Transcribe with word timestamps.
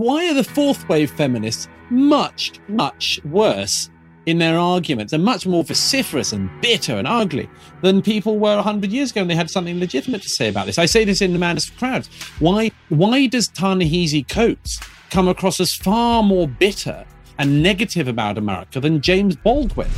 Why 0.00 0.30
are 0.30 0.34
the 0.34 0.42
fourth 0.42 0.88
wave 0.88 1.10
feminists 1.10 1.68
much, 1.90 2.52
much 2.68 3.20
worse 3.22 3.90
in 4.24 4.38
their 4.38 4.58
arguments 4.58 5.12
and 5.12 5.22
much 5.22 5.46
more 5.46 5.62
vociferous 5.62 6.32
and 6.32 6.48
bitter 6.62 6.94
and 6.94 7.06
ugly 7.06 7.50
than 7.82 8.00
people 8.00 8.38
were 8.38 8.54
100 8.54 8.90
years 8.90 9.10
ago 9.10 9.20
and 9.20 9.28
they 9.28 9.34
had 9.34 9.50
something 9.50 9.78
legitimate 9.78 10.22
to 10.22 10.30
say 10.30 10.48
about 10.48 10.64
this. 10.64 10.78
I 10.78 10.86
say 10.86 11.04
this 11.04 11.20
in 11.20 11.34
the 11.34 11.38
Madness 11.38 11.68
of 11.68 11.76
Crowds. 11.76 12.08
Why, 12.38 12.70
why 12.88 13.26
does 13.26 13.48
Ta-Nehisi 13.48 14.26
Coates 14.26 14.80
come 15.10 15.28
across 15.28 15.60
as 15.60 15.74
far 15.74 16.22
more 16.22 16.48
bitter 16.48 17.04
and 17.38 17.62
negative 17.62 18.08
about 18.08 18.38
America 18.38 18.80
than 18.80 19.02
James 19.02 19.36
Baldwin? 19.36 19.90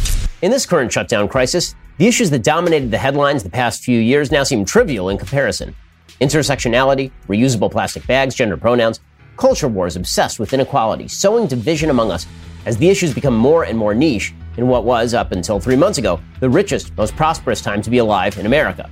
In 0.43 0.50
this 0.50 0.66
current 0.66 0.93
shutdown 0.93 1.29
crisis, 1.29 1.77
the 1.98 2.09
issues 2.09 2.30
that 2.30 2.43
dominated 2.43 2.91
the 2.91 2.98
headlines 2.98 3.45
the 3.45 3.50
past 3.50 3.84
few 3.84 4.00
years 4.00 4.32
now 4.32 4.43
seem 4.43 4.64
trivial 4.64 5.11
in 5.11 5.16
comparison. 5.16 5.77
Intersectionality, 6.21 7.12
reusable 7.29 7.71
plastic 7.71 8.05
bags, 8.09 8.34
gender 8.34 8.57
pronouns, 8.57 8.98
culture 9.36 9.68
wars 9.68 9.96
obsessed 9.96 10.38
with 10.38 10.52
inequality, 10.52 11.08
sowing 11.08 11.46
division 11.46 11.90
among 11.90 12.10
us 12.10 12.27
as 12.66 12.77
the 12.77 12.88
issues 12.88 13.14
become 13.14 13.36
more 13.36 13.64
and 13.64 13.77
more 13.77 13.95
niche 13.95 14.34
in 14.56 14.68
what 14.68 14.84
was, 14.84 15.14
up 15.14 15.32
until 15.32 15.59
three 15.59 15.77
months 15.77 15.98
ago, 15.98 16.20
the 16.40 16.48
richest, 16.48 16.96
most 16.96 17.16
prosperous 17.16 17.60
time 17.60 17.80
to 17.82 17.90
be 17.90 17.98
alive 17.98 18.38
in 18.38 18.46
America. 18.46 18.88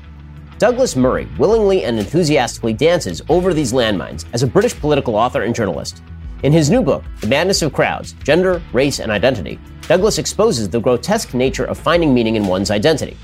Douglas 0.59 0.97
Murray 0.97 1.29
willingly 1.39 1.85
and 1.85 1.99
enthusiastically 1.99 2.73
dances 2.73 3.23
over 3.29 3.55
these 3.55 3.73
landmines 3.73 4.25
as 4.33 4.43
a 4.43 4.47
British 4.47 4.79
political 4.79 5.15
author 5.15 5.43
and 5.43 5.55
journalist. 5.55 6.03
In 6.43 6.53
his 6.53 6.71
new 6.71 6.83
book, 6.83 7.05
The 7.21 7.27
Madness 7.27 7.63
of 7.63 7.73
Crowds 7.73 8.13
Gender, 8.25 8.63
Race, 8.73 9.01
and 9.01 9.13
Identity, 9.13 9.59
Douglas 9.83 10.19
exposes 10.19 10.69
the 10.69 10.81
grotesque 10.81 11.35
nature 11.35 11.65
of 11.65 11.79
finding 11.79 12.15
meaning 12.15 12.37
in 12.37 12.47
one's 12.47 12.71
identity. 12.71 13.17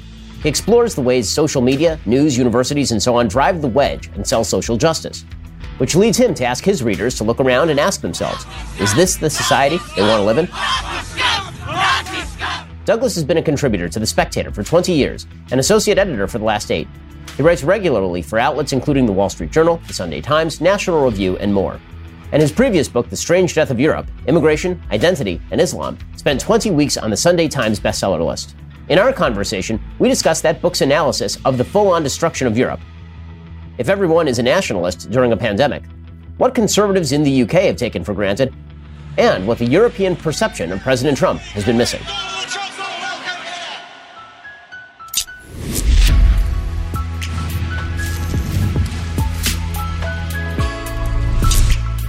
He 0.43 0.49
explores 0.49 0.95
the 0.95 1.03
ways 1.03 1.29
social 1.33 1.63
media, 1.63 1.99
news, 2.07 2.37
universities, 2.37 2.93
and 2.93 3.03
so 3.03 3.17
on 3.17 3.29
drive 3.29 3.63
the 3.63 3.69
wedge 3.69 4.09
and 4.15 4.27
sell 4.27 4.45
social 4.45 4.77
justice 4.77 5.25
which 5.79 5.95
leads 5.95 6.19
him 6.19 6.35
to 6.35 6.45
ask 6.45 6.65
his 6.65 6.83
readers 6.83 7.15
to 7.17 7.25
look 7.25 7.41
around 7.41 7.71
and 7.71 7.79
ask 7.79 8.01
themselves 8.01 8.47
is 8.81 8.95
this 8.95 9.17
the 9.17 9.31
society 9.31 9.79
they 9.95 10.03
want 10.03 10.21
to 10.21 10.25
live 10.25 10.39
in? 10.39 10.49
Douglas 12.85 13.17
has 13.17 13.25
been 13.25 13.39
a 13.39 13.43
contributor 13.43 13.89
to 13.89 13.99
The 13.99 14.07
Spectator 14.07 14.53
for 14.53 14.63
20 14.63 14.93
years 14.93 15.27
and 15.51 15.59
associate 15.59 15.99
editor 15.99 16.29
for 16.29 16.39
the 16.39 16.45
last 16.45 16.71
eight. 16.71 16.87
He 17.37 17.43
writes 17.43 17.65
regularly 17.65 18.23
for 18.23 18.39
outlets 18.39 18.73
including 18.73 19.07
The 19.07 19.13
Wall 19.13 19.29
Street 19.29 19.51
Journal, 19.51 19.81
The 19.89 19.93
Sunday 19.93 20.21
Times, 20.21 20.61
National 20.61 21.05
Review, 21.05 21.37
and 21.39 21.53
more. 21.53 21.81
And 22.33 22.41
his 22.41 22.53
previous 22.53 22.89
book, 22.89 23.11
The 23.11 23.17
Strange 23.17 23.55
Death 23.55 23.71
of 23.71 23.81
Europe 23.81 24.07
Immigration, 24.27 24.81
Identity, 24.91 25.41
and 25.51 25.61
Islam, 25.61 25.99
spent 26.17 26.41
20 26.41 26.71
weeks 26.71 26.97
on 26.97 27.11
the 27.11 27.17
Sunday 27.17 27.49
Times 27.49 27.81
bestseller 27.81 28.25
list. 28.25 28.55
In 28.89 29.01
our 29.01 29.13
conversation, 29.13 29.81
we 29.99 30.09
discussed 30.09 30.45
that 30.45 30.63
book's 30.63 30.81
analysis 30.81 31.39
of 31.45 31.59
the 31.59 31.65
full 31.65 31.89
on 31.89 32.05
destruction 32.05 32.47
of 32.47 32.57
Europe 32.57 32.81
if 33.79 33.89
everyone 33.89 34.29
is 34.29 34.39
a 34.39 34.43
nationalist 34.43 35.11
during 35.11 35.33
a 35.33 35.37
pandemic, 35.37 35.83
what 36.39 36.55
conservatives 36.55 37.13
in 37.13 37.23
the 37.23 37.43
UK 37.43 37.53
have 37.53 37.77
taken 37.77 38.05
for 38.05 38.15
granted, 38.15 38.53
and 39.19 39.47
what 39.47 39.59
the 39.59 39.67
European 39.67 40.17
perception 40.17 40.73
of 40.73 40.81
President 40.81 41.17
Trump 41.17 41.41
has 41.41 41.65
been 41.65 41.77
missing. 41.77 42.01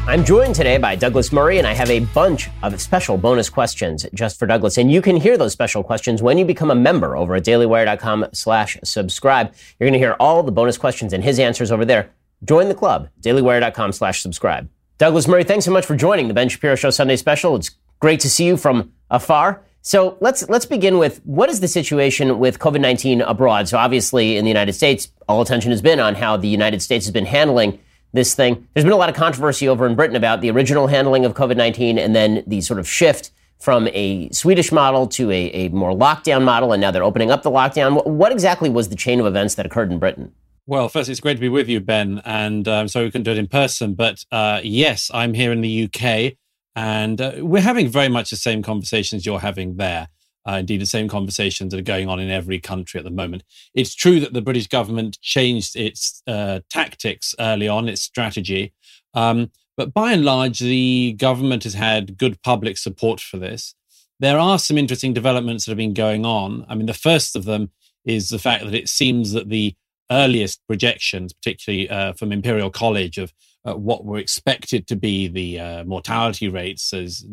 I'm 0.07 0.23
joined 0.23 0.55
today 0.55 0.77
by 0.77 0.95
Douglas 0.95 1.33
Murray, 1.33 1.57
and 1.57 1.67
I 1.67 1.73
have 1.73 1.89
a 1.89 1.99
bunch 1.99 2.47
of 2.63 2.79
special 2.79 3.17
bonus 3.17 3.49
questions 3.49 4.05
just 4.13 4.39
for 4.39 4.45
Douglas. 4.45 4.77
And 4.77 4.89
you 4.89 5.01
can 5.01 5.17
hear 5.17 5.37
those 5.37 5.51
special 5.51 5.83
questions 5.83 6.21
when 6.21 6.37
you 6.37 6.45
become 6.45 6.71
a 6.71 6.75
member 6.75 7.17
over 7.17 7.35
at 7.35 7.43
dailywire.com 7.43 8.27
slash 8.31 8.77
subscribe. 8.85 9.53
You're 9.77 9.89
going 9.89 9.99
to 9.99 9.99
hear 9.99 10.15
all 10.17 10.43
the 10.43 10.51
bonus 10.53 10.77
questions 10.77 11.11
and 11.11 11.25
his 11.25 11.39
answers 11.39 11.73
over 11.73 11.83
there. 11.83 12.09
Join 12.45 12.69
the 12.69 12.73
club, 12.73 13.09
dailywire.com 13.19 13.91
slash 13.91 14.21
subscribe. 14.21 14.69
Douglas 14.97 15.27
Murray, 15.27 15.43
thanks 15.43 15.65
so 15.65 15.71
much 15.71 15.85
for 15.85 15.97
joining 15.97 16.29
the 16.29 16.33
Ben 16.33 16.47
Shapiro 16.47 16.75
Show 16.75 16.89
Sunday 16.89 17.17
Special. 17.17 17.57
It's 17.57 17.71
great 17.99 18.21
to 18.21 18.29
see 18.29 18.45
you 18.45 18.55
from 18.55 18.93
afar. 19.09 19.61
So 19.81 20.17
let's 20.21 20.47
let's 20.47 20.65
begin 20.65 20.99
with 20.99 21.19
what 21.25 21.49
is 21.49 21.59
the 21.59 21.67
situation 21.67 22.39
with 22.39 22.59
COVID 22.59 22.79
nineteen 22.79 23.21
abroad? 23.21 23.67
So 23.67 23.77
obviously 23.77 24.37
in 24.37 24.45
the 24.45 24.49
United 24.49 24.73
States, 24.73 25.11
all 25.27 25.41
attention 25.41 25.71
has 25.71 25.81
been 25.81 25.99
on 25.99 26.15
how 26.15 26.37
the 26.37 26.47
United 26.47 26.81
States 26.81 27.05
has 27.05 27.11
been 27.11 27.25
handling 27.25 27.79
this 28.13 28.33
thing. 28.33 28.67
There's 28.73 28.83
been 28.83 28.93
a 28.93 28.97
lot 28.97 29.09
of 29.09 29.15
controversy 29.15 29.67
over 29.67 29.85
in 29.85 29.95
Britain 29.95 30.15
about 30.15 30.41
the 30.41 30.49
original 30.51 30.87
handling 30.87 31.25
of 31.25 31.33
COVID 31.33 31.57
19 31.57 31.97
and 31.97 32.15
then 32.15 32.43
the 32.47 32.61
sort 32.61 32.79
of 32.79 32.87
shift 32.87 33.31
from 33.59 33.87
a 33.93 34.29
Swedish 34.29 34.71
model 34.71 35.07
to 35.07 35.31
a, 35.31 35.49
a, 35.51 35.69
more 35.69 35.91
lockdown 35.91 36.43
model, 36.43 36.73
and 36.73 36.81
now 36.81 36.91
they're 36.91 37.03
opening 37.03 37.31
up 37.31 37.41
the 37.41 37.49
lockdown. 37.49 37.95
What, 37.95 38.07
what, 38.07 38.31
exactly 38.31 38.69
was 38.69 38.89
the 38.89 38.95
chain 38.95 39.19
of 39.19 39.25
events 39.25 39.55
that 39.55 39.65
occurred 39.65 39.91
in 39.91 39.97
Britain? 39.97 40.31
Well, 40.67 40.89
first, 40.89 41.09
it's 41.09 41.19
great 41.19 41.35
to 41.35 41.39
be 41.39 41.49
with 41.49 41.67
you, 41.67 41.79
Ben, 41.79 42.21
and 42.23 42.67
um, 42.67 42.87
sorry 42.87 43.05
we 43.05 43.11
couldn't 43.11 43.23
do 43.23 43.31
it 43.31 43.37
in 43.37 43.47
person, 43.47 43.95
but 43.95 44.23
uh, 44.31 44.61
yes, 44.63 45.09
I'm 45.13 45.33
here 45.33 45.51
in 45.51 45.61
the 45.61 45.85
UK, 45.85 46.33
and 46.75 47.19
uh, 47.19 47.31
we're 47.37 47.61
having 47.61 47.87
very 47.87 48.09
much 48.09 48.29
the 48.29 48.35
same 48.35 48.61
conversations 48.61 49.25
you're 49.25 49.39
having 49.39 49.77
there 49.77 50.09
uh, 50.47 50.57
indeed 50.59 50.81
the 50.81 50.85
same 50.85 51.07
conversations 51.07 51.71
that 51.71 51.79
are 51.79 51.83
going 51.83 52.07
on 52.07 52.19
in 52.19 52.29
every 52.29 52.59
country 52.59 52.97
at 52.97 53.03
the 53.03 53.11
moment. 53.11 53.43
It's 53.73 53.93
true 53.93 54.19
that 54.19 54.33
the 54.33 54.41
British 54.41 54.67
government 54.67 55.19
changed 55.21 55.75
its 55.75 56.21
uh, 56.27 56.61
tactics 56.69 57.35
early 57.39 57.67
on, 57.67 57.89
its 57.89 58.01
strategy. 58.01 58.73
Um, 59.13 59.51
but 59.75 59.93
by 59.93 60.13
and 60.13 60.25
large, 60.25 60.59
the 60.59 61.13
government 61.17 61.63
has 61.63 61.73
had 61.73 62.17
good 62.17 62.41
public 62.41 62.77
support 62.77 63.19
for 63.19 63.37
this. 63.37 63.75
There 64.19 64.39
are 64.39 64.57
some 64.57 64.77
interesting 64.77 65.13
developments 65.13 65.65
that 65.65 65.71
have 65.71 65.77
been 65.77 65.93
going 65.93 66.25
on. 66.25 66.65
I 66.67 66.75
mean, 66.75 66.87
the 66.87 66.93
first 66.93 67.35
of 67.35 67.45
them 67.45 67.71
is 68.05 68.29
the 68.29 68.39
fact 68.39 68.63
that 68.63 68.73
it 68.73 68.89
seems 68.89 69.33
that 69.33 69.49
the 69.49 69.75
earliest 70.09 70.65
projections, 70.65 71.33
particularly 71.33 71.89
uh, 71.89 72.13
from 72.13 72.31
Imperial 72.31 72.71
College, 72.71 73.17
of 73.17 73.33
uh, 73.67 73.75
what 73.75 74.05
were 74.05 74.17
expected 74.17 74.87
to 74.87 74.95
be 74.95 75.27
the 75.27 75.59
uh, 75.59 75.83
mortality 75.83 76.47
rates 76.49 76.93
is 76.93 77.25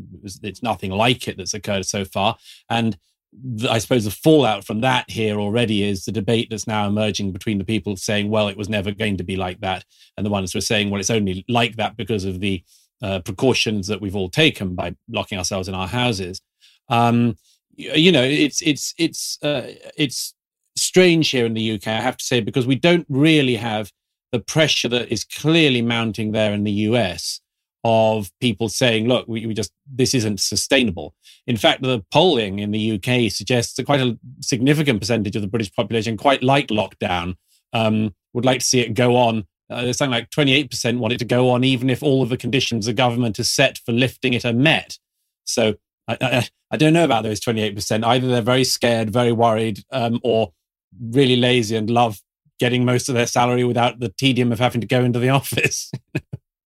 it's 0.43 0.63
nothing 0.63 0.91
like 0.91 1.29
it 1.29 1.37
that's 1.37 1.55
occurred 1.55 1.87
so 1.87 2.05
far. 2.05 2.37
And 2.69 2.97
the, 3.43 3.69
i 3.69 3.79
suppose 3.79 4.05
the 4.05 4.13
fallout 4.13 4.65
from 4.65 4.81
that 4.81 5.11
here 5.11 5.41
already 5.41 5.83
is 5.83 6.05
the 6.05 6.13
debate 6.13 6.47
that's 6.51 6.69
now 6.69 6.87
emerging 6.87 7.33
between 7.33 7.59
the 7.59 7.65
people 7.65 7.97
saying 7.97 8.31
well 8.31 8.47
it 8.47 8.57
was 8.57 8.69
never 8.69 8.93
going 8.93 9.17
to 9.17 9.25
be 9.25 9.35
like 9.35 9.59
that 9.59 9.85
and 10.17 10.25
the 10.25 10.31
ones 10.31 10.53
who 10.53 10.59
are 10.59 10.63
saying 10.63 10.89
well 10.89 11.01
it's 11.01 11.11
only 11.11 11.45
like 11.49 11.75
that 11.75 11.97
because 11.97 12.25
of 12.25 12.39
the 12.39 12.63
uh, 13.03 13.19
precautions 13.19 13.89
that 13.89 14.01
we've 14.01 14.15
all 14.15 14.31
taken 14.31 14.77
by 14.77 14.95
locking 15.09 15.37
ourselves 15.37 15.67
in 15.67 15.75
our 15.75 15.89
houses. 15.89 16.41
Um, 16.89 17.37
you 17.77 18.13
know 18.13 18.23
it's 18.23 18.63
it's 18.63 18.95
it's 18.99 19.39
uh, 19.43 19.73
it's 19.97 20.35
strange 20.77 21.31
here 21.31 21.47
in 21.47 21.55
the 21.55 21.73
uk 21.73 21.87
i 21.87 22.01
have 22.01 22.17
to 22.17 22.25
say 22.25 22.41
because 22.41 22.67
we 22.67 22.75
don't 22.75 23.07
really 23.09 23.57
have 23.57 23.91
the 24.35 24.41
pressure 24.41 24.89
that 24.89 25.13
is 25.13 25.23
clearly 25.23 25.81
mounting 25.81 26.33
there 26.33 26.53
in 26.53 26.65
the 26.65 26.73
US 26.89 27.41
of 27.85 28.33
people 28.41 28.69
saying, 28.69 29.07
look, 29.07 29.29
we, 29.29 29.47
we, 29.47 29.55
just, 29.55 29.71
this 29.87 30.13
isn't 30.13 30.41
sustainable. 30.41 31.15
In 31.47 31.57
fact, 31.57 31.83
the 31.83 32.05
polling 32.11 32.59
in 32.59 32.73
the 32.73 32.95
UK 32.97 33.31
suggests 33.31 33.75
that 33.75 33.87
quite 33.87 34.01
a 34.01 34.19
significant 34.41 34.99
percentage 34.99 35.37
of 35.37 35.43
the 35.43 35.47
British 35.49 35.73
population 35.73 36.17
quite 36.17 36.43
like 36.43 36.67
lockdown, 36.67 37.37
um, 37.73 38.13
would 38.33 38.45
like 38.45 38.59
to 38.59 38.67
see 38.67 38.81
it 38.81 38.95
go 38.95 39.15
on. 39.15 39.47
Uh, 39.71 39.93
something 39.93 40.11
like 40.11 40.31
28% 40.31 40.99
want 40.99 41.15
it 41.15 41.19
to 41.19 41.25
go 41.25 41.51
on, 41.51 41.63
even 41.63 41.89
if 41.89 42.03
all 42.03 42.21
of 42.21 42.29
the 42.29 42.37
conditions 42.37 42.87
the 42.87 42.93
government 42.93 43.37
has 43.37 43.49
set 43.49 43.79
for 43.87 43.93
lifting 43.93 44.35
it 44.35 44.45
are 44.45 44.53
met. 44.53 44.99
So 45.45 45.77
I, 46.09 46.19
I, 46.21 46.49
I 46.73 46.77
don't 46.77 46.93
know 46.93 47.05
about 47.05 47.23
those 47.23 47.39
28%. 47.39 48.03
Either 48.03 48.27
they're 48.27 48.43
very 48.43 48.65
scared, 48.65 49.11
very 49.11 49.31
worried, 49.31 49.85
um, 49.93 50.19
or 50.25 50.53
really 51.01 51.37
lazy 51.37 51.77
and 51.77 51.89
love 51.89 52.21
getting 52.59 52.85
most 52.85 53.09
of 53.09 53.15
their 53.15 53.27
salary 53.27 53.65
without 53.65 54.01
the 54.01 54.09
tedium 54.09 54.53
of 54.53 54.59
having 54.59 54.81
to 54.81 54.87
go 54.87 55.03
into 55.05 55.19
the 55.19 55.29
office. 55.41 55.91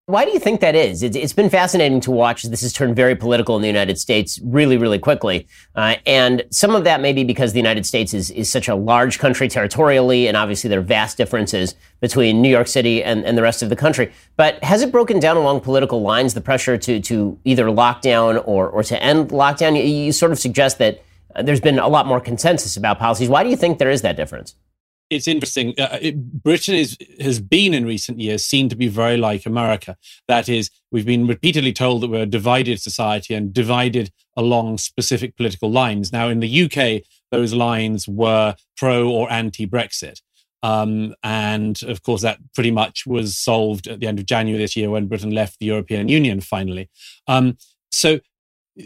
Why 0.08 0.24
do 0.24 0.30
you 0.30 0.38
think 0.38 0.60
that 0.62 0.74
is? 0.74 1.02
It's 1.02 1.34
been 1.34 1.50
fascinating 1.50 2.00
to 2.00 2.10
watch. 2.10 2.42
This 2.44 2.62
has 2.62 2.72
turned 2.72 2.96
very 2.96 3.14
political 3.14 3.56
in 3.56 3.60
the 3.60 3.68
United 3.68 3.98
States 3.98 4.40
really, 4.42 4.78
really 4.78 4.98
quickly. 4.98 5.46
Uh, 5.74 5.96
and 6.06 6.46
some 6.50 6.74
of 6.74 6.84
that 6.84 7.02
may 7.02 7.12
be 7.12 7.24
because 7.24 7.52
the 7.52 7.58
United 7.58 7.84
States 7.84 8.14
is, 8.14 8.30
is 8.30 8.50
such 8.50 8.68
a 8.68 8.74
large 8.74 9.18
country 9.18 9.48
territorially, 9.48 10.26
and 10.26 10.34
obviously 10.34 10.70
there 10.70 10.78
are 10.78 10.82
vast 10.82 11.18
differences 11.18 11.74
between 12.00 12.40
New 12.40 12.48
York 12.48 12.68
City 12.68 13.04
and, 13.04 13.22
and 13.26 13.36
the 13.36 13.42
rest 13.42 13.62
of 13.62 13.68
the 13.68 13.76
country. 13.76 14.10
But 14.36 14.64
has 14.64 14.80
it 14.80 14.90
broken 14.90 15.20
down 15.20 15.36
along 15.36 15.60
political 15.60 16.00
lines, 16.00 16.32
the 16.32 16.40
pressure 16.40 16.78
to, 16.78 17.00
to 17.00 17.38
either 17.44 17.70
lock 17.70 18.00
down 18.00 18.38
or, 18.38 18.66
or 18.66 18.82
to 18.84 19.02
end 19.02 19.28
lockdown? 19.28 19.76
You, 19.76 19.82
you 19.82 20.12
sort 20.12 20.32
of 20.32 20.38
suggest 20.38 20.78
that 20.78 21.04
uh, 21.36 21.42
there's 21.42 21.60
been 21.60 21.78
a 21.78 21.88
lot 21.88 22.06
more 22.06 22.18
consensus 22.18 22.78
about 22.78 22.98
policies. 22.98 23.28
Why 23.28 23.44
do 23.44 23.50
you 23.50 23.56
think 23.56 23.78
there 23.78 23.90
is 23.90 24.00
that 24.00 24.16
difference? 24.16 24.54
It's 25.10 25.28
interesting. 25.28 25.74
Uh, 25.78 25.98
it, 26.00 26.42
Britain 26.42 26.74
is, 26.74 26.96
has 27.20 27.40
been 27.40 27.74
in 27.74 27.86
recent 27.86 28.20
years 28.20 28.44
seen 28.44 28.68
to 28.68 28.76
be 28.76 28.88
very 28.88 29.16
like 29.16 29.46
America. 29.46 29.96
That 30.26 30.48
is, 30.48 30.70
we've 30.90 31.06
been 31.06 31.26
repeatedly 31.26 31.72
told 31.72 32.02
that 32.02 32.08
we're 32.08 32.22
a 32.22 32.26
divided 32.26 32.80
society 32.80 33.34
and 33.34 33.52
divided 33.52 34.10
along 34.36 34.78
specific 34.78 35.36
political 35.36 35.70
lines. 35.70 36.12
Now, 36.12 36.28
in 36.28 36.40
the 36.40 36.64
UK, 36.64 37.02
those 37.30 37.54
lines 37.54 38.06
were 38.06 38.54
pro 38.76 39.08
or 39.08 39.30
anti 39.30 39.66
Brexit. 39.66 40.20
Um, 40.62 41.14
and 41.22 41.80
of 41.84 42.02
course, 42.02 42.22
that 42.22 42.38
pretty 42.54 42.72
much 42.72 43.06
was 43.06 43.38
solved 43.38 43.86
at 43.86 44.00
the 44.00 44.06
end 44.06 44.18
of 44.18 44.26
January 44.26 44.62
this 44.62 44.76
year 44.76 44.90
when 44.90 45.06
Britain 45.06 45.30
left 45.30 45.58
the 45.58 45.66
European 45.66 46.08
Union 46.08 46.40
finally. 46.40 46.90
Um, 47.28 47.56
so 47.92 48.20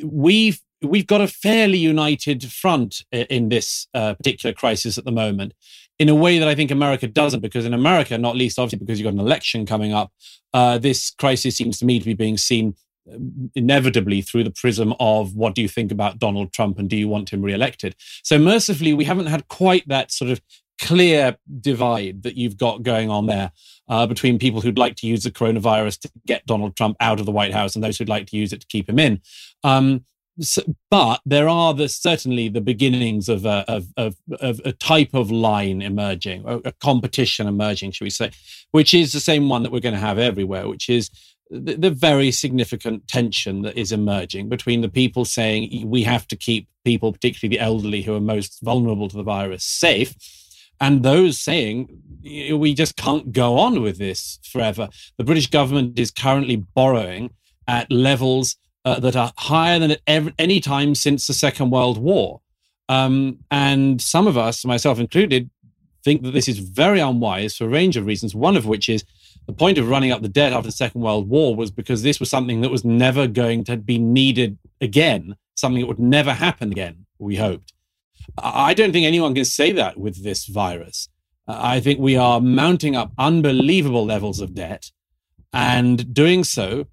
we've 0.05 0.61
we've 0.83 1.07
got 1.07 1.21
a 1.21 1.29
fairly 1.29 1.79
united 1.79 2.45
front 2.53 3.03
in 3.13 3.49
this 3.49 3.87
uh, 3.95 4.15
particular 4.15 4.53
crisis 4.53 4.99
at 4.99 5.05
the 5.05 5.13
moment 5.13 5.55
in 6.03 6.09
a 6.09 6.15
way 6.17 6.41
that 6.41 6.49
I 6.49 6.57
think 6.57 6.73
America 6.73 7.07
doesn't, 7.07 7.41
because 7.41 7.65
in 7.65 7.73
America, 7.73 8.19
not 8.19 8.35
least 8.35 8.59
obviously 8.59 8.81
because 8.81 8.99
you've 8.99 9.05
got 9.05 9.15
an 9.15 9.21
election 9.21 9.65
coming 9.65 9.93
up, 9.93 10.11
uh, 10.53 10.77
this 10.77 11.13
crisis 11.13 11.57
seems 11.57 11.79
to 11.79 11.87
me 11.87 12.01
to 12.01 12.05
be 12.05 12.13
being 12.13 12.37
seen 12.37 12.75
um, 13.13 13.53
inevitably 13.55 14.21
through 14.21 14.43
the 14.43 14.51
prism 14.51 14.95
of 14.99 15.37
what 15.37 15.55
do 15.55 15.63
you 15.63 15.69
think 15.69 15.93
about 15.93 16.19
Donald 16.19 16.53
Trump 16.53 16.81
and 16.81 16.91
do 16.91 16.97
you 16.97 17.07
want 17.07 17.33
him 17.33 17.41
reelected? 17.41 17.95
So 18.25 18.37
mercifully, 18.37 18.93
we 18.93 19.05
haven't 19.05 19.27
had 19.27 19.47
quite 19.47 19.87
that 19.87 20.11
sort 20.11 20.33
of 20.33 20.41
clear 20.81 21.37
divide 21.61 22.25
that 22.25 22.37
you've 22.37 22.57
got 22.57 22.83
going 22.83 23.09
on 23.09 23.27
there 23.27 23.53
uh, 23.89 24.05
between 24.05 24.41
people 24.41 24.61
who'd 24.61 24.79
like 24.79 24.97
to 24.97 25.07
use 25.07 25.23
the 25.23 25.31
coronavirus 25.31 26.01
to 26.01 26.11
get 26.27 26.45
Donald 26.47 26.75
Trump 26.75 26.97
out 26.99 27.21
of 27.21 27.27
the 27.27 27.33
White 27.33 27.53
House 27.53 27.77
and 27.77 27.85
those 27.85 27.97
who'd 27.97 28.09
like 28.09 28.27
to 28.27 28.37
use 28.37 28.53
it 28.53 28.61
to 28.61 28.67
keep 28.67 28.89
him 28.89 28.99
in. 28.99 29.21
Um, 29.63 30.05
so, 30.41 30.63
but 30.91 31.21
there 31.27 31.49
are 31.49 31.75
the, 31.75 31.89
certainly 31.89 32.49
the 32.49 32.61
beginnings 32.61 33.29
of 33.29 33.45
a, 33.45 33.65
of, 33.69 33.87
of, 33.97 34.17
of 34.41 34.61
a 34.65 34.73
type 34.73 35.15
of 35.15 35.31
line 35.31 35.83
emerging, 35.83 36.45
a, 36.47 36.73
competition 36.73 37.47
emerging, 37.47 37.93
should 37.93 38.05
we 38.05 38.11
say, 38.11 38.31
which 38.71 38.95
is 38.95 39.13
the 39.13 39.21
same 39.21 39.49
one 39.49 39.63
that 39.63 39.73
we're 39.73 39.81
going 39.81 39.95
to 39.95 40.01
have 40.01 40.19
everywhere, 40.19 40.69
which 40.69 40.89
is 40.89 41.11
the, 41.51 41.77
the 41.77 41.91
very 41.91 42.31
significant 42.31 43.07
tension 43.09 43.63
that 43.63 43.77
is 43.77 43.93
emerging 43.93 44.49
between 44.49 44.81
the 44.81 44.89
people 44.89 45.25
saying 45.25 45.89
we 45.89 46.03
have 46.03 46.27
to 46.29 46.37
keep 46.37 46.69
people, 46.85 47.13
particularly 47.13 47.57
the 47.57 47.63
elderly 47.63 48.03
who 48.03 48.15
are 48.15 48.21
most 48.21 48.61
vulnerable 48.63 49.09
to 49.09 49.17
the 49.17 49.23
virus, 49.23 49.65
safe 49.65 50.15
and 50.83 51.05
those 51.05 51.39
saying 51.39 51.89
we 52.25 52.75
just 52.75 52.97
can't 52.97 53.33
go 53.33 53.57
on 53.57 53.83
with 53.83 53.99
this 53.99 54.41
forever. 54.43 54.89
The 55.17 55.23
British 55.23 55.47
government 55.47 55.97
is 55.97 56.11
currently 56.11 56.57
borrowing 56.57 57.31
at 57.69 57.91
levels 57.91 58.57
uh, 58.85 59.01
that 59.01 59.17
are 59.17 59.33
higher 59.37 59.79
than 59.79 59.93
at 59.93 60.01
ever, 60.07 60.33
any 60.39 60.61
time 60.61 60.95
since 60.95 61.27
the 61.27 61.35
Second 61.35 61.71
World 61.71 61.99
War. 61.99 62.41
Um, 62.89 63.39
and 63.51 64.01
some 64.01 64.27
of 64.27 64.37
us, 64.37 64.65
myself 64.65 64.99
included, 64.99 65.51
think 66.05 66.23
that 66.23 66.33
this 66.33 66.49
is 66.49 66.59
very 66.59 67.01
unwise 67.01 67.57
for 67.57 67.65
a 67.65 67.69
range 67.69 67.97
of 67.97 68.07
reasons. 68.07 68.35
One 68.35 68.57
of 68.57 68.67
which 68.67 68.89
is 68.89 69.05
the 69.47 69.53
point 69.53 69.79
of 69.79 69.89
running 69.89 70.13
up 70.13 70.23
the 70.23 70.29
debt 70.29 70.53
after 70.53 70.69
the 70.69 70.73
Second 70.73 71.01
World 71.01 71.29
War 71.29 71.55
was 71.55 71.71
because 71.71 72.03
this 72.03 72.21
was 72.21 72.29
something 72.29 72.61
that 72.61 72.71
was 72.71 72.85
never 72.85 73.27
going 73.27 73.65
to 73.65 73.77
be 73.77 73.99
needed 73.99 74.59
again, 74.81 75.37
something 75.55 75.81
that 75.81 75.87
would 75.87 75.99
never 75.99 76.33
happen 76.33 76.73
again, 76.73 77.07
we 77.19 77.37
hoped. 77.37 77.73
I 78.39 78.75
don't 78.75 78.93
think 78.93 79.07
anyone 79.07 79.35
can 79.35 79.45
say 79.45 79.73
that 79.73 79.99
with 79.99 80.23
this 80.23 80.47
virus. 80.47 81.09
I 81.47 81.81
think 81.81 81.99
we 81.99 82.17
are 82.17 82.41
mounting 82.41 82.95
up 82.95 83.13
unbelievable 83.19 84.05
levels 84.05 84.41
of 84.41 84.55
debt 84.55 84.91
and 85.53 86.15
doing 86.15 86.45
so 86.45 86.87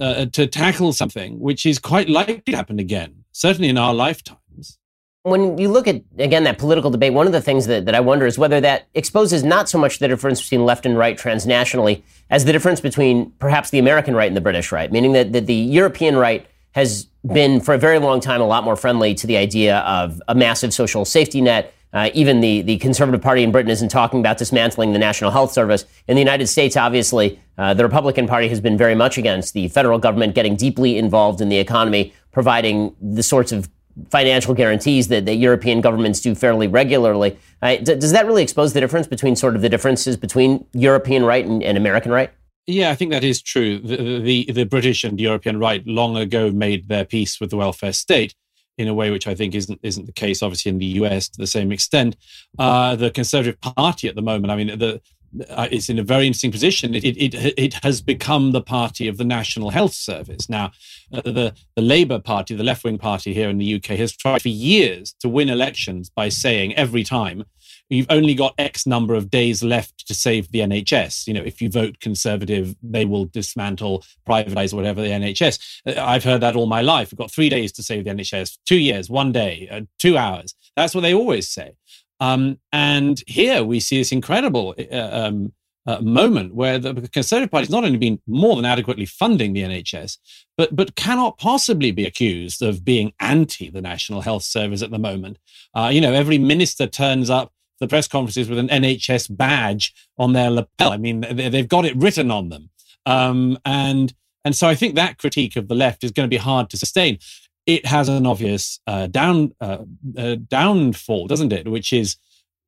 uh, 0.00 0.26
to 0.26 0.46
tackle 0.46 0.92
something 0.92 1.38
which 1.38 1.66
is 1.66 1.78
quite 1.78 2.08
likely 2.08 2.40
to 2.40 2.52
happen 2.52 2.78
again, 2.78 3.24
certainly 3.32 3.68
in 3.68 3.78
our 3.78 3.94
lifetimes. 3.94 4.78
When 5.22 5.58
you 5.58 5.68
look 5.68 5.86
at, 5.86 6.02
again, 6.18 6.44
that 6.44 6.56
political 6.56 6.90
debate, 6.90 7.12
one 7.12 7.26
of 7.26 7.34
the 7.34 7.42
things 7.42 7.66
that, 7.66 7.84
that 7.84 7.94
I 7.94 8.00
wonder 8.00 8.24
is 8.24 8.38
whether 8.38 8.58
that 8.62 8.88
exposes 8.94 9.44
not 9.44 9.68
so 9.68 9.76
much 9.76 9.98
the 9.98 10.08
difference 10.08 10.40
between 10.40 10.64
left 10.64 10.86
and 10.86 10.96
right 10.96 11.18
transnationally 11.18 12.02
as 12.30 12.46
the 12.46 12.52
difference 12.52 12.80
between 12.80 13.30
perhaps 13.32 13.68
the 13.68 13.78
American 13.78 14.14
right 14.14 14.28
and 14.28 14.36
the 14.36 14.40
British 14.40 14.72
right, 14.72 14.90
meaning 14.90 15.12
that, 15.12 15.32
that 15.34 15.46
the 15.46 15.54
European 15.54 16.16
right 16.16 16.46
has 16.72 17.06
been 17.34 17.60
for 17.60 17.74
a 17.74 17.78
very 17.78 17.98
long 17.98 18.20
time 18.20 18.40
a 18.40 18.46
lot 18.46 18.64
more 18.64 18.76
friendly 18.76 19.14
to 19.14 19.26
the 19.26 19.36
idea 19.36 19.78
of 19.80 20.22
a 20.28 20.34
massive 20.34 20.72
social 20.72 21.04
safety 21.04 21.40
net. 21.40 21.74
Uh, 21.92 22.10
even 22.14 22.40
the, 22.40 22.62
the 22.62 22.78
Conservative 22.78 23.20
Party 23.20 23.42
in 23.42 23.50
Britain 23.50 23.70
isn't 23.70 23.88
talking 23.88 24.20
about 24.20 24.38
dismantling 24.38 24.92
the 24.92 24.98
National 24.98 25.30
Health 25.30 25.52
Service. 25.52 25.84
In 26.06 26.14
the 26.14 26.20
United 26.20 26.46
States, 26.46 26.76
obviously, 26.76 27.40
uh, 27.58 27.74
the 27.74 27.82
Republican 27.82 28.26
Party 28.26 28.48
has 28.48 28.60
been 28.60 28.78
very 28.78 28.94
much 28.94 29.18
against 29.18 29.54
the 29.54 29.68
federal 29.68 29.98
government 29.98 30.34
getting 30.34 30.56
deeply 30.56 30.96
involved 30.96 31.40
in 31.40 31.48
the 31.48 31.58
economy, 31.58 32.12
providing 32.32 32.94
the 33.00 33.22
sorts 33.22 33.50
of 33.50 33.68
financial 34.08 34.54
guarantees 34.54 35.08
that, 35.08 35.26
that 35.26 35.34
European 35.34 35.80
governments 35.80 36.20
do 36.20 36.34
fairly 36.34 36.68
regularly. 36.68 37.36
Uh, 37.60 37.76
d- 37.76 37.96
does 37.96 38.12
that 38.12 38.24
really 38.24 38.42
expose 38.42 38.72
the 38.72 38.80
difference 38.80 39.06
between 39.06 39.34
sort 39.34 39.56
of 39.56 39.62
the 39.62 39.68
differences 39.68 40.16
between 40.16 40.64
European 40.72 41.24
right 41.24 41.44
and, 41.44 41.62
and 41.62 41.76
American 41.76 42.12
right? 42.12 42.30
Yeah, 42.66 42.90
I 42.90 42.94
think 42.94 43.10
that 43.10 43.24
is 43.24 43.42
true. 43.42 43.78
The, 43.78 44.20
the, 44.20 44.52
the 44.52 44.64
British 44.64 45.02
and 45.02 45.20
European 45.20 45.58
right 45.58 45.84
long 45.86 46.16
ago 46.16 46.52
made 46.52 46.88
their 46.88 47.04
peace 47.04 47.40
with 47.40 47.50
the 47.50 47.56
welfare 47.56 47.92
state 47.92 48.34
in 48.80 48.88
a 48.88 48.94
way 48.94 49.10
which 49.10 49.26
I 49.26 49.34
think 49.34 49.54
isn't 49.54 49.78
isn't 49.82 50.06
the 50.06 50.12
case, 50.12 50.42
obviously 50.42 50.70
in 50.70 50.78
the 50.78 50.86
US 51.00 51.28
to 51.28 51.38
the 51.38 51.46
same 51.46 51.70
extent. 51.70 52.16
Uh, 52.58 52.96
the 52.96 53.10
Conservative 53.10 53.60
Party 53.60 54.08
at 54.08 54.14
the 54.14 54.22
moment, 54.22 54.50
I 54.50 54.56
mean, 54.56 54.78
the 54.78 55.00
uh, 55.48 55.68
it's 55.70 55.88
in 55.88 55.98
a 55.98 56.02
very 56.02 56.26
interesting 56.26 56.50
position. 56.50 56.94
It, 56.94 57.04
it, 57.04 57.34
it, 57.34 57.54
it, 57.56 57.74
has 57.84 58.00
become 58.00 58.50
the 58.50 58.60
party 58.60 59.06
of 59.06 59.16
the 59.16 59.24
National 59.24 59.70
Health 59.70 59.92
Service. 59.92 60.48
Now, 60.48 60.72
uh, 61.12 61.20
the, 61.22 61.54
the 61.76 61.82
Labour 61.82 62.18
Party, 62.18 62.56
the 62.56 62.64
left 62.64 62.82
wing 62.82 62.98
party 62.98 63.32
here 63.32 63.48
in 63.48 63.58
the 63.58 63.76
UK, 63.76 63.96
has 63.98 64.16
tried 64.16 64.42
for 64.42 64.48
years 64.48 65.14
to 65.20 65.28
win 65.28 65.48
elections 65.48 66.10
by 66.10 66.30
saying 66.30 66.74
every 66.74 67.04
time 67.04 67.44
you've 67.90 68.06
only 68.08 68.34
got 68.34 68.54
X 68.56 68.86
number 68.86 69.14
of 69.14 69.30
days 69.30 69.62
left 69.62 70.06
to 70.06 70.14
save 70.14 70.50
the 70.50 70.60
NHS. 70.60 71.26
You 71.26 71.34
know, 71.34 71.42
if 71.42 71.60
you 71.60 71.68
vote 71.68 72.00
Conservative, 72.00 72.74
they 72.82 73.04
will 73.04 73.26
dismantle, 73.26 74.04
privatize, 74.26 74.72
whatever 74.72 75.02
the 75.02 75.08
NHS. 75.08 75.80
Uh, 75.86 76.00
I've 76.00 76.24
heard 76.24 76.40
that 76.40 76.56
all 76.56 76.66
my 76.66 76.80
life. 76.80 77.12
We've 77.12 77.18
got 77.18 77.30
three 77.30 77.48
days 77.48 77.72
to 77.72 77.82
save 77.82 78.04
the 78.04 78.10
NHS, 78.10 78.58
two 78.64 78.78
years, 78.78 79.10
one 79.10 79.32
day, 79.32 79.68
uh, 79.70 79.82
two 79.98 80.16
hours. 80.16 80.54
That's 80.76 80.94
what 80.94 81.02
they 81.02 81.12
always 81.12 81.48
say. 81.48 81.72
Um, 82.20 82.58
and 82.72 83.22
here 83.26 83.64
we 83.64 83.80
see 83.80 83.98
this 83.98 84.12
incredible 84.12 84.74
uh, 84.92 85.10
um, 85.12 85.52
uh, 85.86 86.00
moment 86.00 86.54
where 86.54 86.78
the 86.78 87.08
Conservative 87.08 87.50
Party 87.50 87.64
has 87.64 87.70
not 87.70 87.84
only 87.84 87.98
been 87.98 88.20
more 88.26 88.54
than 88.54 88.66
adequately 88.66 89.06
funding 89.06 89.54
the 89.54 89.62
NHS, 89.62 90.18
but 90.56 90.76
but 90.76 90.94
cannot 90.94 91.38
possibly 91.38 91.90
be 91.90 92.04
accused 92.04 92.62
of 92.62 92.84
being 92.84 93.12
anti 93.18 93.70
the 93.70 93.80
National 93.80 94.20
Health 94.20 94.42
Service 94.42 94.82
at 94.82 94.90
the 94.90 94.98
moment. 94.98 95.38
Uh, 95.74 95.90
you 95.92 96.00
know, 96.00 96.12
every 96.12 96.38
minister 96.38 96.86
turns 96.86 97.30
up 97.30 97.52
the 97.80 97.88
press 97.88 98.06
conferences 98.06 98.48
with 98.48 98.58
an 98.58 98.68
NHS 98.68 99.34
badge 99.36 99.94
on 100.18 100.32
their 100.32 100.50
lapel. 100.50 100.92
I 100.92 100.98
mean, 100.98 101.20
they've 101.20 101.68
got 101.68 101.84
it 101.84 101.96
written 101.96 102.30
on 102.30 102.50
them. 102.50 102.70
Um, 103.06 103.58
and 103.64 104.12
and 104.44 104.56
so 104.56 104.68
I 104.68 104.74
think 104.74 104.94
that 104.94 105.18
critique 105.18 105.56
of 105.56 105.68
the 105.68 105.74
left 105.74 106.04
is 106.04 106.12
going 106.12 106.26
to 106.26 106.34
be 106.34 106.38
hard 106.38 106.70
to 106.70 106.76
sustain. 106.76 107.18
It 107.66 107.86
has 107.86 108.08
an 108.08 108.26
obvious 108.26 108.80
uh, 108.86 109.06
down 109.06 109.54
uh, 109.60 109.84
uh, 110.16 110.36
downfall, 110.48 111.26
doesn't 111.26 111.52
it? 111.52 111.68
Which 111.68 111.92
is 111.92 112.16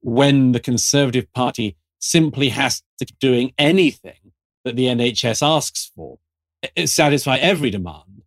when 0.00 0.52
the 0.52 0.60
Conservative 0.60 1.32
Party 1.32 1.76
simply 1.98 2.50
has 2.50 2.82
to 2.98 3.04
keep 3.04 3.18
doing 3.18 3.52
anything 3.58 4.32
that 4.64 4.76
the 4.76 4.86
NHS 4.86 5.46
asks 5.46 5.90
for, 5.94 6.18
it 6.76 6.88
satisfy 6.88 7.36
every 7.36 7.70
demand 7.70 8.22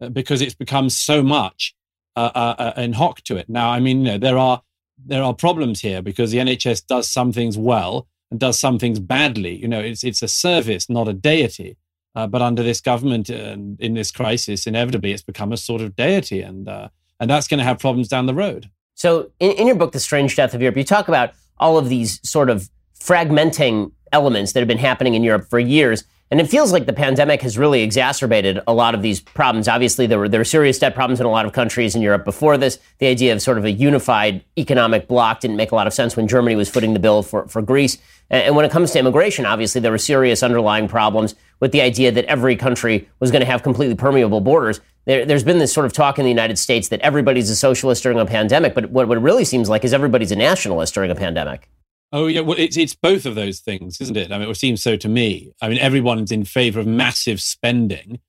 uh, 0.00 0.08
because 0.08 0.40
it's 0.40 0.54
become 0.54 0.90
so 0.90 1.22
much 1.22 1.74
uh, 2.16 2.30
uh, 2.34 2.72
in 2.76 2.92
hock 2.92 3.22
to 3.22 3.36
it. 3.36 3.48
Now, 3.48 3.70
I 3.70 3.80
mean, 3.80 4.04
you 4.04 4.12
know, 4.12 4.18
there 4.18 4.38
are 4.38 4.62
there 5.06 5.22
are 5.22 5.34
problems 5.34 5.80
here 5.80 6.02
because 6.02 6.30
the 6.30 6.38
NHS 6.38 6.86
does 6.86 7.08
some 7.08 7.32
things 7.32 7.56
well 7.56 8.06
and 8.30 8.38
does 8.38 8.58
some 8.58 8.78
things 8.78 8.98
badly. 8.98 9.56
You 9.56 9.68
know, 9.68 9.80
it's 9.80 10.04
it's 10.04 10.22
a 10.22 10.28
service, 10.28 10.88
not 10.88 11.08
a 11.08 11.12
deity. 11.12 11.76
Uh, 12.16 12.26
but 12.26 12.42
under 12.42 12.62
this 12.62 12.80
government 12.80 13.28
and 13.28 13.80
in 13.80 13.94
this 13.94 14.10
crisis, 14.10 14.66
inevitably, 14.66 15.12
it's 15.12 15.22
become 15.22 15.52
a 15.52 15.56
sort 15.56 15.80
of 15.80 15.94
deity, 15.94 16.40
and 16.40 16.68
uh, 16.68 16.88
and 17.20 17.30
that's 17.30 17.46
going 17.46 17.58
to 17.58 17.64
have 17.64 17.78
problems 17.78 18.08
down 18.08 18.26
the 18.26 18.34
road. 18.34 18.68
So, 18.94 19.30
in, 19.38 19.52
in 19.52 19.66
your 19.66 19.76
book, 19.76 19.92
The 19.92 20.00
Strange 20.00 20.34
Death 20.34 20.52
of 20.52 20.60
Europe, 20.60 20.76
you 20.76 20.84
talk 20.84 21.08
about 21.08 21.32
all 21.58 21.78
of 21.78 21.88
these 21.88 22.20
sort 22.28 22.50
of 22.50 22.68
fragmenting 22.98 23.92
elements 24.12 24.52
that 24.52 24.60
have 24.60 24.68
been 24.68 24.78
happening 24.78 25.14
in 25.14 25.22
Europe 25.22 25.48
for 25.48 25.58
years. 25.58 26.04
And 26.30 26.40
it 26.40 26.48
feels 26.48 26.70
like 26.70 26.86
the 26.86 26.92
pandemic 26.92 27.42
has 27.42 27.58
really 27.58 27.82
exacerbated 27.82 28.60
a 28.68 28.72
lot 28.72 28.94
of 28.94 29.02
these 29.02 29.18
problems. 29.20 29.66
Obviously, 29.66 30.06
there 30.06 30.18
were 30.18 30.28
there 30.28 30.38
were 30.38 30.44
serious 30.44 30.78
debt 30.78 30.94
problems 30.94 31.18
in 31.18 31.26
a 31.26 31.30
lot 31.30 31.44
of 31.44 31.52
countries 31.52 31.96
in 31.96 32.02
Europe 32.02 32.24
before 32.24 32.56
this. 32.56 32.78
The 32.98 33.06
idea 33.06 33.32
of 33.32 33.42
sort 33.42 33.58
of 33.58 33.64
a 33.64 33.70
unified 33.72 34.44
economic 34.56 35.08
bloc 35.08 35.40
didn't 35.40 35.56
make 35.56 35.72
a 35.72 35.74
lot 35.74 35.88
of 35.88 35.92
sense 35.92 36.16
when 36.16 36.28
Germany 36.28 36.54
was 36.54 36.70
footing 36.70 36.92
the 36.92 37.00
bill 37.00 37.24
for, 37.24 37.48
for 37.48 37.60
Greece. 37.62 37.98
And 38.30 38.54
when 38.54 38.64
it 38.64 38.70
comes 38.70 38.92
to 38.92 39.00
immigration, 39.00 39.44
obviously 39.44 39.80
there 39.80 39.90
were 39.90 39.98
serious 39.98 40.44
underlying 40.44 40.86
problems 40.86 41.34
with 41.58 41.72
the 41.72 41.80
idea 41.80 42.12
that 42.12 42.24
every 42.26 42.54
country 42.54 43.08
was 43.18 43.32
going 43.32 43.40
to 43.40 43.46
have 43.46 43.64
completely 43.64 43.96
permeable 43.96 44.40
borders. 44.40 44.80
There, 45.06 45.26
has 45.26 45.42
been 45.42 45.58
this 45.58 45.72
sort 45.72 45.86
of 45.86 45.92
talk 45.92 46.20
in 46.20 46.24
the 46.24 46.30
United 46.30 46.60
States 46.60 46.88
that 46.88 47.00
everybody's 47.00 47.50
a 47.50 47.56
socialist 47.56 48.04
during 48.04 48.20
a 48.20 48.26
pandemic, 48.26 48.74
but 48.74 48.90
what, 48.90 49.08
what 49.08 49.18
it 49.18 49.22
really 49.22 49.44
seems 49.44 49.68
like 49.68 49.84
is 49.84 49.92
everybody's 49.92 50.30
a 50.30 50.36
nationalist 50.36 50.94
during 50.94 51.10
a 51.10 51.16
pandemic. 51.16 51.68
Oh 52.12 52.26
yeah, 52.26 52.40
well 52.40 52.58
it's 52.58 52.76
it's 52.76 52.94
both 52.94 53.24
of 53.24 53.34
those 53.34 53.60
things, 53.60 54.00
isn't 54.00 54.16
it? 54.16 54.32
I 54.32 54.38
mean, 54.38 54.48
it 54.48 54.56
seems 54.56 54.82
so 54.82 54.96
to 54.96 55.08
me. 55.08 55.52
I 55.62 55.68
mean, 55.68 55.78
everyone's 55.78 56.32
in 56.32 56.44
favour 56.44 56.80
of 56.80 56.86
massive 56.86 57.40
spending 57.40 58.20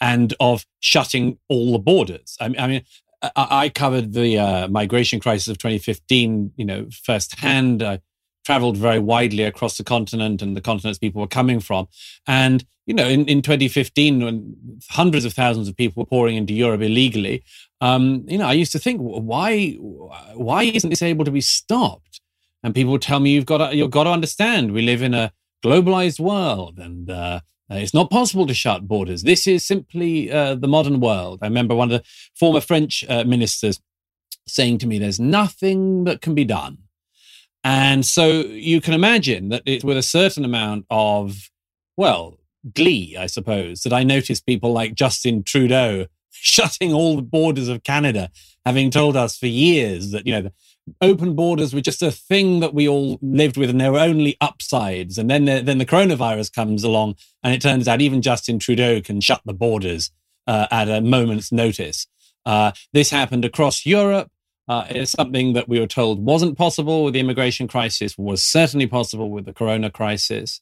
and 0.00 0.34
of 0.40 0.66
shutting 0.80 1.38
all 1.48 1.72
the 1.72 1.78
borders. 1.78 2.36
I 2.40 2.48
mean, 2.48 2.60
I, 2.60 2.66
mean, 2.66 2.82
I, 3.22 3.30
I 3.36 3.68
covered 3.68 4.12
the 4.12 4.38
uh, 4.38 4.68
migration 4.68 5.20
crisis 5.20 5.48
of 5.48 5.58
2015, 5.58 6.52
you 6.56 6.64
know, 6.64 6.88
firsthand. 7.02 7.82
I 7.82 8.00
traveled 8.44 8.76
very 8.76 8.98
widely 8.98 9.44
across 9.44 9.76
the 9.76 9.84
continent 9.84 10.42
and 10.42 10.56
the 10.56 10.62
continents 10.62 10.98
people 10.98 11.20
were 11.20 11.26
coming 11.26 11.60
from, 11.60 11.88
and 12.26 12.64
you 12.90 12.94
know, 12.94 13.06
in, 13.06 13.24
in 13.26 13.40
2015, 13.40 14.24
when 14.24 14.56
hundreds 14.88 15.24
of 15.24 15.32
thousands 15.32 15.68
of 15.68 15.76
people 15.76 16.02
were 16.02 16.06
pouring 16.06 16.34
into 16.34 16.52
Europe 16.52 16.80
illegally, 16.80 17.44
um, 17.80 18.24
you 18.26 18.36
know, 18.36 18.46
I 18.46 18.54
used 18.54 18.72
to 18.72 18.80
think, 18.80 19.00
why 19.00 19.74
why 20.34 20.64
isn't 20.64 20.90
this 20.90 21.02
able 21.02 21.24
to 21.24 21.30
be 21.30 21.40
stopped? 21.40 22.09
And 22.62 22.74
people 22.74 22.98
tell 22.98 23.20
me 23.20 23.30
you've 23.30 23.46
got 23.46 23.70
to, 23.70 23.76
you've 23.76 23.90
got 23.90 24.04
to 24.04 24.10
understand 24.10 24.72
we 24.72 24.82
live 24.82 25.02
in 25.02 25.14
a 25.14 25.32
globalized 25.64 26.20
world 26.20 26.78
and 26.78 27.10
uh, 27.10 27.40
it's 27.70 27.94
not 27.94 28.10
possible 28.10 28.46
to 28.46 28.54
shut 28.54 28.88
borders. 28.88 29.22
This 29.22 29.46
is 29.46 29.64
simply 29.64 30.30
uh, 30.30 30.56
the 30.56 30.68
modern 30.68 31.00
world. 31.00 31.38
I 31.42 31.46
remember 31.46 31.74
one 31.74 31.92
of 31.92 32.00
the 32.00 32.08
former 32.34 32.60
French 32.60 33.04
uh, 33.08 33.24
ministers 33.24 33.80
saying 34.48 34.78
to 34.78 34.86
me, 34.88 34.98
"There's 34.98 35.20
nothing 35.20 36.04
that 36.04 36.20
can 36.20 36.34
be 36.34 36.44
done." 36.44 36.78
And 37.62 38.04
so 38.06 38.28
you 38.28 38.80
can 38.80 38.94
imagine 38.94 39.50
that 39.50 39.62
it's 39.66 39.84
with 39.84 39.96
a 39.96 40.02
certain 40.02 40.44
amount 40.44 40.86
of, 40.90 41.50
well, 41.96 42.38
glee, 42.74 43.16
I 43.18 43.26
suppose, 43.26 43.82
that 43.82 43.92
I 43.92 44.02
noticed 44.02 44.46
people 44.46 44.72
like 44.72 44.94
Justin 44.94 45.42
Trudeau 45.42 46.06
shutting 46.30 46.92
all 46.92 47.16
the 47.16 47.22
borders 47.22 47.68
of 47.68 47.84
Canada, 47.84 48.30
having 48.64 48.90
told 48.90 49.16
us 49.16 49.36
for 49.36 49.46
years 49.46 50.10
that, 50.12 50.26
you 50.26 50.32
know, 50.32 50.50
open 51.00 51.34
borders 51.34 51.74
were 51.74 51.80
just 51.80 52.02
a 52.02 52.10
thing 52.10 52.60
that 52.60 52.74
we 52.74 52.88
all 52.88 53.18
lived 53.22 53.56
with 53.56 53.70
and 53.70 53.80
there 53.80 53.92
were 53.92 53.98
only 54.00 54.36
upsides. 54.40 55.18
And 55.18 55.30
then 55.30 55.44
the, 55.44 55.60
then 55.60 55.78
the 55.78 55.86
coronavirus 55.86 56.52
comes 56.52 56.84
along 56.84 57.16
and 57.42 57.54
it 57.54 57.62
turns 57.62 57.88
out 57.88 58.00
even 58.00 58.22
Justin 58.22 58.58
Trudeau 58.58 59.00
can 59.00 59.20
shut 59.20 59.40
the 59.44 59.54
borders 59.54 60.10
uh, 60.46 60.66
at 60.70 60.88
a 60.88 61.00
moment's 61.00 61.52
notice. 61.52 62.06
Uh, 62.46 62.72
this 62.92 63.10
happened 63.10 63.44
across 63.44 63.86
Europe. 63.86 64.30
Uh, 64.68 64.86
it's 64.88 65.12
something 65.12 65.52
that 65.54 65.68
we 65.68 65.80
were 65.80 65.86
told 65.86 66.24
wasn't 66.24 66.56
possible 66.56 67.04
with 67.04 67.14
the 67.14 67.20
immigration 67.20 67.66
crisis, 67.66 68.16
was 68.16 68.42
certainly 68.42 68.86
possible 68.86 69.30
with 69.30 69.44
the 69.44 69.52
corona 69.52 69.90
crisis. 69.90 70.60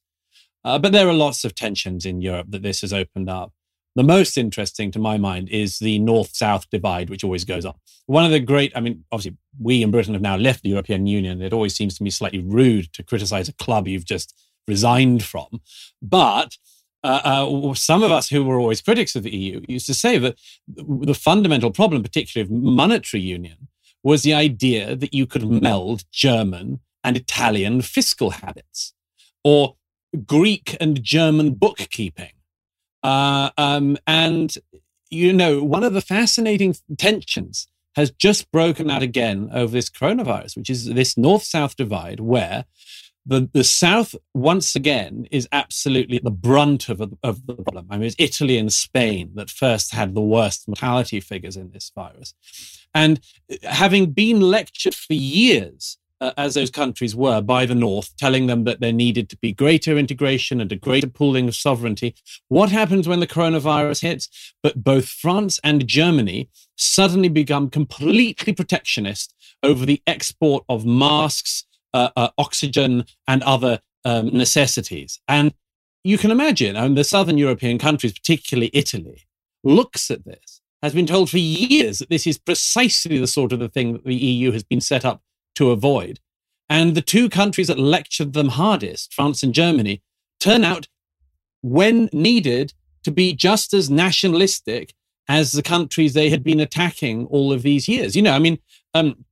Uh, 0.64 0.78
but 0.78 0.92
there 0.92 1.08
are 1.08 1.14
lots 1.14 1.44
of 1.44 1.54
tensions 1.54 2.04
in 2.04 2.20
Europe 2.20 2.47
that 2.50 2.62
this 2.62 2.80
has 2.80 2.92
opened 2.92 3.28
up. 3.28 3.52
The 3.97 4.02
most 4.04 4.38
interesting 4.38 4.90
to 4.92 4.99
my 4.99 5.18
mind 5.18 5.49
is 5.49 5.78
the 5.78 5.99
north 5.99 6.35
south 6.35 6.71
divide, 6.71 7.11
which 7.11 7.25
always 7.25 7.45
goes 7.45 7.64
on. 7.64 7.75
One 8.07 8.25
of 8.25 8.30
the 8.30 8.40
great, 8.40 8.73
I 8.76 8.80
mean, 8.80 9.04
obviously, 9.11 9.37
we 9.61 9.83
in 9.83 9.90
Britain 9.90 10.14
have 10.14 10.23
now 10.23 10.37
left 10.37 10.62
the 10.62 10.68
European 10.71 11.07
Union. 11.07 11.42
It 11.42 11.52
always 11.52 11.75
seems 11.75 11.97
to 11.99 12.04
me 12.04 12.11
slightly 12.11 12.40
rude 12.40 12.92
to 12.92 13.02
criticize 13.02 13.49
a 13.49 13.54
club 13.54 13.88
you've 13.88 14.04
just 14.04 14.35
resigned 14.66 15.25
from. 15.25 15.61
But 16.00 16.57
uh, 17.02 17.21
uh, 17.25 17.75
some 17.75 18.02
of 18.02 18.12
us 18.12 18.28
who 18.28 18.45
were 18.45 18.59
always 18.59 18.80
critics 18.80 19.14
of 19.14 19.23
the 19.23 19.37
EU 19.37 19.62
used 19.68 19.87
to 19.87 19.95
say 19.95 20.18
that 20.18 20.38
the 20.66 21.14
fundamental 21.14 21.71
problem, 21.71 22.02
particularly 22.02 22.45
of 22.47 22.62
monetary 22.62 23.23
union, 23.23 23.68
was 24.02 24.23
the 24.23 24.35
idea 24.35 24.97
that 24.97 25.14
you 25.14 25.26
could 25.26 25.49
meld 25.49 26.04
German 26.12 26.80
and 27.04 27.16
Italian 27.16 27.83
fiscal 27.83 28.30
habits 28.30 28.95
or 29.45 29.76
Greek 30.26 30.76
and 30.80 31.02
German 31.02 31.54
bookkeeping. 31.54 32.33
Uh, 33.02 33.50
um, 33.56 33.96
and, 34.06 34.56
you 35.10 35.32
know, 35.32 35.62
one 35.62 35.84
of 35.84 35.92
the 35.92 36.00
fascinating 36.00 36.74
tensions 36.96 37.68
has 37.96 38.10
just 38.10 38.50
broken 38.52 38.90
out 38.90 39.02
again 39.02 39.50
over 39.52 39.72
this 39.72 39.90
coronavirus, 39.90 40.56
which 40.56 40.70
is 40.70 40.86
this 40.86 41.16
north 41.16 41.42
south 41.42 41.76
divide 41.76 42.20
where 42.20 42.64
the, 43.28 43.48
the 43.52 43.62
South, 43.62 44.14
once 44.32 44.74
again, 44.74 45.28
is 45.30 45.46
absolutely 45.52 46.18
the 46.18 46.30
brunt 46.30 46.88
of, 46.88 47.02
of 47.22 47.46
the 47.46 47.54
problem. 47.54 47.86
I 47.90 47.98
mean, 47.98 48.06
it's 48.06 48.16
Italy 48.18 48.56
and 48.56 48.72
Spain 48.72 49.32
that 49.34 49.50
first 49.50 49.92
had 49.92 50.14
the 50.14 50.22
worst 50.22 50.66
mortality 50.66 51.20
figures 51.20 51.54
in 51.54 51.70
this 51.70 51.92
virus. 51.94 52.32
And 52.94 53.20
uh, 53.52 53.56
having 53.68 54.12
been 54.12 54.40
lectured 54.40 54.94
for 54.94 55.12
years, 55.12 55.98
uh, 56.20 56.32
as 56.37 56.54
those 56.54 56.70
countries 56.70 57.14
were, 57.14 57.40
by 57.40 57.66
the 57.66 57.75
North, 57.75 58.16
telling 58.16 58.46
them 58.46 58.64
that 58.64 58.80
there 58.80 58.92
needed 58.92 59.28
to 59.30 59.37
be 59.37 59.52
greater 59.52 59.96
integration 59.96 60.60
and 60.60 60.70
a 60.72 60.76
greater 60.76 61.06
pooling 61.06 61.48
of 61.48 61.54
sovereignty, 61.54 62.14
what 62.48 62.70
happens 62.70 63.06
when 63.06 63.20
the 63.20 63.26
coronavirus 63.26 64.02
hits? 64.02 64.54
But 64.62 64.82
both 64.82 65.08
France 65.08 65.60
and 65.62 65.87
Germany 65.87 66.48
suddenly 66.76 67.28
become 67.28 67.70
completely 67.70 68.52
protectionist 68.52 69.34
over 69.62 69.87
the 69.87 70.02
export 70.06 70.64
of 70.68 70.84
masks 70.84 71.64
uh, 71.94 72.10
uh, 72.16 72.28
oxygen 72.37 73.04
and 73.26 73.42
other 73.42 73.80
um, 74.04 74.28
necessities. 74.28 75.20
And 75.28 75.54
you 76.04 76.18
can 76.18 76.30
imagine, 76.30 76.76
I 76.76 76.82
mean, 76.82 76.94
the 76.94 77.04
southern 77.04 77.38
European 77.38 77.78
countries, 77.78 78.12
particularly 78.12 78.70
Italy, 78.72 79.26
looks 79.64 80.10
at 80.10 80.25
this, 80.25 80.60
has 80.82 80.94
been 80.94 81.06
told 81.06 81.28
for 81.28 81.38
years 81.38 81.98
that 81.98 82.08
this 82.08 82.26
is 82.26 82.38
precisely 82.38 83.18
the 83.18 83.26
sort 83.26 83.52
of 83.52 83.58
the 83.58 83.68
thing 83.68 83.94
that 83.94 84.04
the 84.04 84.14
EU 84.14 84.52
has 84.52 84.62
been 84.62 84.80
set 84.80 85.04
up 85.04 85.22
to 85.58 85.70
avoid. 85.70 86.20
And 86.68 86.94
the 86.94 87.02
two 87.02 87.28
countries 87.28 87.68
that 87.68 87.78
lectured 87.78 88.32
them 88.32 88.48
hardest, 88.48 89.12
France 89.12 89.42
and 89.42 89.54
Germany, 89.54 90.02
turn 90.40 90.64
out, 90.64 90.88
when 91.62 92.08
needed, 92.12 92.74
to 93.04 93.10
be 93.10 93.32
just 93.32 93.72
as 93.74 93.88
nationalistic 93.90 94.94
as 95.28 95.52
the 95.52 95.62
countries 95.62 96.14
they 96.14 96.30
had 96.30 96.42
been 96.42 96.60
attacking 96.60 97.26
all 97.26 97.52
of 97.52 97.62
these 97.62 97.88
years. 97.88 98.16
You 98.16 98.22
know, 98.22 98.32
I 98.32 98.38
mean, 98.38 98.58
um, 98.94 99.24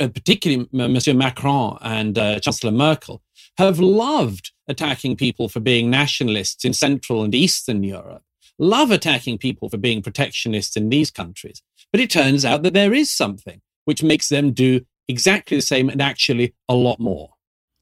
uh, 0.00 0.08
particularly 0.08 0.68
Monsieur 0.72 1.14
Macron 1.14 1.78
and 1.80 2.18
uh, 2.18 2.40
Chancellor 2.40 2.72
Merkel, 2.72 3.22
have 3.58 3.78
loved 3.78 4.52
attacking 4.68 5.16
people 5.16 5.48
for 5.48 5.60
being 5.60 5.90
nationalists 5.90 6.64
in 6.64 6.72
Central 6.72 7.22
and 7.22 7.34
Eastern 7.34 7.82
Europe, 7.82 8.22
love 8.58 8.90
attacking 8.90 9.38
people 9.38 9.68
for 9.68 9.78
being 9.78 10.02
protectionists 10.02 10.76
in 10.76 10.88
these 10.88 11.10
countries. 11.10 11.62
But 11.90 12.00
it 12.00 12.10
turns 12.10 12.44
out 12.44 12.62
that 12.62 12.74
there 12.74 12.94
is 12.94 13.10
something 13.10 13.60
which 13.84 14.02
makes 14.02 14.28
them 14.28 14.52
do 14.52 14.86
exactly 15.12 15.56
the 15.56 15.62
same 15.62 15.88
and 15.88 16.00
actually 16.00 16.54
a 16.68 16.74
lot 16.74 16.98
more. 16.98 17.30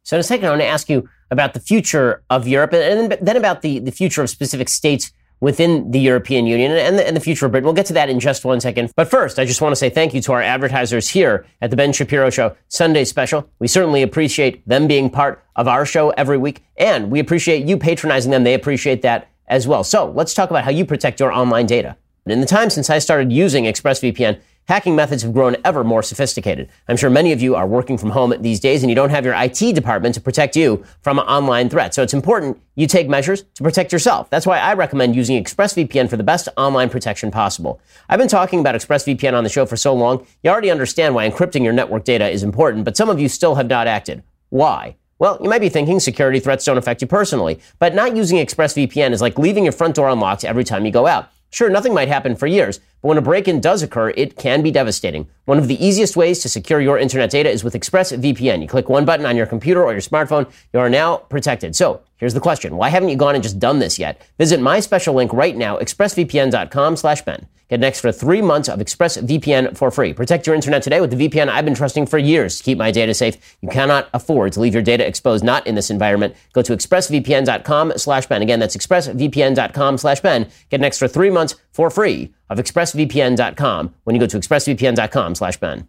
So, 0.02 0.16
in 0.16 0.20
a 0.20 0.25
second, 0.25 0.46
I 0.46 0.50
want 0.50 0.62
to 0.62 0.66
ask 0.66 0.88
you 0.88 1.08
about 1.30 1.54
the 1.54 1.60
future 1.60 2.22
of 2.28 2.49
Europe 2.49 2.72
and 2.72 3.12
then 3.12 3.37
about 3.37 3.62
the, 3.62 3.78
the 3.78 3.92
future 3.92 4.22
of 4.22 4.28
specific 4.28 4.68
states 4.68 5.12
within 5.40 5.90
the 5.90 6.00
European 6.00 6.46
Union 6.46 6.72
and 6.72 6.99
the, 6.99 7.06
and 7.06 7.16
the 7.16 7.20
future 7.20 7.46
of 7.46 7.52
Britain. 7.52 7.64
We'll 7.64 7.75
get 7.75 7.87
to 7.87 7.92
that 7.94 8.10
in 8.10 8.20
just 8.20 8.44
one 8.44 8.60
second. 8.60 8.92
But 8.94 9.08
first, 9.08 9.38
I 9.38 9.44
just 9.44 9.62
want 9.62 9.72
to 9.72 9.76
say 9.76 9.88
thank 9.88 10.12
you 10.12 10.20
to 10.22 10.32
our 10.32 10.42
advertisers 10.42 11.08
here 11.08 11.46
at 11.62 11.70
the 11.70 11.76
Ben 11.76 11.92
Shapiro 11.92 12.28
Show 12.30 12.56
Sunday 12.68 13.04
Special. 13.04 13.49
We 13.58 13.66
certainly 13.66 14.02
appreciate 14.02 14.66
them 14.68 14.87
being 14.87 15.08
part 15.08 15.42
of 15.56 15.66
our 15.66 15.87
show 15.87 16.10
every 16.10 16.37
week, 16.37 16.62
and 16.76 17.10
we 17.10 17.20
appreciate 17.20 17.66
you 17.66 17.78
patronizing 17.78 18.30
them. 18.30 18.44
They 18.44 18.54
appreciate 18.54 19.02
that 19.02 19.28
as 19.46 19.66
well. 19.66 19.82
So 19.82 20.10
let's 20.10 20.34
talk 20.34 20.50
about 20.50 20.64
how 20.64 20.70
you 20.70 20.84
protect 20.84 21.20
your 21.20 21.32
online 21.32 21.66
data. 21.66 21.96
In 22.26 22.40
the 22.40 22.46
time 22.46 22.70
since 22.70 22.90
I 22.90 22.99
started 22.99 23.32
using 23.32 23.64
ExpressVPN, 23.64 24.40
hacking 24.69 24.95
methods 24.95 25.23
have 25.23 25.33
grown 25.33 25.57
ever 25.64 25.83
more 25.83 26.02
sophisticated. 26.02 26.69
I'm 26.88 26.97
sure 26.97 27.11
many 27.11 27.33
of 27.33 27.43
you 27.43 27.57
are 27.57 27.67
working 27.67 27.99
from 27.99 28.11
home 28.11 28.33
these 28.38 28.61
days 28.61 28.85
and 28.85 28.88
you 28.88 28.95
don't 28.95 29.11
have 29.11 29.25
your 29.25 29.35
IT 29.35 29.75
department 29.75 30.14
to 30.14 30.21
protect 30.21 30.55
you 30.55 30.85
from 31.02 31.19
online 31.19 31.69
threats. 31.69 31.97
So 31.97 32.02
it's 32.05 32.14
important 32.14 32.62
you 32.76 32.87
take 32.87 33.09
measures 33.09 33.43
to 33.55 33.64
protect 33.64 33.93
yourself. 33.93 34.31
That's 34.31 34.47
why 34.47 34.59
I 34.59 34.75
recommend 34.75 35.17
using 35.17 35.43
ExpressVPN 35.43 36.09
for 36.09 36.17
the 36.17 36.23
best 36.23 36.49
online 36.57 36.88
protection 36.88 37.33
possible. 37.33 37.81
I've 38.09 38.21
been 38.21 38.29
talking 38.29 38.61
about 38.61 38.76
ExpressVPN 38.76 39.35
on 39.35 39.43
the 39.43 39.50
show 39.50 39.67
for 39.67 39.76
so 39.76 39.93
long, 39.93 40.25
you 40.45 40.50
already 40.50 40.71
understand 40.71 41.17
why 41.17 41.29
encrypting 41.29 41.64
your 41.64 41.73
network 41.73 42.05
data 42.05 42.29
is 42.29 42.45
important, 42.45 42.85
but 42.85 42.97
some 42.97 43.11
of 43.11 43.21
you 43.21 43.29
still 43.29 43.57
have 43.57 43.69
not 43.69 43.88
acted. 43.88 44.23
Why? 44.50 44.97
Well, 45.19 45.38
you 45.43 45.50
might 45.50 45.61
be 45.61 45.69
thinking 45.69 46.00
security 46.00 46.40
threats 46.40 46.64
don't 46.64 46.79
affect 46.79 47.02
you 47.02 47.09
personally, 47.09 47.61
but 47.79 47.95
not 47.95 48.17
using 48.17 48.38
ExpressVPN 48.38 49.12
is 49.12 49.21
like 49.21 49.38
leaving 49.38 49.64
your 49.64 49.73
front 49.73 49.97
door 49.97 50.09
unlocked 50.09 50.45
every 50.45 50.64
time 50.64 50.87
you 50.87 50.93
go 50.93 51.07
out. 51.07 51.29
Sure, 51.50 51.69
nothing 51.69 51.92
might 51.92 52.09
happen 52.09 52.37
for 52.37 52.47
years, 52.47 52.78
but 53.02 53.09
when 53.09 53.19
a 53.19 53.23
break-in 53.23 53.61
does 53.61 53.83
occur, 53.83 54.11
it 54.11 54.37
can 54.37 54.62
be 54.62 54.71
devastating. 54.71 55.28
One 55.47 55.59
of 55.59 55.66
the 55.66 55.85
easiest 55.85 56.16
ways 56.16 56.38
to 56.40 56.49
secure 56.49 56.80
your 56.80 56.97
internet 56.97 57.30
data 57.30 57.50
is 57.50 57.64
with 57.64 57.75
ExpressVPN. 57.75 58.62
You 58.62 58.69
click 58.69 58.88
one 58.88 59.04
button 59.04 59.26
on 59.26 59.37
your 59.37 59.47
computer 59.47 59.83
or 59.83 59.90
your 59.90 60.00
smartphone, 60.00 60.50
you 60.73 60.78
are 60.78 60.88
now 60.88 61.16
protected. 61.16 61.75
So, 61.75 62.02
here's 62.19 62.35
the 62.35 62.40
question. 62.40 62.76
Why 62.76 62.88
haven't 62.88 63.09
you 63.09 63.16
gone 63.16 63.35
and 63.35 63.42
just 63.42 63.59
done 63.59 63.80
this 63.80 63.99
yet? 63.99 64.23
Visit 64.38 64.61
my 64.61 64.78
special 64.78 65.14
link 65.14 65.33
right 65.33 65.57
now, 65.57 65.76
expressvpn.com 65.76 66.97
slash 66.97 67.23
Ben. 67.23 67.49
Get 67.70 67.78
an 67.78 67.84
extra 67.84 68.12
three 68.12 68.42
months 68.42 68.68
of 68.68 68.80
ExpressVPN 68.80 69.76
for 69.76 69.92
free. 69.92 70.12
Protect 70.12 70.44
your 70.44 70.56
internet 70.56 70.82
today 70.82 71.00
with 71.00 71.16
the 71.16 71.28
VPN 71.28 71.48
I've 71.48 71.64
been 71.64 71.74
trusting 71.74 72.06
for 72.06 72.18
years 72.18 72.58
to 72.58 72.64
keep 72.64 72.76
my 72.76 72.90
data 72.90 73.14
safe. 73.14 73.56
You 73.62 73.68
cannot 73.68 74.08
afford 74.12 74.52
to 74.54 74.60
leave 74.60 74.74
your 74.74 74.82
data 74.82 75.06
exposed, 75.06 75.44
not 75.44 75.64
in 75.68 75.76
this 75.76 75.88
environment. 75.88 76.34
Go 76.52 76.62
to 76.62 76.76
expressvpn.com 76.76 77.92
slash 77.96 78.26
Ben. 78.26 78.42
Again, 78.42 78.58
that's 78.58 78.76
expressvpn.com 78.76 79.98
slash 79.98 80.20
Ben. 80.20 80.50
Get 80.68 80.80
an 80.80 80.84
extra 80.84 81.08
three 81.08 81.30
months 81.30 81.54
for 81.70 81.90
free 81.90 82.34
of 82.48 82.58
expressvpn.com 82.58 83.94
when 84.02 84.16
you 84.16 84.20
go 84.20 84.26
to 84.26 84.38
expressvpn.com 84.38 85.36
slash 85.36 85.56
Ben. 85.58 85.86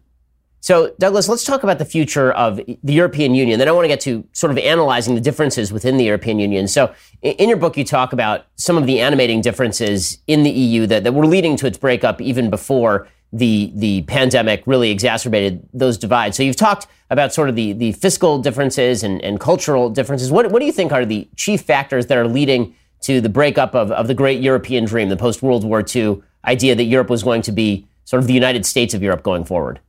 So, 0.62 0.94
Douglas, 1.00 1.28
let's 1.28 1.42
talk 1.42 1.64
about 1.64 1.80
the 1.80 1.84
future 1.84 2.30
of 2.30 2.58
the 2.58 2.92
European 2.92 3.34
Union. 3.34 3.58
Then 3.58 3.66
I 3.66 3.72
want 3.72 3.82
to 3.82 3.88
get 3.88 4.00
to 4.02 4.24
sort 4.32 4.52
of 4.52 4.58
analyzing 4.58 5.16
the 5.16 5.20
differences 5.20 5.72
within 5.72 5.96
the 5.96 6.04
European 6.04 6.38
Union. 6.38 6.68
So, 6.68 6.94
in 7.20 7.48
your 7.48 7.58
book, 7.58 7.76
you 7.76 7.82
talk 7.82 8.12
about 8.12 8.46
some 8.54 8.78
of 8.78 8.86
the 8.86 9.00
animating 9.00 9.40
differences 9.40 10.18
in 10.28 10.44
the 10.44 10.50
EU 10.50 10.86
that, 10.86 11.02
that 11.02 11.14
were 11.14 11.26
leading 11.26 11.56
to 11.56 11.66
its 11.66 11.78
breakup 11.78 12.20
even 12.20 12.48
before 12.48 13.08
the, 13.32 13.72
the 13.74 14.02
pandemic 14.02 14.62
really 14.64 14.92
exacerbated 14.92 15.68
those 15.74 15.98
divides. 15.98 16.36
So, 16.36 16.44
you've 16.44 16.54
talked 16.54 16.86
about 17.10 17.32
sort 17.32 17.48
of 17.48 17.56
the, 17.56 17.72
the 17.72 17.90
fiscal 17.90 18.40
differences 18.40 19.02
and, 19.02 19.20
and 19.20 19.40
cultural 19.40 19.90
differences. 19.90 20.30
What, 20.30 20.52
what 20.52 20.60
do 20.60 20.66
you 20.66 20.72
think 20.72 20.92
are 20.92 21.04
the 21.04 21.28
chief 21.34 21.62
factors 21.62 22.06
that 22.06 22.16
are 22.16 22.28
leading 22.28 22.76
to 23.00 23.20
the 23.20 23.28
breakup 23.28 23.74
of, 23.74 23.90
of 23.90 24.06
the 24.06 24.14
great 24.14 24.40
European 24.40 24.84
dream, 24.84 25.08
the 25.08 25.16
post 25.16 25.42
World 25.42 25.64
War 25.64 25.84
II 25.84 26.22
idea 26.44 26.76
that 26.76 26.84
Europe 26.84 27.10
was 27.10 27.24
going 27.24 27.42
to 27.42 27.52
be 27.52 27.84
sort 28.04 28.22
of 28.22 28.28
the 28.28 28.32
United 28.32 28.64
States 28.64 28.94
of 28.94 29.02
Europe 29.02 29.24
going 29.24 29.44
forward? 29.44 29.80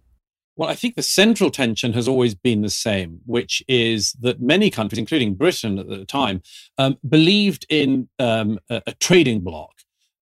Well, 0.56 0.70
I 0.70 0.76
think 0.76 0.96
the 0.96 1.02
central 1.02 1.50
tension 1.50 1.94
has 1.94 2.08
always 2.08 2.36
been 2.36 2.62
the 2.62 2.70
same, 2.70 3.22
which 3.26 3.64
is 3.68 4.14
that 4.22 4.40
many 4.40 4.70
countries, 4.70 5.00
including 5.00 5.34
Britain 5.34 5.80
at 5.80 5.88
the 5.88 6.06
time, 6.06 6.44
um, 6.78 6.98
believed 7.08 7.66
in 7.70 8.08
um, 8.20 8.60
a, 8.70 8.82
a, 8.86 8.92
trading 8.94 9.42
bloc. 9.42 9.72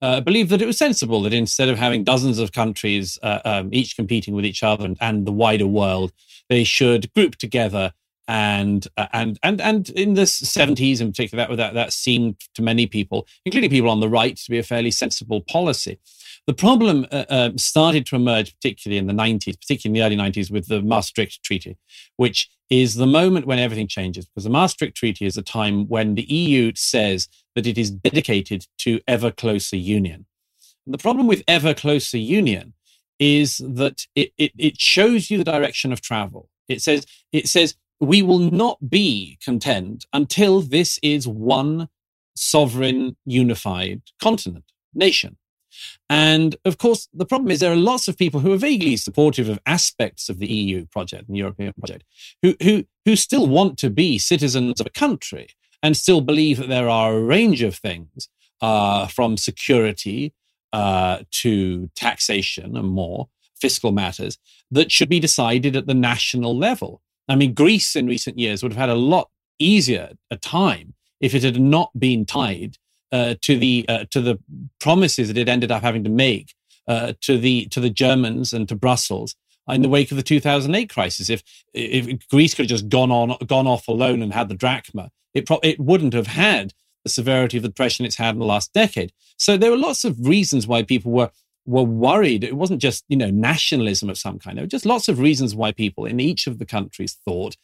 Uh, 0.02 0.20
believed 0.20 0.50
that 0.50 0.62
it 0.62 0.66
was 0.66 0.78
sensible 0.78 1.22
that 1.22 1.34
instead 1.34 1.70
of 1.70 1.78
having 1.78 2.04
dozens 2.04 2.40
of 2.40 2.54
countries 2.54 3.20
uh, 3.22 3.40
um, 3.46 3.70
each 3.72 3.96
competing 3.96 4.34
with 4.34 4.46
each 4.46 4.64
other 4.64 4.84
and, 4.84 4.98
and, 5.00 5.28
the 5.28 5.32
wider 5.32 5.68
world, 5.68 6.12
they 6.50 6.64
should 6.64 7.14
group 7.14 7.36
together 7.36 7.94
and 8.28 8.88
uh, 8.98 9.08
and 9.14 9.38
and 9.44 9.60
and 9.60 9.90
in 9.90 10.14
the 10.14 10.22
70s 10.22 11.02
in 11.02 11.12
particular 11.12 11.46
that, 11.48 11.58
that 11.58 11.74
that 11.74 11.92
seemed 11.92 12.40
to 12.54 12.62
many 12.62 12.86
people 12.86 13.28
including 13.46 13.70
people 13.70 13.90
on 13.90 14.00
the 14.00 14.08
right 14.08 14.38
to 14.38 14.50
be 14.52 14.60
a 14.60 14.64
fairly 14.64 14.92
sensible 14.92 15.42
policy 15.42 16.00
the 16.48 16.54
problem 16.54 17.06
uh, 17.12 17.26
uh, 17.30 17.52
started 17.58 18.06
to 18.08 18.16
emerge, 18.16 18.54
particularly 18.56 18.98
in 18.98 19.08
the 19.08 19.14
90s, 19.14 19.60
particularly 19.60 19.86
in 19.86 19.94
the 19.94 20.24
early 20.24 20.32
90s, 20.32 20.52
with 20.52 20.68
the 20.68 20.82
Maastricht 20.82 21.44
Treaty, 21.44 21.78
which 22.18 22.50
is 22.70 22.96
the 22.96 23.06
moment 23.06 23.46
when 23.46 23.60
everything 23.60 23.88
changes 23.88 24.26
because 24.26 24.46
the 24.46 24.50
Maastricht 24.50 24.96
Treaty 24.96 25.26
is 25.26 25.38
a 25.38 25.42
time 25.42 25.88
when 25.88 26.16
the 26.16 26.24
EU 26.24 26.72
says 26.76 27.28
that 27.56 27.68
it 27.68 27.78
is 27.78 27.92
dedicated 27.92 28.66
to 28.80 29.00
ever 29.08 29.30
closer 29.30 29.76
union. 29.76 30.26
And 30.86 30.94
the 30.94 30.98
problem 30.98 31.28
with 31.28 31.44
ever 31.48 31.74
closer 31.74 32.18
union 32.18 32.74
is 33.20 33.58
that 33.58 34.08
it, 34.16 34.32
it, 34.38 34.52
it 34.58 34.82
shows 34.82 35.30
you 35.30 35.38
the 35.38 35.44
direction 35.44 35.92
of 35.92 36.02
travel. 36.02 36.50
It 36.68 36.82
says, 36.82 37.06
it 37.32 37.48
says, 37.48 37.76
we 38.00 38.24
will 38.24 38.40
not 38.40 38.90
be 38.90 39.38
content 39.44 40.06
until 40.12 40.62
this 40.62 41.00
is 41.04 41.28
one 41.28 41.88
sovereign, 42.36 43.16
unified 43.26 44.02
continent, 44.20 44.66
nation. 44.94 45.38
And 46.10 46.56
of 46.66 46.78
course, 46.78 47.08
the 47.14 47.26
problem 47.26 47.52
is 47.52 47.60
there 47.60 47.72
are 47.72 47.76
lots 47.76 48.08
of 48.08 48.18
people 48.18 48.40
who 48.40 48.54
are 48.54 48.58
vaguely 48.58 48.98
supportive 48.98 49.50
of 49.50 49.60
aspects 49.66 50.30
of 50.30 50.40
the 50.40 50.48
EU 50.48 50.86
project 50.88 51.28
and 51.28 51.38
European 51.38 51.74
project 51.74 52.04
who, 52.42 52.56
who, 52.62 52.86
who 53.06 53.16
still 53.16 53.48
want 53.48 53.78
to 53.80 53.90
be 53.90 54.18
citizens 54.18 54.80
of 54.80 54.88
a 54.88 54.92
country 54.92 55.48
and 55.84 55.98
still 55.98 56.22
believe 56.22 56.58
that 56.58 56.70
there 56.70 56.90
are 56.90 57.16
a 57.16 57.24
range 57.24 57.62
of 57.62 57.76
things 57.76 58.30
uh, 58.62 59.08
from 59.08 59.38
security 59.38 60.34
uh, 60.74 61.20
to 61.32 61.90
taxation 61.96 62.78
and 62.78 62.88
more 62.88 63.28
fiscal 63.60 63.92
matters 63.92 64.38
that 64.72 64.92
should 64.92 65.10
be 65.10 65.20
decided 65.20 65.76
at 65.76 65.88
the 65.88 65.94
national 65.94 66.58
level. 66.58 67.02
I 67.28 67.36
mean, 67.36 67.54
Greece 67.54 67.96
in 67.96 68.08
recent 68.08 68.38
years 68.38 68.64
would 68.64 68.74
have 68.74 68.80
had 68.80 68.90
a 68.90 68.96
lot 68.96 69.30
easier 69.60 70.12
a 70.30 70.38
time 70.38 70.96
if 71.20 71.36
it 71.36 71.44
had 71.44 71.60
not 71.62 71.92
been 71.98 72.26
tied 72.26 72.78
uh, 73.12 73.36
to 73.42 73.58
the 73.58 73.86
uh, 73.88 74.06
to 74.12 74.22
the 74.22 74.40
promises 74.80 75.28
that 75.28 75.38
it 75.38 75.50
ended 75.50 75.72
up 75.72 75.82
having 75.82 76.04
to 76.04 76.10
make 76.10 76.54
uh, 76.88 77.14
to 77.22 77.38
the 77.38 77.66
to 77.68 77.80
the 77.80 77.90
Germans 77.90 78.54
and 78.54 78.68
to 78.70 78.76
Brussels 78.76 79.36
in 79.70 79.82
the 79.82 79.90
wake 79.90 80.12
of 80.12 80.18
the 80.18 80.24
2008 80.24 80.90
crisis. 80.90 81.30
If 81.30 81.44
if 81.74 82.28
Greece 82.30 82.54
could 82.54 82.64
have 82.64 82.70
just 82.70 82.90
gone 82.90 83.12
on 83.12 83.38
gone 83.46 83.68
off 83.68 83.88
alone 83.88 84.22
and 84.22 84.34
had 84.34 84.50
the 84.50 84.56
drachma, 84.56 85.12
it 85.34 85.46
pro- 85.46 85.60
it 85.64 85.80
wouldn't 85.80 86.14
have 86.14 86.28
had 86.28 86.74
the 87.04 87.10
severity 87.10 87.58
of 87.58 87.64
the 87.64 87.70
depression 87.70 88.06
it's 88.06 88.18
had 88.18 88.36
in 88.36 88.40
the 88.40 88.46
last 88.46 88.74
decade. 88.74 89.12
So 89.38 89.58
there 89.58 89.72
were 89.72 89.78
lots 89.78 90.06
of 90.06 90.28
reasons 90.28 90.68
why 90.68 90.84
people 90.84 91.12
were 91.12 91.32
were 91.66 91.84
worried. 91.84 92.44
It 92.44 92.56
wasn't 92.56 92.82
just 92.82 93.06
you 93.08 93.18
know 93.18 93.30
nationalism 93.30 94.10
of 94.10 94.18
some 94.18 94.40
kind. 94.40 94.58
There 94.58 94.64
were 94.64 94.70
just 94.70 94.86
lots 94.86 95.08
of 95.08 95.20
reasons 95.20 95.56
why 95.56 95.72
people 95.72 96.06
in 96.06 96.20
each 96.20 96.48
of 96.48 96.60
the 96.60 96.66
countries 96.66 97.18
thought 97.26 97.56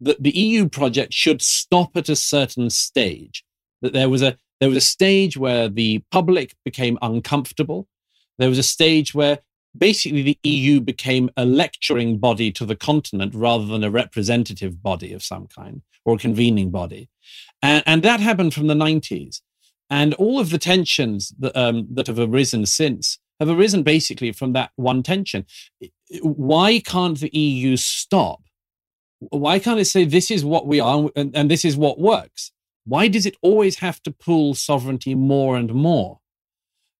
that 0.00 0.22
the 0.22 0.30
EU 0.30 0.68
project 0.68 1.14
should 1.14 1.40
stop 1.40 1.96
at 1.96 2.08
a 2.08 2.16
certain 2.16 2.70
stage. 2.70 3.44
That 3.82 3.92
there 3.92 4.08
was 4.08 4.22
a 4.22 4.38
there 4.60 4.68
was 4.68 4.78
a 4.78 4.82
stage 4.82 5.36
where 5.36 5.68
the 5.68 6.02
public 6.10 6.54
became 6.64 6.98
uncomfortable. 7.02 7.88
There 8.38 8.48
was 8.48 8.58
a 8.58 8.62
stage 8.62 9.14
where 9.14 9.40
basically 9.76 10.22
the 10.22 10.38
EU 10.44 10.80
became 10.80 11.30
a 11.36 11.44
lecturing 11.44 12.18
body 12.18 12.50
to 12.52 12.64
the 12.64 12.76
continent 12.76 13.34
rather 13.34 13.66
than 13.66 13.84
a 13.84 13.90
representative 13.90 14.82
body 14.82 15.12
of 15.12 15.22
some 15.22 15.46
kind 15.46 15.82
or 16.04 16.14
a 16.14 16.18
convening 16.18 16.70
body. 16.70 17.08
And, 17.62 17.82
and 17.86 18.02
that 18.02 18.20
happened 18.20 18.54
from 18.54 18.66
the 18.68 18.74
90s. 18.74 19.40
And 19.90 20.14
all 20.14 20.40
of 20.40 20.50
the 20.50 20.58
tensions 20.58 21.32
that, 21.38 21.56
um, 21.56 21.86
that 21.92 22.06
have 22.06 22.18
arisen 22.18 22.66
since 22.66 23.18
have 23.38 23.50
arisen 23.50 23.82
basically 23.82 24.32
from 24.32 24.52
that 24.54 24.70
one 24.76 25.02
tension. 25.02 25.44
Why 26.22 26.80
can't 26.80 27.18
the 27.20 27.36
EU 27.36 27.76
stop? 27.76 28.40
Why 29.18 29.58
can't 29.58 29.80
it 29.80 29.86
say 29.86 30.04
this 30.04 30.30
is 30.30 30.44
what 30.44 30.66
we 30.66 30.80
are 30.80 31.10
and, 31.14 31.36
and 31.36 31.50
this 31.50 31.64
is 31.64 31.76
what 31.76 31.98
works? 31.98 32.52
Why 32.86 33.08
does 33.08 33.26
it 33.26 33.36
always 33.42 33.78
have 33.78 34.00
to 34.04 34.12
pool 34.12 34.54
sovereignty 34.54 35.14
more 35.14 35.56
and 35.56 35.74
more? 35.74 36.20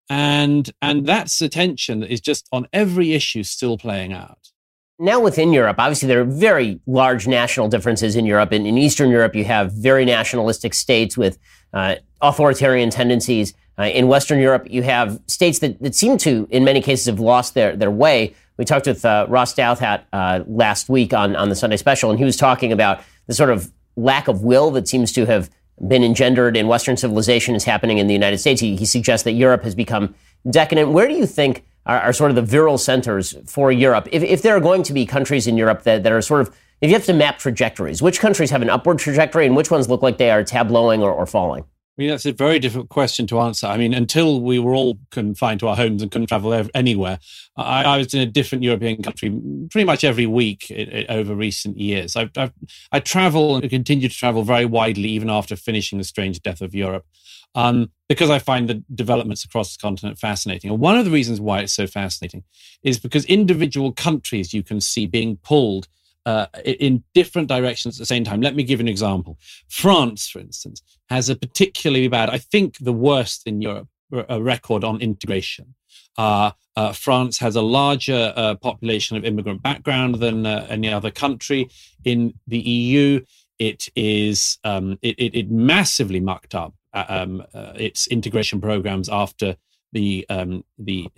And 0.08 0.70
and 0.82 1.06
that's 1.06 1.38
the 1.38 1.48
tension 1.48 2.00
that 2.00 2.12
is 2.12 2.20
just 2.20 2.48
on 2.52 2.68
every 2.72 3.12
issue 3.12 3.42
still 3.42 3.78
playing 3.78 4.12
out. 4.12 4.50
Now 4.98 5.20
within 5.20 5.52
Europe, 5.52 5.76
obviously 5.78 6.08
there 6.08 6.20
are 6.20 6.24
very 6.24 6.80
large 6.86 7.28
national 7.28 7.68
differences 7.68 8.16
in 8.16 8.24
Europe. 8.24 8.52
In, 8.52 8.66
in 8.66 8.78
Eastern 8.78 9.10
Europe, 9.10 9.34
you 9.34 9.44
have 9.44 9.72
very 9.72 10.04
nationalistic 10.04 10.74
states 10.74 11.16
with 11.16 11.38
uh, 11.72 11.96
authoritarian 12.20 12.90
tendencies. 12.90 13.54
Uh, 13.78 13.84
in 13.84 14.08
Western 14.08 14.40
Europe, 14.40 14.66
you 14.70 14.82
have 14.82 15.20
states 15.26 15.58
that, 15.58 15.80
that 15.82 15.94
seem 15.94 16.16
to, 16.16 16.48
in 16.50 16.64
many 16.64 16.80
cases, 16.80 17.06
have 17.06 17.20
lost 17.20 17.52
their, 17.52 17.76
their 17.76 17.90
way. 17.90 18.34
We 18.56 18.64
talked 18.64 18.86
with 18.86 19.04
uh, 19.04 19.26
Ross 19.28 19.54
Douthat 19.54 20.04
uh, 20.14 20.44
last 20.46 20.88
week 20.88 21.12
on, 21.12 21.36
on 21.36 21.50
the 21.50 21.54
Sunday 21.54 21.76
special, 21.76 22.08
and 22.08 22.18
he 22.18 22.24
was 22.24 22.38
talking 22.38 22.72
about 22.72 23.02
the 23.26 23.34
sort 23.34 23.50
of 23.50 23.70
lack 23.96 24.28
of 24.28 24.42
will 24.42 24.70
that 24.70 24.88
seems 24.88 25.12
to 25.12 25.26
have 25.26 25.50
been 25.86 26.02
engendered 26.02 26.56
in 26.56 26.68
Western 26.68 26.96
civilization 26.96 27.54
is 27.54 27.64
happening 27.64 27.98
in 27.98 28.06
the 28.06 28.14
United 28.14 28.38
States. 28.38 28.60
He, 28.60 28.76
he 28.76 28.84
suggests 28.86 29.24
that 29.24 29.32
Europe 29.32 29.62
has 29.62 29.74
become 29.74 30.14
decadent. 30.48 30.90
Where 30.92 31.08
do 31.08 31.14
you 31.14 31.26
think 31.26 31.64
are, 31.84 32.00
are, 32.00 32.12
sort 32.12 32.30
of 32.30 32.36
the 32.36 32.42
virile 32.42 32.78
centers 32.78 33.36
for 33.46 33.70
Europe? 33.70 34.08
If, 34.10 34.22
if 34.22 34.42
there 34.42 34.56
are 34.56 34.60
going 34.60 34.82
to 34.84 34.92
be 34.92 35.04
countries 35.04 35.46
in 35.46 35.56
Europe 35.56 35.82
that, 35.82 36.02
that 36.02 36.12
are 36.12 36.22
sort 36.22 36.40
of, 36.42 36.54
if 36.80 36.88
you 36.88 36.94
have 36.94 37.04
to 37.06 37.12
map 37.12 37.38
trajectories, 37.38 38.00
which 38.00 38.20
countries 38.20 38.50
have 38.50 38.62
an 38.62 38.70
upward 38.70 38.98
trajectory 38.98 39.46
and 39.46 39.54
which 39.54 39.70
ones 39.70 39.88
look 39.88 40.02
like 40.02 40.18
they 40.18 40.30
are 40.30 40.42
tableauing 40.42 41.00
or, 41.00 41.12
or 41.12 41.26
falling? 41.26 41.64
I 41.96 42.02
mean, 42.02 42.10
that's 42.10 42.26
a 42.26 42.32
very 42.32 42.58
difficult 42.58 42.90
question 42.90 43.26
to 43.28 43.40
answer. 43.40 43.66
I 43.66 43.78
mean, 43.78 43.94
until 43.94 44.42
we 44.42 44.58
were 44.58 44.74
all 44.74 44.98
confined 45.10 45.60
to 45.60 45.68
our 45.68 45.76
homes 45.76 46.02
and 46.02 46.10
couldn't 46.10 46.26
travel 46.26 46.52
ev- 46.52 46.70
anywhere, 46.74 47.18
I, 47.56 47.84
I, 47.84 47.96
was 47.96 48.12
in 48.12 48.20
a 48.20 48.26
different 48.26 48.64
European 48.64 49.02
country 49.02 49.30
pretty 49.70 49.86
much 49.86 50.04
every 50.04 50.26
week 50.26 50.70
it, 50.70 50.88
it, 50.92 51.06
over 51.08 51.34
recent 51.34 51.78
years. 51.78 52.14
I've, 52.14 52.30
I've, 52.36 52.52
I 52.92 53.00
travel 53.00 53.56
and 53.56 53.70
continue 53.70 54.10
to 54.10 54.14
travel 54.14 54.42
very 54.42 54.66
widely 54.66 55.08
even 55.08 55.30
after 55.30 55.56
finishing 55.56 55.96
The 55.96 56.04
Strange 56.04 56.42
Death 56.42 56.60
of 56.60 56.74
Europe 56.74 57.06
um, 57.54 57.90
because 58.08 58.28
I 58.28 58.38
find 58.38 58.68
the 58.68 58.84
developments 58.94 59.42
across 59.42 59.74
the 59.74 59.80
continent 59.80 60.18
fascinating. 60.18 60.70
And 60.70 60.78
one 60.78 60.98
of 60.98 61.06
the 61.06 61.10
reasons 61.10 61.40
why 61.40 61.60
it's 61.60 61.72
so 61.72 61.86
fascinating 61.86 62.44
is 62.82 62.98
because 62.98 63.24
individual 63.24 63.92
countries 63.92 64.52
you 64.52 64.62
can 64.62 64.80
see 64.80 65.06
being 65.06 65.38
pulled 65.38 65.88
uh, 66.26 66.46
in 66.64 67.02
different 67.14 67.48
directions 67.48 67.96
at 67.96 68.00
the 68.00 68.06
same 68.06 68.24
time. 68.24 68.40
Let 68.42 68.56
me 68.56 68.64
give 68.64 68.80
an 68.80 68.88
example. 68.88 69.38
France, 69.68 70.28
for 70.28 70.40
instance, 70.40 70.82
has 71.08 71.30
a 71.30 71.36
particularly 71.36 72.08
bad, 72.08 72.28
I 72.28 72.38
think 72.38 72.78
the 72.78 72.92
worst 72.92 73.46
in 73.46 73.62
Europe, 73.62 73.88
a 74.28 74.42
record 74.42 74.84
on 74.84 75.00
integration. 75.00 75.74
Uh, 76.18 76.50
uh, 76.74 76.92
France 76.92 77.38
has 77.38 77.56
a 77.56 77.62
larger 77.62 78.32
uh, 78.36 78.54
population 78.56 79.16
of 79.16 79.24
immigrant 79.24 79.62
background 79.62 80.16
than 80.16 80.44
uh, 80.44 80.66
any 80.68 80.92
other 80.92 81.10
country 81.10 81.68
in 82.04 82.34
the 82.46 82.58
EU. 82.58 83.20
It 83.58 83.88
is 83.96 84.58
um, 84.64 84.98
it, 85.02 85.18
it, 85.18 85.34
it, 85.34 85.50
massively 85.50 86.20
mucked 86.20 86.54
up 86.54 86.74
uh, 86.92 87.04
um, 87.08 87.42
its 87.54 88.06
integration 88.08 88.60
programs 88.60 89.08
after 89.08 89.56
the 89.92 90.26
um, 90.28 90.64
the 90.78 91.08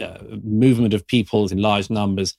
movement 0.44 0.94
of 0.94 1.06
peoples 1.06 1.50
in 1.50 1.58
large 1.58 1.90
numbers 1.90 2.36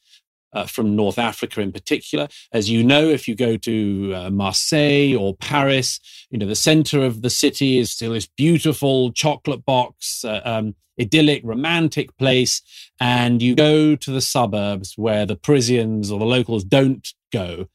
uh, 0.53 0.65
from 0.65 0.95
North 0.95 1.19
Africa 1.19 1.61
in 1.61 1.71
particular. 1.71 2.27
As 2.51 2.69
you 2.69 2.83
know, 2.83 3.07
if 3.07 3.27
you 3.27 3.35
go 3.35 3.57
to 3.57 4.13
uh, 4.15 4.29
Marseille 4.29 5.15
or 5.15 5.35
Paris, 5.35 5.99
you 6.29 6.39
know, 6.39 6.47
the 6.47 6.55
center 6.55 7.03
of 7.03 7.21
the 7.21 7.29
city 7.29 7.77
is 7.77 7.91
still 7.91 8.13
this 8.13 8.27
beautiful 8.27 9.11
chocolate 9.11 9.65
box, 9.65 10.23
uh, 10.23 10.41
um, 10.45 10.75
idyllic, 10.99 11.41
romantic 11.43 12.15
place. 12.17 12.61
And 12.99 13.41
you 13.41 13.55
go 13.55 13.95
to 13.95 14.11
the 14.11 14.21
suburbs 14.21 14.93
where 14.97 15.25
the 15.25 15.35
Parisians 15.35 16.11
or 16.11 16.19
the 16.19 16.25
locals 16.25 16.63
don't 16.63 17.07
go, 17.31 17.67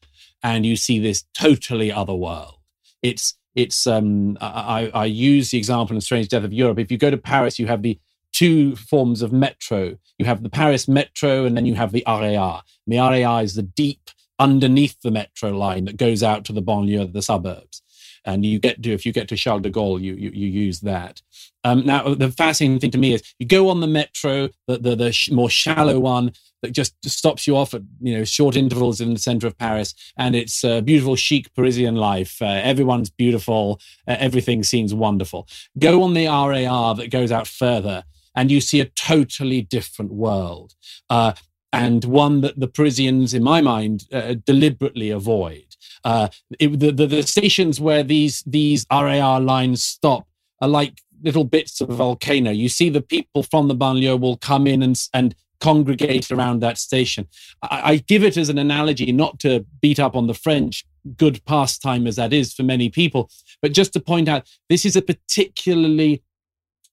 and 0.43 0.65
you 0.65 0.75
see 0.75 0.99
this 0.99 1.25
totally 1.33 1.91
other 1.91 2.13
world. 2.13 2.55
It's 3.01 3.35
it's 3.55 3.87
um, 3.87 4.37
I, 4.41 4.91
I 4.93 5.05
use 5.05 5.51
the 5.51 5.57
example 5.57 5.95
in 5.95 6.01
Strange 6.01 6.27
Death 6.27 6.43
of 6.43 6.51
Europe. 6.51 6.77
If 6.77 6.91
you 6.91 6.97
go 6.97 7.09
to 7.09 7.17
Paris, 7.17 7.57
you 7.57 7.67
have 7.67 7.81
the 7.81 7.97
two 8.35 8.75
forms 8.75 9.21
of 9.21 9.31
metro. 9.31 9.97
You 10.19 10.25
have 10.25 10.43
the 10.43 10.49
Paris 10.49 10.87
metro 10.87 11.45
and 11.45 11.55
then 11.55 11.65
you 11.65 11.75
have 11.75 11.91
the 11.93 12.03
RER. 12.05 12.61
the 12.85 12.99
RER 12.99 13.41
is 13.41 13.55
the 13.55 13.63
deep 13.63 14.11
underneath 14.37 15.01
the 15.01 15.11
metro 15.11 15.51
line 15.51 15.85
that 15.85 15.95
goes 15.95 16.21
out 16.21 16.43
to 16.45 16.53
the 16.53 16.61
banlieue, 16.61 17.11
the 17.11 17.21
suburbs. 17.21 17.81
And 18.25 18.43
you 18.43 18.59
get 18.59 18.81
to, 18.83 18.91
if 18.91 19.05
you 19.05 19.13
get 19.13 19.27
to 19.29 19.37
Charles 19.37 19.61
de 19.61 19.69
Gaulle, 19.69 20.01
you, 20.01 20.15
you, 20.15 20.31
you 20.31 20.47
use 20.47 20.81
that. 20.81 21.21
Um, 21.63 21.85
now, 21.85 22.15
the 22.15 22.31
fascinating 22.31 22.79
thing 22.79 22.91
to 22.91 22.97
me 22.97 23.13
is 23.13 23.23
you 23.39 23.45
go 23.45 23.69
on 23.69 23.79
the 23.79 23.87
metro, 23.87 24.49
the, 24.67 24.79
the, 24.79 24.95
the 24.95 25.11
sh- 25.11 25.29
more 25.29 25.49
shallow 25.49 25.99
one 25.99 26.33
that 26.63 26.71
just 26.71 26.95
stops 27.07 27.45
you 27.45 27.55
off 27.55 27.75
at, 27.75 27.83
you 28.01 28.17
know, 28.17 28.23
short 28.23 28.55
intervals 28.55 28.99
in 28.99 29.13
the 29.13 29.19
center 29.19 29.45
of 29.45 29.57
Paris. 29.57 29.93
And 30.17 30.35
it's 30.35 30.63
a 30.63 30.81
beautiful, 30.81 31.15
chic 31.15 31.53
Parisian 31.53 31.95
life. 31.95 32.41
Uh, 32.41 32.45
everyone's 32.47 33.11
beautiful. 33.11 33.79
Uh, 34.07 34.17
everything 34.19 34.63
seems 34.63 34.93
wonderful. 34.93 35.47
Go 35.77 36.01
on 36.01 36.15
the 36.15 36.27
RER 36.27 36.95
that 36.95 37.11
goes 37.11 37.31
out 37.31 37.47
further 37.47 38.03
and 38.35 38.51
you 38.51 38.61
see 38.61 38.79
a 38.79 38.85
totally 38.85 39.61
different 39.61 40.11
world. 40.11 40.73
Uh, 41.09 41.33
and 41.71 42.05
one 42.05 42.41
that 42.41 42.59
the 42.59 42.67
Parisians, 42.67 43.33
in 43.33 43.43
my 43.43 43.59
mind, 43.61 44.05
uh, 44.13 44.35
deliberately 44.45 45.09
avoid. 45.09 45.75
Uh, 46.03 46.29
it, 46.59 46.79
the, 46.79 46.91
the, 46.91 47.07
the, 47.07 47.23
stations 47.23 47.81
where 47.81 48.03
these 48.03 48.43
these 48.45 48.85
RER 48.91 49.39
lines 49.39 49.83
stop 49.83 50.27
are 50.61 50.67
like 50.67 51.01
little 51.21 51.43
bits 51.43 51.81
of 51.81 51.89
volcano. 51.89 52.51
You 52.51 52.69
see 52.69 52.89
the 52.89 53.01
people 53.01 53.43
from 53.43 53.67
the 53.67 53.75
banlieue 53.75 54.19
will 54.19 54.37
come 54.37 54.67
in 54.67 54.83
and, 54.83 54.97
and 55.13 55.35
congregate 55.59 56.31
around 56.31 56.61
that 56.61 56.77
station. 56.77 57.27
I, 57.61 57.81
I 57.91 57.95
give 57.97 58.23
it 58.23 58.37
as 58.37 58.49
an 58.49 58.57
analogy, 58.57 59.11
not 59.11 59.39
to 59.39 59.65
beat 59.81 59.99
up 59.99 60.15
on 60.15 60.27
the 60.27 60.33
French, 60.33 60.85
good 61.17 61.43
pastime 61.45 62.07
as 62.07 62.15
that 62.15 62.33
is 62.33 62.53
for 62.53 62.63
many 62.63 62.89
people, 62.89 63.29
but 63.61 63.73
just 63.73 63.93
to 63.93 63.99
point 63.99 64.27
out 64.27 64.47
this 64.69 64.85
is 64.85 64.95
a 64.95 65.01
particularly 65.01 66.23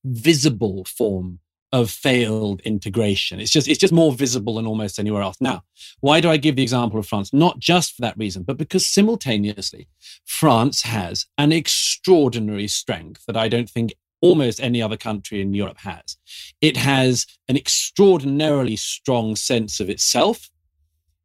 visible 0.04 0.84
form 0.84 1.40
of 1.72 1.90
failed 1.90 2.60
integration. 2.62 3.40
It's 3.40 3.50
just 3.50 3.66
it's 3.66 3.78
just 3.78 3.92
more 3.92 4.12
visible 4.12 4.56
than 4.56 4.66
almost 4.66 4.98
anywhere 4.98 5.22
else. 5.22 5.36
Now, 5.40 5.62
why 6.00 6.20
do 6.20 6.30
I 6.30 6.36
give 6.36 6.56
the 6.56 6.62
example 6.62 6.98
of 6.98 7.06
France? 7.06 7.32
Not 7.32 7.58
just 7.58 7.94
for 7.94 8.02
that 8.02 8.18
reason, 8.18 8.42
but 8.42 8.58
because 8.58 8.86
simultaneously 8.86 9.88
France 10.24 10.82
has 10.82 11.26
an 11.38 11.50
extraordinary 11.50 12.68
strength 12.68 13.24
that 13.26 13.36
I 13.36 13.48
don't 13.48 13.70
think 13.70 13.94
almost 14.20 14.60
any 14.60 14.80
other 14.80 14.96
country 14.96 15.40
in 15.40 15.54
Europe 15.54 15.78
has. 15.78 16.16
It 16.60 16.76
has 16.76 17.26
an 17.48 17.56
extraordinarily 17.56 18.76
strong 18.76 19.34
sense 19.34 19.80
of 19.80 19.90
itself 19.90 20.48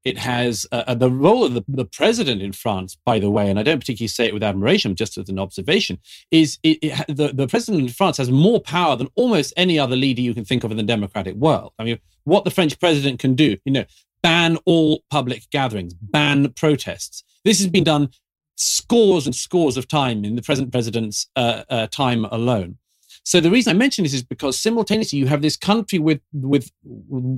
it 0.07 0.17
has 0.17 0.65
uh, 0.71 0.83
uh, 0.87 0.95
the 0.95 1.11
role 1.11 1.43
of 1.43 1.53
the, 1.53 1.63
the, 1.67 1.83
president 1.83 2.41
in 2.41 2.53
France, 2.53 2.95
by 3.05 3.19
the 3.19 3.29
way, 3.29 3.49
and 3.49 3.59
I 3.59 3.63
don't 3.63 3.79
particularly 3.79 4.07
say 4.07 4.25
it 4.25 4.33
with 4.33 4.41
admiration, 4.41 4.95
just 4.95 5.17
as 5.17 5.27
an 5.27 5.37
observation, 5.37 5.99
is 6.31 6.57
it, 6.63 6.79
it, 6.81 7.05
the, 7.07 7.33
the 7.33 7.47
president 7.47 7.83
in 7.83 7.89
France 7.89 8.15
has 8.17 8.31
more 8.31 8.61
power 8.61 8.95
than 8.95 9.09
almost 9.15 9.53
any 9.57 9.77
other 9.77 9.97
leader 9.97 10.21
you 10.21 10.33
can 10.33 10.45
think 10.45 10.63
of 10.63 10.71
in 10.71 10.77
the 10.77 10.83
democratic 10.83 11.35
world. 11.35 11.73
I 11.77 11.83
mean, 11.83 11.99
what 12.23 12.45
the 12.45 12.51
French 12.51 12.79
president 12.79 13.19
can 13.19 13.35
do, 13.35 13.57
you 13.65 13.71
know, 13.73 13.85
ban 14.23 14.57
all 14.65 15.03
public 15.09 15.49
gatherings, 15.49 15.93
ban 15.93 16.49
protests. 16.53 17.23
This 17.43 17.59
has 17.59 17.67
been 17.67 17.83
done 17.83 18.09
scores 18.55 19.25
and 19.25 19.35
scores 19.35 19.75
of 19.75 19.89
time 19.89 20.23
in 20.23 20.35
the 20.35 20.41
present 20.41 20.71
president's 20.71 21.27
uh, 21.35 21.63
uh, 21.69 21.87
time 21.87 22.23
alone. 22.25 22.77
So 23.27 23.41
the 23.41 23.51
reason 23.51 23.71
I 23.71 23.77
mention 23.77 24.05
this 24.05 24.13
is 24.13 24.23
because 24.23 24.57
simultaneously 24.57 25.19
you 25.19 25.25
have 25.25 25.41
this 25.41 25.57
country 25.57 25.99
with, 25.99 26.21
with, 26.31 26.71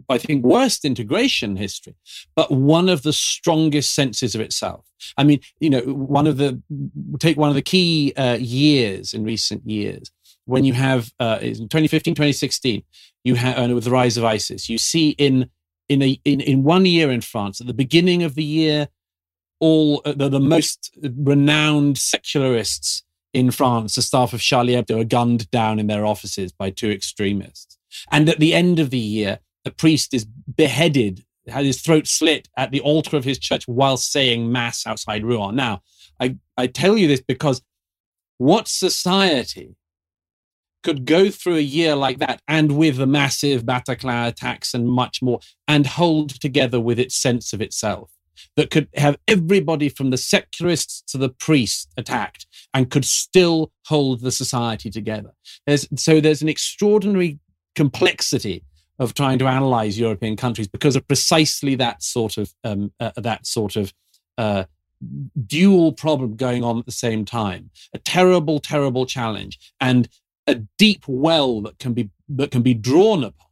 I 0.07 0.19
think, 0.19 0.45
worst 0.45 0.85
integration 0.85 1.55
history, 1.55 1.95
but 2.35 2.51
one 2.51 2.89
of 2.89 3.01
the 3.01 3.11
strongest 3.11 3.95
senses 3.95 4.35
of 4.35 4.41
itself. 4.41 4.85
I 5.17 5.23
mean, 5.23 5.39
you 5.59 5.71
know, 5.71 5.81
one 5.81 6.27
of 6.27 6.37
the, 6.37 6.61
take 7.17 7.37
one 7.37 7.49
of 7.49 7.55
the 7.55 7.63
key 7.63 8.13
uh, 8.15 8.37
years 8.39 9.15
in 9.15 9.23
recent 9.23 9.67
years, 9.67 10.11
when 10.45 10.63
you 10.63 10.73
have, 10.73 11.11
uh, 11.19 11.39
in 11.41 11.55
2015, 11.55 12.13
2016, 12.13 12.83
you 13.23 13.33
have, 13.33 13.71
with 13.71 13.85
the 13.85 13.89
rise 13.89 14.15
of 14.15 14.23
ISIS, 14.23 14.69
you 14.69 14.77
see 14.77 15.15
in, 15.17 15.49
in, 15.89 16.03
a, 16.03 16.21
in, 16.23 16.39
in 16.39 16.61
one 16.61 16.85
year 16.85 17.09
in 17.09 17.21
France, 17.21 17.61
at 17.61 17.65
the 17.65 17.73
beginning 17.73 18.21
of 18.21 18.35
the 18.35 18.43
year, 18.43 18.89
all 19.59 20.03
uh, 20.05 20.11
the, 20.11 20.29
the 20.29 20.39
most 20.39 20.95
renowned 21.01 21.97
secularists 21.97 23.01
in 23.33 23.51
France, 23.51 23.95
the 23.95 24.01
staff 24.01 24.33
of 24.33 24.41
Charlie 24.41 24.73
Hebdo 24.73 25.01
are 25.01 25.05
gunned 25.05 25.49
down 25.51 25.79
in 25.79 25.87
their 25.87 26.05
offices 26.05 26.51
by 26.51 26.69
two 26.69 26.89
extremists. 26.89 27.77
And 28.11 28.29
at 28.29 28.39
the 28.39 28.53
end 28.53 28.79
of 28.79 28.89
the 28.89 28.97
year, 28.97 29.39
a 29.65 29.71
priest 29.71 30.13
is 30.13 30.25
beheaded, 30.25 31.25
had 31.47 31.65
his 31.65 31.81
throat 31.81 32.07
slit 32.07 32.47
at 32.57 32.71
the 32.71 32.81
altar 32.81 33.17
of 33.17 33.23
his 33.23 33.39
church 33.39 33.67
while 33.67 33.97
saying 33.97 34.51
mass 34.51 34.85
outside 34.87 35.23
Rouen. 35.23 35.55
Now, 35.55 35.81
I, 36.19 36.37
I 36.57 36.67
tell 36.67 36.97
you 36.97 37.07
this 37.07 37.21
because 37.21 37.61
what 38.37 38.67
society 38.67 39.75
could 40.81 41.05
go 41.05 41.29
through 41.29 41.57
a 41.57 41.61
year 41.61 41.95
like 41.95 42.19
that 42.19 42.41
and 42.47 42.77
with 42.77 42.97
the 42.97 43.05
massive 43.05 43.63
Bataclan 43.63 44.27
attacks 44.27 44.73
and 44.73 44.87
much 44.87 45.21
more 45.21 45.39
and 45.67 45.85
hold 45.85 46.29
together 46.39 46.79
with 46.79 46.99
its 46.99 47.15
sense 47.15 47.53
of 47.53 47.61
itself? 47.61 48.11
that 48.55 48.69
could 48.69 48.87
have 48.95 49.17
everybody 49.27 49.89
from 49.89 50.09
the 50.09 50.17
secularists 50.17 51.01
to 51.01 51.17
the 51.17 51.29
priests 51.29 51.87
attacked 51.97 52.45
and 52.73 52.89
could 52.89 53.05
still 53.05 53.71
hold 53.85 54.21
the 54.21 54.31
society 54.31 54.89
together. 54.89 55.31
There's, 55.65 55.87
so 55.95 56.21
there's 56.21 56.41
an 56.41 56.49
extraordinary 56.49 57.39
complexity 57.75 58.63
of 58.99 59.13
trying 59.13 59.39
to 59.39 59.47
analyze 59.47 59.97
European 59.97 60.35
countries 60.35 60.67
because 60.67 60.95
of 60.95 61.07
precisely 61.07 61.75
that 61.75 62.03
sort 62.03 62.37
of 62.37 62.53
um, 62.63 62.91
uh, 62.99 63.11
that 63.15 63.47
sort 63.47 63.75
of 63.75 63.93
uh, 64.37 64.65
dual 65.45 65.93
problem 65.93 66.35
going 66.35 66.63
on 66.63 66.77
at 66.77 66.85
the 66.85 66.91
same 66.91 67.23
time. 67.25 67.69
A 67.93 67.97
terrible, 67.99 68.59
terrible 68.59 69.05
challenge 69.05 69.57
and 69.79 70.09
a 70.47 70.55
deep 70.77 71.03
well 71.07 71.61
that 71.61 71.79
can 71.79 71.93
be 71.93 72.09
that 72.27 72.51
can 72.51 72.61
be 72.61 72.73
drawn 72.73 73.23
upon 73.23 73.47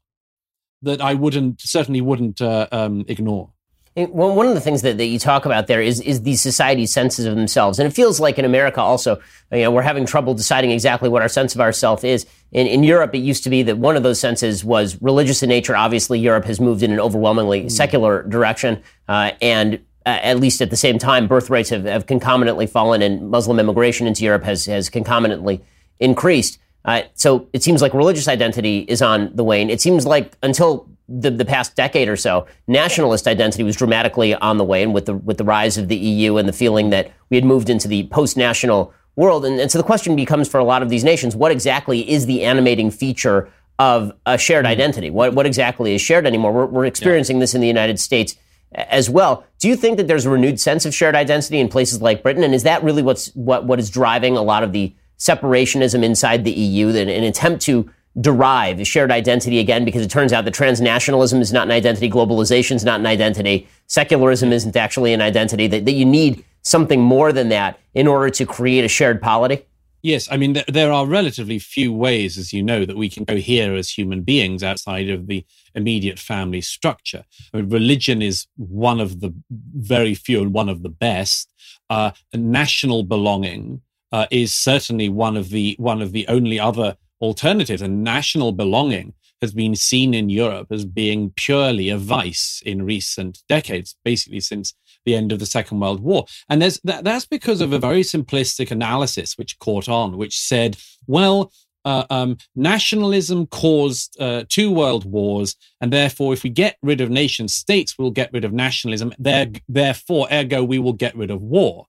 that 0.82 1.02
I 1.02 1.14
wouldn't 1.14 1.62
certainly 1.62 2.02
wouldn't 2.02 2.42
uh, 2.42 2.68
um, 2.72 3.06
ignore. 3.08 3.52
Well, 3.98 4.36
one 4.36 4.46
of 4.46 4.54
the 4.54 4.62
things 4.62 4.84
that, 4.84 5.00
that 5.00 5.08
you 5.08 5.18
talk 5.18 5.48
about 5.48 5.66
there 5.66 5.82
is 5.82 6.00
is 6.02 6.22
these 6.22 6.40
society's 6.40 6.94
senses 6.94 7.26
of 7.26 7.36
themselves, 7.36 7.80
and 7.80 7.88
it 7.88 7.96
feels 7.96 8.20
like 8.20 8.38
in 8.38 8.46
America 8.46 8.80
also, 8.80 9.20
you 9.52 9.62
know, 9.62 9.72
we're 9.72 9.82
having 9.82 10.06
trouble 10.06 10.36
deciding 10.36 10.70
exactly 10.70 11.10
what 11.10 11.24
our 11.24 11.28
sense 11.28 11.56
of 11.56 11.62
ourself 11.62 12.04
is. 12.04 12.28
In, 12.52 12.68
in 12.68 12.84
Europe, 12.84 13.16
it 13.16 13.20
used 13.20 13.44
to 13.46 13.50
be 13.50 13.64
that 13.64 13.80
one 13.80 13.96
of 13.96 14.04
those 14.04 14.20
senses 14.20 14.64
was 14.64 15.02
religious 15.02 15.42
in 15.42 15.50
nature. 15.50 15.76
Obviously, 15.76 16.20
Europe 16.20 16.46
has 16.46 16.60
moved 16.60 16.84
in 16.84 16.92
an 16.92 17.00
overwhelmingly 17.00 17.64
mm. 17.64 17.72
secular 17.72 18.22
direction, 18.22 18.84
uh, 19.08 19.32
and 19.42 19.80
uh, 20.06 20.20
at 20.22 20.40
least 20.40 20.62
at 20.62 20.70
the 20.70 20.78
same 20.78 21.00
time, 21.00 21.28
birth 21.28 21.50
rates 21.50 21.72
have, 21.72 21.86
have 21.86 22.06
concomitantly 22.06 22.68
fallen, 22.68 23.02
and 23.02 23.32
Muslim 23.32 23.60
immigration 23.60 24.06
into 24.06 24.24
Europe 24.24 24.44
has 24.44 24.68
has 24.68 24.92
concomitantly 24.92 25.64
increased. 26.00 26.60
Uh, 26.88 27.02
so 27.14 27.48
it 27.52 27.62
seems 27.62 27.82
like 27.82 27.94
religious 27.94 28.30
identity 28.30 28.80
is 28.88 29.02
on 29.02 29.36
the 29.36 29.44
wane. 29.44 29.70
It 29.70 29.82
seems 29.82 30.06
like 30.06 30.38
until 30.42 30.90
the, 31.10 31.30
the 31.30 31.46
past 31.46 31.76
decade 31.76 32.08
or 32.08 32.16
so, 32.16 32.48
nationalist 32.66 33.28
identity 33.28 33.64
was 33.64 33.76
dramatically 33.76 34.34
on 34.36 34.58
the 34.58 34.64
wane 34.64 34.94
with 34.94 35.06
the 35.06 35.14
with 35.14 35.38
the 35.38 35.44
rise 35.44 35.78
of 35.78 35.90
the 35.90 35.98
EU 35.98 36.38
and 36.38 36.48
the 36.48 36.54
feeling 36.54 36.90
that 36.92 37.12
we 37.30 37.36
had 37.36 37.44
moved 37.44 37.70
into 37.70 37.90
the 37.90 38.08
post-national 38.08 38.94
world. 39.18 39.46
And, 39.46 39.60
and 39.60 39.70
so 39.70 39.78
the 39.78 39.84
question 39.84 40.16
becomes 40.16 40.48
for 40.48 40.60
a 40.60 40.64
lot 40.64 40.82
of 40.82 40.90
these 40.90 41.04
nations, 41.04 41.36
what 41.36 41.52
exactly 41.52 42.10
is 42.10 42.26
the 42.26 42.44
animating 42.44 42.90
feature 42.90 43.50
of 43.80 44.14
a 44.26 44.38
shared 44.38 44.64
mm-hmm. 44.64 44.72
identity? 44.72 45.10
What 45.10 45.34
what 45.34 45.46
exactly 45.46 45.94
is 45.94 46.02
shared 46.02 46.26
anymore? 46.26 46.54
We're, 46.54 46.66
we're 46.68 46.86
experiencing 46.86 47.36
yeah. 47.38 47.42
this 47.42 47.54
in 47.54 47.60
the 47.60 47.68
United 47.68 48.00
States 48.00 48.38
as 48.72 49.10
well. 49.10 49.46
Do 49.60 49.68
you 49.68 49.76
think 49.76 49.98
that 49.98 50.08
there's 50.08 50.26
a 50.26 50.30
renewed 50.30 50.60
sense 50.60 50.86
of 50.86 50.96
shared 50.96 51.16
identity 51.16 51.60
in 51.60 51.68
places 51.68 52.02
like 52.02 52.24
Britain? 52.24 52.44
And 52.44 52.56
is 52.56 52.64
that 52.64 52.82
really 52.82 53.02
what's 53.02 53.28
what 53.36 53.66
what 53.66 53.80
is 53.80 53.90
driving 53.90 54.38
a 54.38 54.42
lot 54.42 54.64
of 54.64 54.72
the 54.72 54.94
separationism 55.18 56.04
inside 56.04 56.44
the 56.44 56.52
EU, 56.52 56.92
that 56.92 57.08
an 57.08 57.24
attempt 57.24 57.62
to 57.64 57.90
derive 58.20 58.80
a 58.80 58.84
shared 58.84 59.12
identity 59.12 59.60
again 59.60 59.86
because 59.86 60.02
it 60.02 60.10
turns 60.10 60.34
out 60.34 60.46
that 60.46 60.54
transnationalism 60.54 61.40
is 61.40 61.54
not 61.54 61.68
an 61.68 61.72
identity, 61.72 62.10
globalization 62.10 62.76
is 62.76 62.84
not 62.84 63.00
an 63.00 63.06
identity, 63.06 63.68
secularism 63.88 64.52
isn't 64.52 64.76
actually 64.76 65.14
an 65.14 65.22
identity, 65.22 65.68
that, 65.68 65.86
that 65.86 65.92
you 65.92 66.06
need 66.06 66.44
something 66.64 67.02
more 67.02 67.32
than 67.32 67.50
that 67.50 67.80
in 67.94 68.08
order 68.08 68.30
to 68.30 68.46
create 68.46 68.84
a 68.84 68.88
shared 68.88 69.22
polity? 69.22 69.64
Yes, 70.04 70.28
I 70.32 70.38
mean, 70.38 70.54
th- 70.54 70.66
there 70.68 70.92
are 70.92 71.06
relatively 71.06 71.60
few 71.60 71.92
ways, 71.92 72.38
as 72.38 72.54
you 72.54 72.62
know, 72.62 72.86
that 72.86 72.98
we 72.98 73.10
can 73.10 73.24
go 73.24 73.36
here 73.36 73.76
as 73.76 73.90
human 73.90 74.22
beings 74.22 74.64
outside 74.64 75.10
of 75.10 75.28
the 75.28 75.46
immediate 75.74 76.20
family 76.20 76.62
structure. 76.62 77.24
I 77.54 77.58
mean, 77.58 77.70
religion 77.70 78.22
is 78.22 78.48
one 78.56 79.00
of 79.00 79.22
the 79.22 79.34
very 79.50 80.14
few 80.14 80.42
and 80.42 80.54
one 80.54 80.70
of 80.70 80.84
the 80.84 80.90
best. 80.90 81.52
Uh, 81.90 82.12
national 82.34 83.04
belonging 83.04 83.82
uh, 84.12 84.26
is 84.32 84.54
certainly 84.54 85.10
one 85.10 85.38
of 85.38 85.50
the 85.50 85.76
one 85.80 86.02
of 86.02 86.12
the 86.12 86.28
only 86.28 86.60
other 86.60 86.98
alternatives 87.22 87.82
and 87.82 88.04
national 88.04 88.52
belonging 88.52 89.14
has 89.42 89.54
been 89.54 89.76
seen 89.76 90.14
in 90.14 90.30
Europe 90.30 90.68
as 90.72 90.86
being 90.86 91.32
purely 91.36 91.90
a 91.90 91.98
vice 91.98 92.62
in 92.66 92.84
recent 92.84 93.44
decades, 93.48 93.96
basically 94.04 94.40
since 94.40 94.74
the 95.06 95.16
end 95.16 95.32
of 95.32 95.40
the 95.40 95.46
Second 95.46 95.80
World 95.80 96.00
War. 96.02 96.26
And 96.50 96.62
that, 96.62 97.04
that's 97.04 97.26
because 97.26 97.62
of 97.62 97.72
a 97.72 97.80
very 97.80 98.02
simplistic 98.02 98.72
analysis 98.72 99.38
which 99.38 99.60
caught 99.60 99.88
on, 99.88 100.18
which 100.18 100.40
said, 100.40 100.78
well, 101.06 101.52
uh, 101.86 102.04
um, 102.10 102.38
nationalism 102.56 103.48
caused 103.48 104.20
uh, 104.20 104.44
two 104.50 104.72
world 104.72 105.06
wars, 105.06 105.56
and 105.80 105.94
therefore, 105.94 106.34
if 106.34 106.44
we 106.44 106.50
get 106.50 106.76
rid 106.82 107.00
of 107.00 107.10
nation 107.10 107.48
states, 107.48 107.98
we'll 107.98 108.12
get 108.12 108.34
rid 108.34 108.44
of 108.44 108.52
nationalism. 108.52 109.14
There, 109.18 109.48
therefore, 109.70 110.28
ergo, 110.30 110.66
we 110.66 110.80
will 110.80 110.92
get 110.92 111.16
rid 111.16 111.32
of 111.32 111.42
war. 111.42 111.86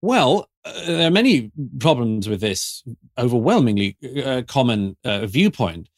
Well, 0.00 0.48
uh, 0.64 0.86
there 0.86 1.06
are 1.06 1.10
many 1.10 1.50
problems 1.78 2.28
with 2.28 2.40
this 2.40 2.82
overwhelmingly 3.18 3.96
uh, 4.24 4.42
common 4.46 4.96
uh, 5.04 5.26
viewpoint. 5.26 5.88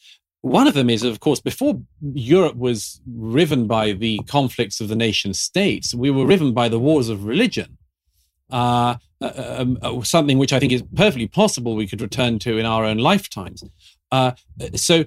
One 0.41 0.67
of 0.67 0.75
them 0.75 0.91
is, 0.91 1.03
of 1.03 1.21
course, 1.21 1.41
before 1.41 1.81
Europe 2.03 2.57
was 2.57 3.01
riven 3.07 3.67
by 3.67 3.93
the 3.93 4.21
conflicts 4.27 4.81
of 4.81 4.89
the 4.89 4.97
nation 4.97 5.33
states, 5.33 5.95
we 5.95 6.11
were 6.11 6.27
riven 6.27 6.53
by 6.53 6.69
the 6.69 6.79
wars 6.79 7.09
of 7.09 7.25
religion. 7.25 7.79
Uh, 8.51 8.97
uh 9.23 9.65
um, 9.81 10.05
something 10.05 10.37
which 10.37 10.53
I 10.53 10.61
think 10.61 10.71
is 10.71 10.83
perfectly 10.95 11.27
possible 11.27 11.75
we 11.75 11.87
could 11.87 12.03
return 12.03 12.39
to 12.41 12.59
in 12.59 12.67
our 12.67 12.85
own 12.85 12.99
lifetimes. 12.99 13.65
so 14.75 15.05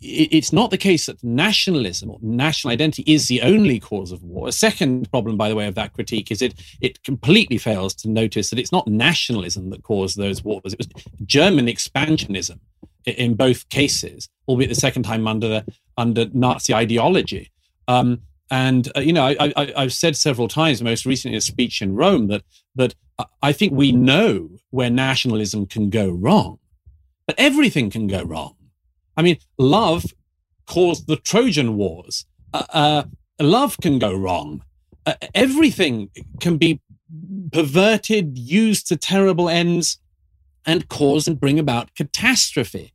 it's 0.00 0.52
not 0.52 0.70
the 0.70 0.78
case 0.78 1.06
that 1.06 1.22
nationalism 1.24 2.10
or 2.10 2.18
national 2.22 2.72
identity 2.72 3.02
is 3.06 3.26
the 3.26 3.42
only 3.42 3.80
cause 3.80 4.12
of 4.12 4.22
war. 4.22 4.48
A 4.48 4.52
second 4.52 5.10
problem, 5.10 5.36
by 5.36 5.48
the 5.48 5.56
way, 5.56 5.66
of 5.66 5.74
that 5.74 5.92
critique 5.92 6.30
is 6.30 6.40
it 6.40 6.54
it 6.80 7.02
completely 7.02 7.58
fails 7.58 7.94
to 7.96 8.08
notice 8.08 8.50
that 8.50 8.58
it's 8.58 8.72
not 8.72 8.86
nationalism 8.86 9.70
that 9.70 9.82
caused 9.82 10.16
those 10.16 10.44
wars. 10.44 10.72
It 10.72 10.78
was 10.78 10.88
German 11.24 11.66
expansionism 11.66 12.60
in 13.06 13.34
both 13.34 13.68
cases, 13.68 14.28
albeit 14.46 14.68
the 14.68 14.74
second 14.74 15.02
time 15.02 15.26
under 15.26 15.48
the, 15.48 15.72
under 15.96 16.26
Nazi 16.32 16.74
ideology. 16.74 17.50
Um, 17.86 18.20
and 18.50 18.90
uh, 18.96 19.00
you 19.00 19.12
know, 19.12 19.24
I, 19.24 19.72
have 19.76 19.92
said 19.92 20.16
several 20.16 20.48
times, 20.48 20.80
most 20.80 21.04
recently 21.04 21.36
a 21.36 21.40
speech 21.40 21.82
in 21.82 21.94
Rome, 21.94 22.28
that 22.28 22.42
that 22.76 22.94
I 23.42 23.52
think 23.52 23.72
we 23.72 23.92
know 23.92 24.50
where 24.70 24.90
nationalism 24.90 25.66
can 25.66 25.90
go 25.90 26.08
wrong, 26.08 26.58
but 27.26 27.34
everything 27.38 27.90
can 27.90 28.06
go 28.06 28.22
wrong. 28.22 28.54
I 29.18 29.22
mean, 29.22 29.38
love 29.58 30.04
caused 30.66 31.08
the 31.08 31.16
Trojan 31.16 31.76
Wars. 31.76 32.24
Uh, 32.54 32.64
uh, 32.72 33.02
love 33.40 33.76
can 33.82 33.98
go 33.98 34.14
wrong. 34.14 34.62
Uh, 35.04 35.14
everything 35.34 36.10
can 36.40 36.56
be 36.56 36.80
perverted, 37.52 38.38
used 38.38 38.86
to 38.88 38.96
terrible 38.96 39.48
ends, 39.48 39.98
and 40.64 40.88
cause 40.88 41.26
and 41.28 41.40
bring 41.40 41.58
about 41.58 41.94
catastrophe. 41.96 42.92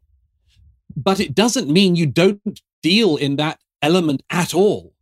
but 0.95 1.19
it 1.19 1.33
doesn't 1.36 1.69
mean 1.69 1.95
you 1.95 2.05
don't 2.05 2.62
deal 2.81 3.15
in 3.17 3.36
that 3.38 3.59
element 3.81 4.21
at 4.29 4.53
all. 4.53 4.93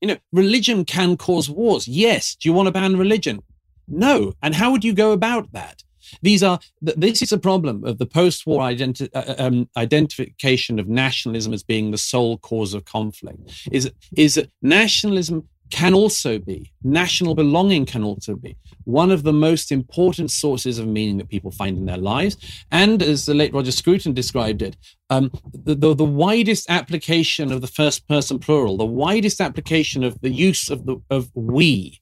You 0.00 0.08
know, 0.08 0.16
religion 0.32 0.84
can 0.84 1.16
cause 1.16 1.48
wars. 1.48 1.88
Yes. 1.88 2.36
Do 2.36 2.48
you 2.48 2.52
want 2.52 2.66
to 2.66 2.72
ban 2.72 2.96
religion? 2.96 3.42
No. 3.88 4.34
And 4.42 4.54
how 4.54 4.70
would 4.72 4.84
you 4.84 4.92
go 4.92 5.12
about 5.12 5.52
that? 5.52 5.82
These 6.22 6.42
are 6.42 6.58
this 6.80 7.22
is 7.22 7.32
a 7.32 7.38
problem 7.38 7.84
of 7.84 7.98
the 7.98 8.06
post-war 8.06 8.60
identi- 8.60 9.10
uh, 9.14 9.24
uh, 9.26 9.34
um, 9.38 9.68
identification 9.76 10.78
of 10.78 10.88
nationalism 10.88 11.52
as 11.52 11.62
being 11.62 11.90
the 11.90 11.98
sole 11.98 12.38
cause 12.38 12.74
of 12.74 12.84
conflict. 12.84 13.68
Is 13.70 13.90
is 14.16 14.34
that 14.34 14.50
nationalism 14.62 15.48
can 15.70 15.94
also 15.94 16.38
be 16.38 16.72
national 16.82 17.34
belonging 17.34 17.84
can 17.84 18.04
also 18.04 18.36
be 18.36 18.56
one 18.84 19.10
of 19.10 19.24
the 19.24 19.32
most 19.32 19.72
important 19.72 20.30
sources 20.30 20.78
of 20.78 20.86
meaning 20.86 21.18
that 21.18 21.28
people 21.28 21.50
find 21.50 21.76
in 21.76 21.86
their 21.86 21.96
lives 21.96 22.36
and 22.70 23.02
as 23.02 23.26
the 23.26 23.34
late 23.34 23.52
roger 23.52 23.72
scruton 23.72 24.14
described 24.14 24.62
it 24.62 24.76
um, 25.10 25.30
the, 25.52 25.74
the, 25.74 25.94
the, 25.94 26.04
widest 26.04 26.68
application 26.70 27.52
of 27.52 27.60
the 27.60 27.66
first 27.66 28.06
person 28.06 28.38
plural 28.38 28.76
the 28.76 28.84
widest 28.84 29.40
application 29.40 30.04
of 30.04 30.20
the 30.20 30.30
use 30.30 30.70
of 30.70 30.86
the 30.86 31.00
of 31.10 31.30
we 31.34 32.00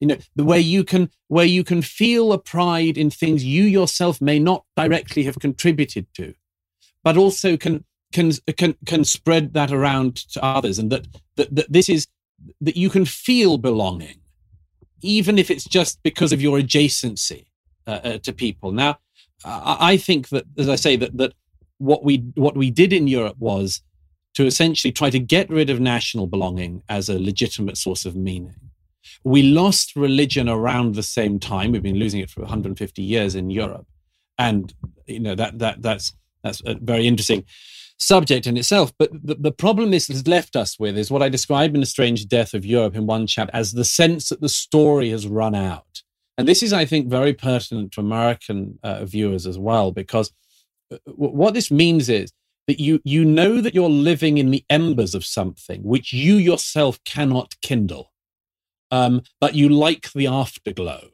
you 0.00 0.06
know 0.06 0.16
the 0.34 0.44
way 0.44 0.58
you 0.58 0.82
can 0.82 1.10
where 1.28 1.44
you 1.44 1.62
can 1.62 1.82
feel 1.82 2.32
a 2.32 2.38
pride 2.38 2.98
in 2.98 3.10
things 3.10 3.44
you 3.44 3.64
yourself 3.64 4.20
may 4.20 4.38
not 4.38 4.64
directly 4.76 5.22
have 5.24 5.38
contributed 5.38 6.06
to 6.14 6.34
but 7.04 7.16
also 7.16 7.56
can 7.56 7.84
can 8.12 8.32
can 8.56 8.74
can 8.86 9.04
spread 9.04 9.52
that 9.54 9.70
around 9.70 10.16
to 10.16 10.42
others 10.44 10.78
and 10.78 10.90
that 10.90 11.06
that, 11.36 11.54
that 11.54 11.72
this 11.72 11.88
is 11.88 12.06
that 12.60 12.76
you 12.76 12.90
can 12.90 13.04
feel 13.04 13.58
belonging 13.58 14.20
even 15.02 15.38
if 15.38 15.50
it's 15.50 15.64
just 15.64 16.02
because 16.02 16.32
of 16.32 16.42
your 16.42 16.58
adjacency 16.58 17.46
uh, 17.86 18.00
uh, 18.04 18.18
to 18.18 18.34
people. 18.34 18.70
Now 18.70 18.98
I, 19.44 19.92
I 19.92 19.96
think 19.96 20.28
that 20.30 20.44
as 20.58 20.68
i 20.68 20.76
say 20.76 20.96
that 20.96 21.16
that 21.16 21.32
what 21.78 22.04
we 22.04 22.18
what 22.34 22.56
we 22.56 22.70
did 22.70 22.92
in 22.92 23.08
europe 23.08 23.36
was 23.38 23.82
to 24.34 24.46
essentially 24.46 24.92
try 24.92 25.10
to 25.10 25.18
get 25.18 25.50
rid 25.50 25.70
of 25.70 25.80
national 25.80 26.26
belonging 26.26 26.82
as 26.88 27.08
a 27.08 27.18
legitimate 27.18 27.76
source 27.76 28.04
of 28.04 28.14
meaning 28.14 28.69
we 29.24 29.42
lost 29.42 29.96
religion 29.96 30.48
around 30.48 30.94
the 30.94 31.02
same 31.02 31.38
time. 31.38 31.72
We've 31.72 31.82
been 31.82 31.98
losing 31.98 32.20
it 32.20 32.30
for 32.30 32.40
150 32.40 33.02
years 33.02 33.34
in 33.34 33.50
Europe, 33.50 33.86
and 34.38 34.72
you 35.06 35.20
know 35.20 35.34
that 35.34 35.58
that 35.58 35.82
that's 35.82 36.12
that's 36.42 36.62
a 36.64 36.74
very 36.74 37.06
interesting 37.06 37.44
subject 37.98 38.46
in 38.46 38.56
itself. 38.56 38.92
But 38.98 39.10
the, 39.12 39.34
the 39.34 39.52
problem 39.52 39.90
this 39.90 40.08
has 40.08 40.26
left 40.26 40.56
us 40.56 40.78
with 40.78 40.96
is 40.96 41.10
what 41.10 41.22
I 41.22 41.28
describe 41.28 41.74
in 41.74 41.80
The 41.80 41.86
Strange 41.86 42.26
Death 42.28 42.54
of 42.54 42.64
Europe 42.64 42.96
in 42.96 43.06
one 43.06 43.26
chapter 43.26 43.54
as 43.54 43.72
the 43.72 43.84
sense 43.84 44.30
that 44.30 44.40
the 44.40 44.48
story 44.48 45.10
has 45.10 45.26
run 45.26 45.54
out. 45.54 46.02
And 46.38 46.48
this 46.48 46.62
is, 46.62 46.72
I 46.72 46.86
think, 46.86 47.08
very 47.08 47.34
pertinent 47.34 47.92
to 47.92 48.00
American 48.00 48.78
uh, 48.82 49.04
viewers 49.04 49.46
as 49.46 49.58
well, 49.58 49.92
because 49.92 50.32
uh, 50.90 50.96
what 51.06 51.52
this 51.52 51.70
means 51.70 52.08
is 52.08 52.32
that 52.66 52.80
you 52.80 53.00
you 53.04 53.24
know 53.24 53.60
that 53.60 53.74
you're 53.74 53.90
living 53.90 54.38
in 54.38 54.50
the 54.50 54.64
embers 54.70 55.14
of 55.14 55.24
something 55.24 55.82
which 55.82 56.12
you 56.12 56.36
yourself 56.36 57.02
cannot 57.04 57.54
kindle 57.62 58.09
um, 58.90 59.22
but 59.40 59.54
you 59.54 59.68
like 59.68 60.12
the 60.12 60.26
afterglow. 60.26 61.10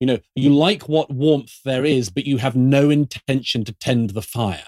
You 0.00 0.06
know, 0.06 0.18
you 0.34 0.50
like 0.50 0.88
what 0.88 1.10
warmth 1.10 1.62
there 1.64 1.84
is, 1.84 2.10
but 2.10 2.26
you 2.26 2.38
have 2.38 2.56
no 2.56 2.90
intention 2.90 3.64
to 3.64 3.72
tend 3.72 4.10
the 4.10 4.22
fire. 4.22 4.66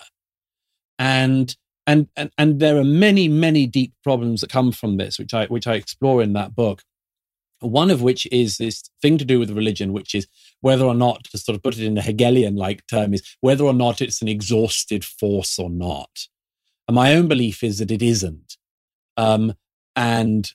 And 0.98 1.54
and 1.87 2.09
and 2.16 2.30
and 2.38 2.61
there 2.61 2.78
are 2.78 2.85
many 2.85 3.28
many 3.28 3.66
deep 3.66 3.92
problems 4.02 4.40
that 4.40 4.50
come 4.50 4.72
from 4.72 4.96
this, 4.96 5.18
which 5.18 5.35
I 5.35 5.46
which 5.46 5.66
I 5.66 5.74
explore 5.74 6.22
in 6.22 6.32
that 6.35 6.54
book. 6.54 6.82
One 7.61 7.90
of 7.90 8.02
which 8.02 8.26
is 8.30 8.59
this 8.59 8.82
thing 9.00 9.18
to 9.18 9.24
do 9.24 9.38
with 9.38 9.50
religion, 9.50 9.92
which 9.92 10.14
is 10.14 10.26
whether 10.61 10.85
or 10.85 10.94
not, 10.94 11.24
to 11.24 11.38
sort 11.38 11.56
of 11.56 11.62
put 11.62 11.78
it 11.78 11.85
in 11.85 11.96
a 11.96 12.02
Hegelian 12.02 12.54
like 12.54 12.87
term, 12.87 13.14
is 13.14 13.37
whether 13.40 13.64
or 13.64 13.72
not 13.72 14.02
it's 14.02 14.20
an 14.20 14.28
exhausted 14.28 15.04
force 15.04 15.59
or 15.59 15.70
not. 15.70 16.28
And 16.87 16.94
my 16.94 17.14
own 17.14 17.28
belief 17.28 17.64
is 17.64 17.78
that 17.78 17.90
it 17.90 18.02
isn't. 18.02 18.56
Um, 19.16 19.54
and 19.94 20.52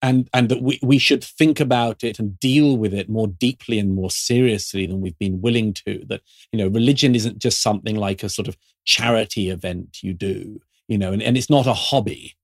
and 0.00 0.28
and 0.32 0.48
that 0.48 0.62
we, 0.62 0.78
we 0.82 0.98
should 0.98 1.24
think 1.24 1.60
about 1.60 2.04
it 2.04 2.18
and 2.18 2.38
deal 2.38 2.76
with 2.76 2.94
it 2.94 3.08
more 3.08 3.28
deeply 3.28 3.78
and 3.78 3.94
more 3.94 4.10
seriously 4.10 4.86
than 4.86 5.00
we've 5.00 5.18
been 5.18 5.40
willing 5.40 5.72
to 5.72 6.04
that 6.08 6.22
you 6.52 6.58
know 6.58 6.68
religion 6.68 7.14
isn't 7.14 7.38
just 7.38 7.60
something 7.60 7.96
like 7.96 8.22
a 8.22 8.28
sort 8.28 8.48
of 8.48 8.56
charity 8.84 9.50
event 9.50 9.98
you 10.02 10.14
do 10.14 10.60
you 10.86 10.96
know 10.98 11.12
and, 11.12 11.22
and 11.22 11.36
it's 11.36 11.50
not 11.50 11.66
a 11.66 11.74
hobby. 11.74 12.34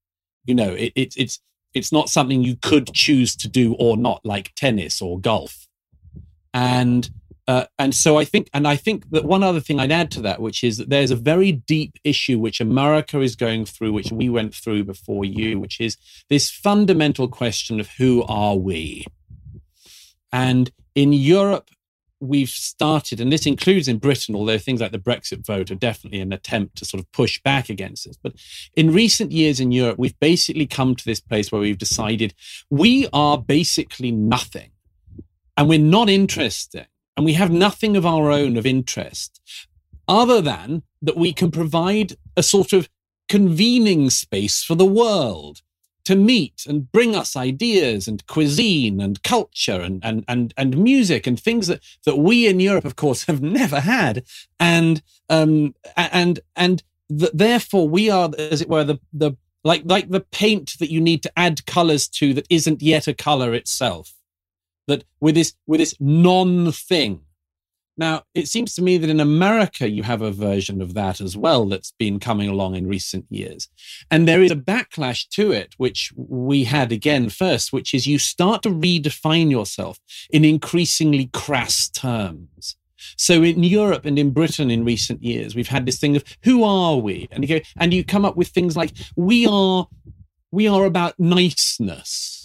You 0.45 0.55
know 0.55 0.73
it, 0.73 0.93
it, 0.95 1.15
it's 1.17 1.41
it's 1.73 1.91
not 1.91 2.09
something 2.09 2.43
you 2.43 2.57
could 2.57 2.93
choose 2.93 3.35
to 3.37 3.49
do 3.49 3.75
or 3.75 3.97
not 3.97 4.21
like 4.25 4.55
tennis 4.55 5.03
or 5.03 5.19
golf. 5.19 5.67
And 6.53 7.11
uh, 7.47 7.67
and 7.79 7.95
so 7.95 8.17
I 8.17 8.25
think, 8.25 8.49
and 8.55 8.67
I 8.67 8.77
think 8.77 9.11
that 9.11 9.25
one 9.25 9.43
other 9.43 9.61
thing 9.61 9.79
I'd 9.79 9.93
add 9.93 10.11
to 10.13 10.23
that, 10.23 10.41
which 10.41 10.65
is 10.65 10.79
that 10.79 10.89
there's 10.89 11.11
a 11.11 11.17
very 11.17 11.53
deep 11.53 11.99
issue 12.03 12.39
which 12.39 12.61
America 12.61 13.21
is 13.21 13.37
going 13.37 13.67
through, 13.67 13.93
which 13.93 14.11
we 14.11 14.31
went 14.31 14.55
through 14.55 14.85
before 14.85 15.25
you, 15.25 15.61
which 15.61 15.81
is 15.81 15.99
this 16.31 16.51
fundamental 16.51 17.29
question 17.29 17.81
of 17.81 17.91
who 17.99 18.23
are 18.25 18.57
we? 18.57 19.05
And 20.33 20.71
in 20.95 21.13
Europe, 21.13 21.69
we've 22.19 22.49
started, 22.49 23.21
and 23.21 23.31
this 23.31 23.45
includes 23.45 23.89
in 23.89 23.99
Britain, 23.99 24.35
although 24.35 24.57
things 24.57 24.81
like 24.81 24.93
the 24.93 24.99
Brexit 24.99 25.45
vote 25.45 25.71
are 25.71 25.75
definitely 25.75 26.21
an 26.21 26.33
attempt 26.33 26.77
to 26.79 26.87
sort 26.87 27.03
of 27.03 27.13
push 27.13 27.43
back 27.43 27.69
against 27.69 28.07
this. 28.07 28.17
But 28.17 28.33
in 28.75 28.91
recent 28.91 29.33
years 29.33 29.61
in 29.61 29.71
Europe, 29.71 29.99
we've 29.99 30.19
basically 30.19 30.67
come 30.67 30.97
to 30.97 31.05
this 31.05 31.21
place 31.21 31.53
where 31.53 31.61
we've 31.61 31.77
decided 31.77 32.33
we 32.71 33.07
are 33.13 33.37
basically 33.37 34.13
nothing 34.13 34.71
and 35.59 35.69
we're 35.69 35.79
not 35.79 36.09
interesting 36.09 36.87
and 37.17 37.25
we 37.25 37.35
have 37.35 37.51
nothing 37.51 37.97
of 37.97 38.07
our 38.07 38.31
own 38.31 38.57
of 38.57 38.67
interest 38.67 39.41
other 40.07 40.41
than 40.41 40.83
that 41.01 41.17
we 41.17 41.33
can 41.33 41.51
provide 41.51 42.17
a 42.37 42.43
sort 42.43 42.73
of 42.73 42.89
convening 43.29 44.11
space 44.11 44.63
for 44.63 44.75
the 44.75 44.85
world 44.85 45.63
to 46.05 46.15
meet 46.15 46.67
and 46.69 46.93
bring 46.93 47.17
us 47.17 47.35
ideas 47.35 48.07
and 48.07 48.27
cuisine 48.27 49.01
and 49.01 49.23
culture 49.23 49.81
and, 49.81 50.05
and, 50.05 50.25
and, 50.29 50.53
and 50.57 50.77
music 50.77 51.27
and 51.27 51.41
things 51.41 51.67
that, 51.67 51.81
that 52.05 52.17
we 52.17 52.47
in 52.47 52.61
Europe, 52.61 52.85
of 52.85 52.97
course, 52.97 53.25
have 53.27 53.41
never 53.41 53.81
had. 53.81 54.25
And, 54.61 55.03
um, 55.31 55.75
and, 55.97 56.41
and 56.55 56.83
th- 57.09 57.33
therefore 57.33 57.89
we 57.89 58.11
are, 58.11 58.31
as 58.39 58.61
it 58.61 58.69
were, 58.69 58.85
the, 58.85 58.99
the, 59.13 59.33
like, 59.63 59.83
like 59.87 60.11
the 60.11 60.21
paint 60.21 60.77
that 60.79 60.91
you 60.91 61.01
need 61.01 61.23
to 61.23 61.39
add 61.39 61.65
colors 61.65 62.07
to 62.09 62.35
that 62.35 62.47
isn't 62.51 62.83
yet 62.83 63.09
a 63.09 63.15
color 63.15 63.55
itself 63.55 64.14
that 64.87 65.05
with 65.21 65.35
this 65.35 65.55
with 65.67 65.81
this 65.81 65.95
non 66.01 66.73
thing. 66.73 67.21
Now, 67.97 68.25
it 68.35 68.49
seems 68.49 68.75
to 68.75 68.83
me 68.83 68.99
that 68.99 69.09
in 69.09 69.21
America, 69.21 69.89
you 69.89 70.03
have 70.03 70.21
a 70.21 70.33
version 70.33 70.83
of 70.83 70.95
that 70.95 71.21
as 71.21 71.37
well 71.37 71.67
that's 71.67 71.93
been 71.97 72.19
coming 72.19 72.49
along 72.49 72.75
in 72.75 72.89
recent 72.89 73.25
years. 73.31 73.69
And 74.11 74.27
there 74.27 74.43
is 74.43 74.51
a 74.51 74.57
backlash 74.57 75.29
to 75.31 75.53
it, 75.53 75.75
which 75.77 76.13
we 76.17 76.65
had 76.65 76.91
again 76.91 77.29
first, 77.29 77.73
which 77.73 77.95
is 77.95 78.09
you 78.09 78.19
start 78.19 78.65
to 78.65 78.71
redefine 78.71 79.49
yourself 79.49 80.01
in 80.31 80.45
increasingly 80.45 81.31
crass 81.33 81.89
terms. 81.89 82.77
So 83.17 83.45
in 83.45 83.63
Europe 83.63 84.05
and 84.07 84.19
in 84.19 84.31
Britain 84.31 84.73
in 84.73 84.85
recent 84.85 85.23
years, 85.23 85.55
we've 85.55 85.69
had 85.69 85.87
this 85.87 86.01
thing 86.01 86.17
of 86.17 86.25
who 86.43 86.65
are 86.65 86.97
we? 86.97 87.29
And 87.31 87.49
you 87.49 87.61
go, 87.61 87.65
and 87.77 87.95
you 87.95 88.03
come 88.03 88.25
up 88.25 88.37
with 88.37 88.49
things 88.49 88.77
like 88.77 88.93
we 89.15 89.47
are, 89.47 89.87
we 90.51 90.67
are 90.67 90.85
about 90.85 91.15
niceness 91.21 92.44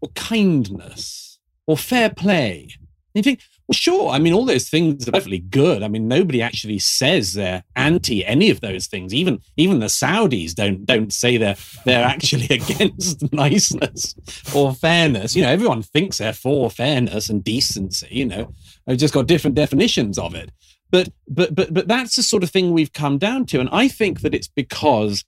or 0.00 0.08
kindness 0.10 1.38
or 1.66 1.76
fair 1.76 2.10
play. 2.10 2.68
And 3.14 3.14
you 3.14 3.22
think, 3.22 3.40
well, 3.70 3.74
sure. 3.74 4.10
I 4.10 4.18
mean, 4.18 4.32
all 4.32 4.44
those 4.44 4.68
things 4.68 5.06
are 5.06 5.12
perfectly 5.12 5.38
good. 5.38 5.84
I 5.84 5.88
mean, 5.88 6.08
nobody 6.08 6.42
actually 6.42 6.80
says 6.80 7.34
they're 7.34 7.62
anti 7.76 8.24
any 8.24 8.50
of 8.50 8.60
those 8.60 8.88
things. 8.88 9.14
Even 9.14 9.40
even 9.56 9.78
the 9.78 9.86
Saudis 9.86 10.54
don't 10.54 10.84
don't 10.84 11.12
say 11.12 11.36
they're 11.36 11.54
they're 11.84 12.04
actually 12.04 12.46
against 12.50 13.32
niceness 13.32 14.16
or 14.54 14.74
fairness. 14.74 15.36
You 15.36 15.42
know, 15.42 15.50
everyone 15.50 15.82
thinks 15.82 16.18
they're 16.18 16.32
for 16.32 16.68
fairness 16.68 17.28
and 17.28 17.44
decency. 17.44 18.08
You 18.10 18.26
know, 18.26 18.52
they've 18.86 18.98
just 18.98 19.14
got 19.14 19.28
different 19.28 19.54
definitions 19.54 20.18
of 20.18 20.34
it. 20.34 20.50
But 20.90 21.10
but 21.28 21.54
but 21.54 21.72
but 21.72 21.86
that's 21.86 22.16
the 22.16 22.24
sort 22.24 22.42
of 22.42 22.50
thing 22.50 22.72
we've 22.72 22.92
come 22.92 23.18
down 23.18 23.46
to, 23.46 23.60
and 23.60 23.68
I 23.70 23.86
think 23.86 24.22
that 24.22 24.34
it's 24.34 24.48
because 24.48 25.24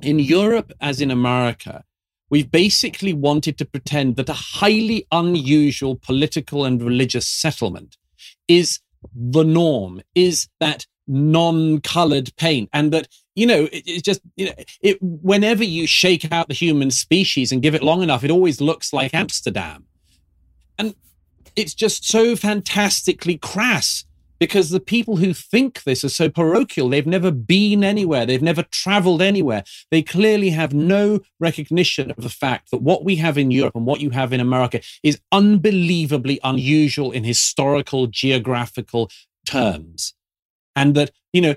in 0.00 0.18
Europe, 0.18 0.72
as 0.80 1.00
in 1.00 1.12
America, 1.12 1.84
We've 2.30 2.50
basically 2.50 3.12
wanted 3.12 3.56
to 3.58 3.64
pretend 3.64 4.16
that 4.16 4.28
a 4.28 4.34
highly 4.34 5.06
unusual 5.10 5.96
political 5.96 6.64
and 6.64 6.82
religious 6.82 7.26
settlement 7.26 7.96
is 8.46 8.80
the 9.14 9.44
norm, 9.44 10.02
is 10.14 10.48
that 10.60 10.86
non-colored 11.08 12.30
paint 12.36 12.68
and 12.74 12.92
that 12.92 13.08
you 13.34 13.46
know 13.46 13.64
it, 13.72 13.82
it's 13.86 14.02
just 14.02 14.20
you 14.36 14.44
know 14.44 14.52
it 14.82 14.98
whenever 15.00 15.64
you 15.64 15.86
shake 15.86 16.30
out 16.30 16.48
the 16.48 16.54
human 16.54 16.90
species 16.90 17.50
and 17.50 17.62
give 17.62 17.74
it 17.74 17.82
long 17.82 18.02
enough 18.02 18.22
it 18.22 18.30
always 18.30 18.60
looks 18.60 18.92
like 18.92 19.14
amsterdam. 19.14 19.86
And 20.78 20.94
it's 21.56 21.72
just 21.72 22.06
so 22.06 22.36
fantastically 22.36 23.38
crass 23.38 24.04
because 24.38 24.70
the 24.70 24.80
people 24.80 25.16
who 25.16 25.32
think 25.32 25.82
this 25.82 26.04
are 26.04 26.08
so 26.08 26.28
parochial. 26.28 26.88
They've 26.88 27.06
never 27.06 27.30
been 27.30 27.82
anywhere. 27.82 28.26
They've 28.26 28.42
never 28.42 28.62
traveled 28.62 29.22
anywhere. 29.22 29.64
They 29.90 30.02
clearly 30.02 30.50
have 30.50 30.72
no 30.72 31.20
recognition 31.40 32.10
of 32.10 32.22
the 32.22 32.28
fact 32.28 32.70
that 32.70 32.82
what 32.82 33.04
we 33.04 33.16
have 33.16 33.36
in 33.36 33.50
Europe 33.50 33.74
and 33.74 33.86
what 33.86 34.00
you 34.00 34.10
have 34.10 34.32
in 34.32 34.40
America 34.40 34.80
is 35.02 35.20
unbelievably 35.32 36.40
unusual 36.44 37.10
in 37.12 37.24
historical, 37.24 38.06
geographical 38.06 39.10
terms. 39.46 40.14
And 40.76 40.94
that, 40.94 41.10
you 41.32 41.40
know, 41.40 41.54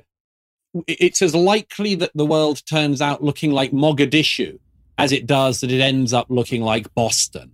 it's 0.87 1.21
as 1.21 1.35
likely 1.35 1.95
that 1.95 2.11
the 2.15 2.25
world 2.25 2.65
turns 2.65 3.01
out 3.01 3.23
looking 3.23 3.51
like 3.51 3.71
Mogadishu 3.71 4.57
as 4.97 5.11
it 5.11 5.25
does 5.25 5.61
that 5.61 5.71
it 5.71 5.81
ends 5.81 6.13
up 6.13 6.27
looking 6.29 6.61
like 6.61 6.93
Boston. 6.93 7.51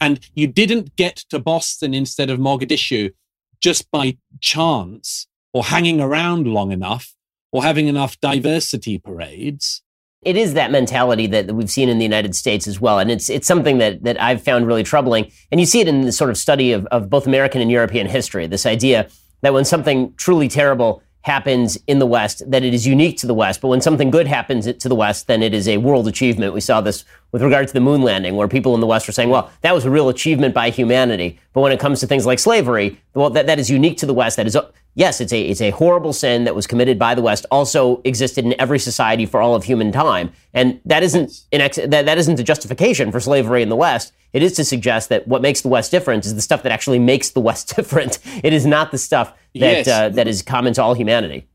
And 0.00 0.20
you 0.34 0.46
didn't 0.46 0.96
get 0.96 1.16
to 1.30 1.38
Boston 1.38 1.94
instead 1.94 2.30
of 2.30 2.38
Mogadishu 2.38 3.12
just 3.60 3.90
by 3.90 4.16
chance 4.40 5.26
or 5.52 5.64
hanging 5.64 6.00
around 6.00 6.46
long 6.46 6.72
enough 6.72 7.14
or 7.52 7.62
having 7.62 7.86
enough 7.86 8.20
diversity 8.20 8.98
parades. 8.98 9.82
It 10.22 10.36
is 10.36 10.54
that 10.54 10.70
mentality 10.70 11.26
that, 11.28 11.52
we've 11.52 11.70
seen 11.70 11.88
in 11.88 11.98
the 11.98 12.04
United 12.04 12.34
States 12.34 12.66
as 12.66 12.80
well. 12.80 12.98
And 12.98 13.10
it's, 13.10 13.30
it's 13.30 13.46
something 13.46 13.78
that, 13.78 14.02
that 14.02 14.20
I've 14.20 14.42
found 14.42 14.66
really 14.66 14.82
troubling. 14.82 15.30
And 15.52 15.60
you 15.60 15.66
see 15.66 15.80
it 15.80 15.88
in 15.88 16.02
the 16.02 16.12
sort 16.12 16.30
of 16.30 16.36
study 16.36 16.72
of, 16.72 16.84
of 16.86 17.08
both 17.08 17.26
American 17.26 17.60
and 17.60 17.70
European 17.70 18.06
history 18.06 18.46
this 18.46 18.66
idea 18.66 19.08
that 19.42 19.52
when 19.54 19.64
something 19.64 20.12
truly 20.16 20.48
terrible 20.48 21.02
happens 21.26 21.76
in 21.88 21.98
the 21.98 22.06
West, 22.06 22.48
that 22.48 22.62
it 22.62 22.72
is 22.72 22.86
unique 22.86 23.18
to 23.18 23.26
the 23.26 23.34
West. 23.34 23.60
But 23.60 23.68
when 23.68 23.80
something 23.80 24.10
good 24.10 24.28
happens 24.28 24.72
to 24.72 24.88
the 24.88 24.94
West, 24.94 25.26
then 25.26 25.42
it 25.42 25.52
is 25.52 25.66
a 25.66 25.78
world 25.78 26.06
achievement. 26.06 26.54
We 26.54 26.60
saw 26.60 26.80
this 26.80 27.04
with 27.36 27.42
regard 27.42 27.68
to 27.68 27.74
the 27.74 27.80
moon 27.80 28.00
landing, 28.00 28.34
where 28.34 28.48
people 28.48 28.74
in 28.74 28.80
the 28.80 28.86
West 28.86 29.06
were 29.06 29.12
saying, 29.12 29.28
well, 29.28 29.50
that 29.60 29.74
was 29.74 29.84
a 29.84 29.90
real 29.90 30.08
achievement 30.08 30.54
by 30.54 30.70
humanity. 30.70 31.38
But 31.52 31.60
when 31.60 31.70
it 31.70 31.78
comes 31.78 32.00
to 32.00 32.06
things 32.06 32.24
like 32.24 32.38
slavery, 32.38 32.98
well, 33.12 33.28
that, 33.28 33.44
that 33.44 33.58
is 33.58 33.68
unique 33.68 33.98
to 33.98 34.06
the 34.06 34.14
West. 34.14 34.38
That 34.38 34.46
is, 34.46 34.56
yes, 34.94 35.20
it's 35.20 35.34
a, 35.34 35.42
it's 35.42 35.60
a 35.60 35.68
horrible 35.68 36.14
sin 36.14 36.44
that 36.44 36.54
was 36.54 36.66
committed 36.66 36.98
by 36.98 37.14
the 37.14 37.20
West, 37.20 37.44
also 37.50 38.00
existed 38.04 38.46
in 38.46 38.58
every 38.58 38.78
society 38.78 39.26
for 39.26 39.42
all 39.42 39.54
of 39.54 39.64
human 39.64 39.92
time. 39.92 40.32
And 40.54 40.80
that 40.86 41.02
isn't, 41.02 41.42
an 41.52 41.60
ex- 41.60 41.76
that, 41.76 42.06
that 42.06 42.16
isn't 42.16 42.40
a 42.40 42.42
justification 42.42 43.12
for 43.12 43.20
slavery 43.20 43.60
in 43.60 43.68
the 43.68 43.76
West. 43.76 44.14
It 44.32 44.42
is 44.42 44.54
to 44.54 44.64
suggest 44.64 45.10
that 45.10 45.28
what 45.28 45.42
makes 45.42 45.60
the 45.60 45.68
West 45.68 45.90
different 45.90 46.24
is 46.24 46.34
the 46.34 46.40
stuff 46.40 46.62
that 46.62 46.72
actually 46.72 47.00
makes 47.00 47.28
the 47.28 47.40
West 47.40 47.68
different. 47.76 48.18
It 48.42 48.54
is 48.54 48.64
not 48.64 48.92
the 48.92 48.98
stuff 48.98 49.34
that, 49.56 49.86
yes. 49.86 49.88
uh, 49.88 50.08
that 50.08 50.26
is 50.26 50.40
common 50.40 50.72
to 50.72 50.82
all 50.82 50.94
humanity. 50.94 51.46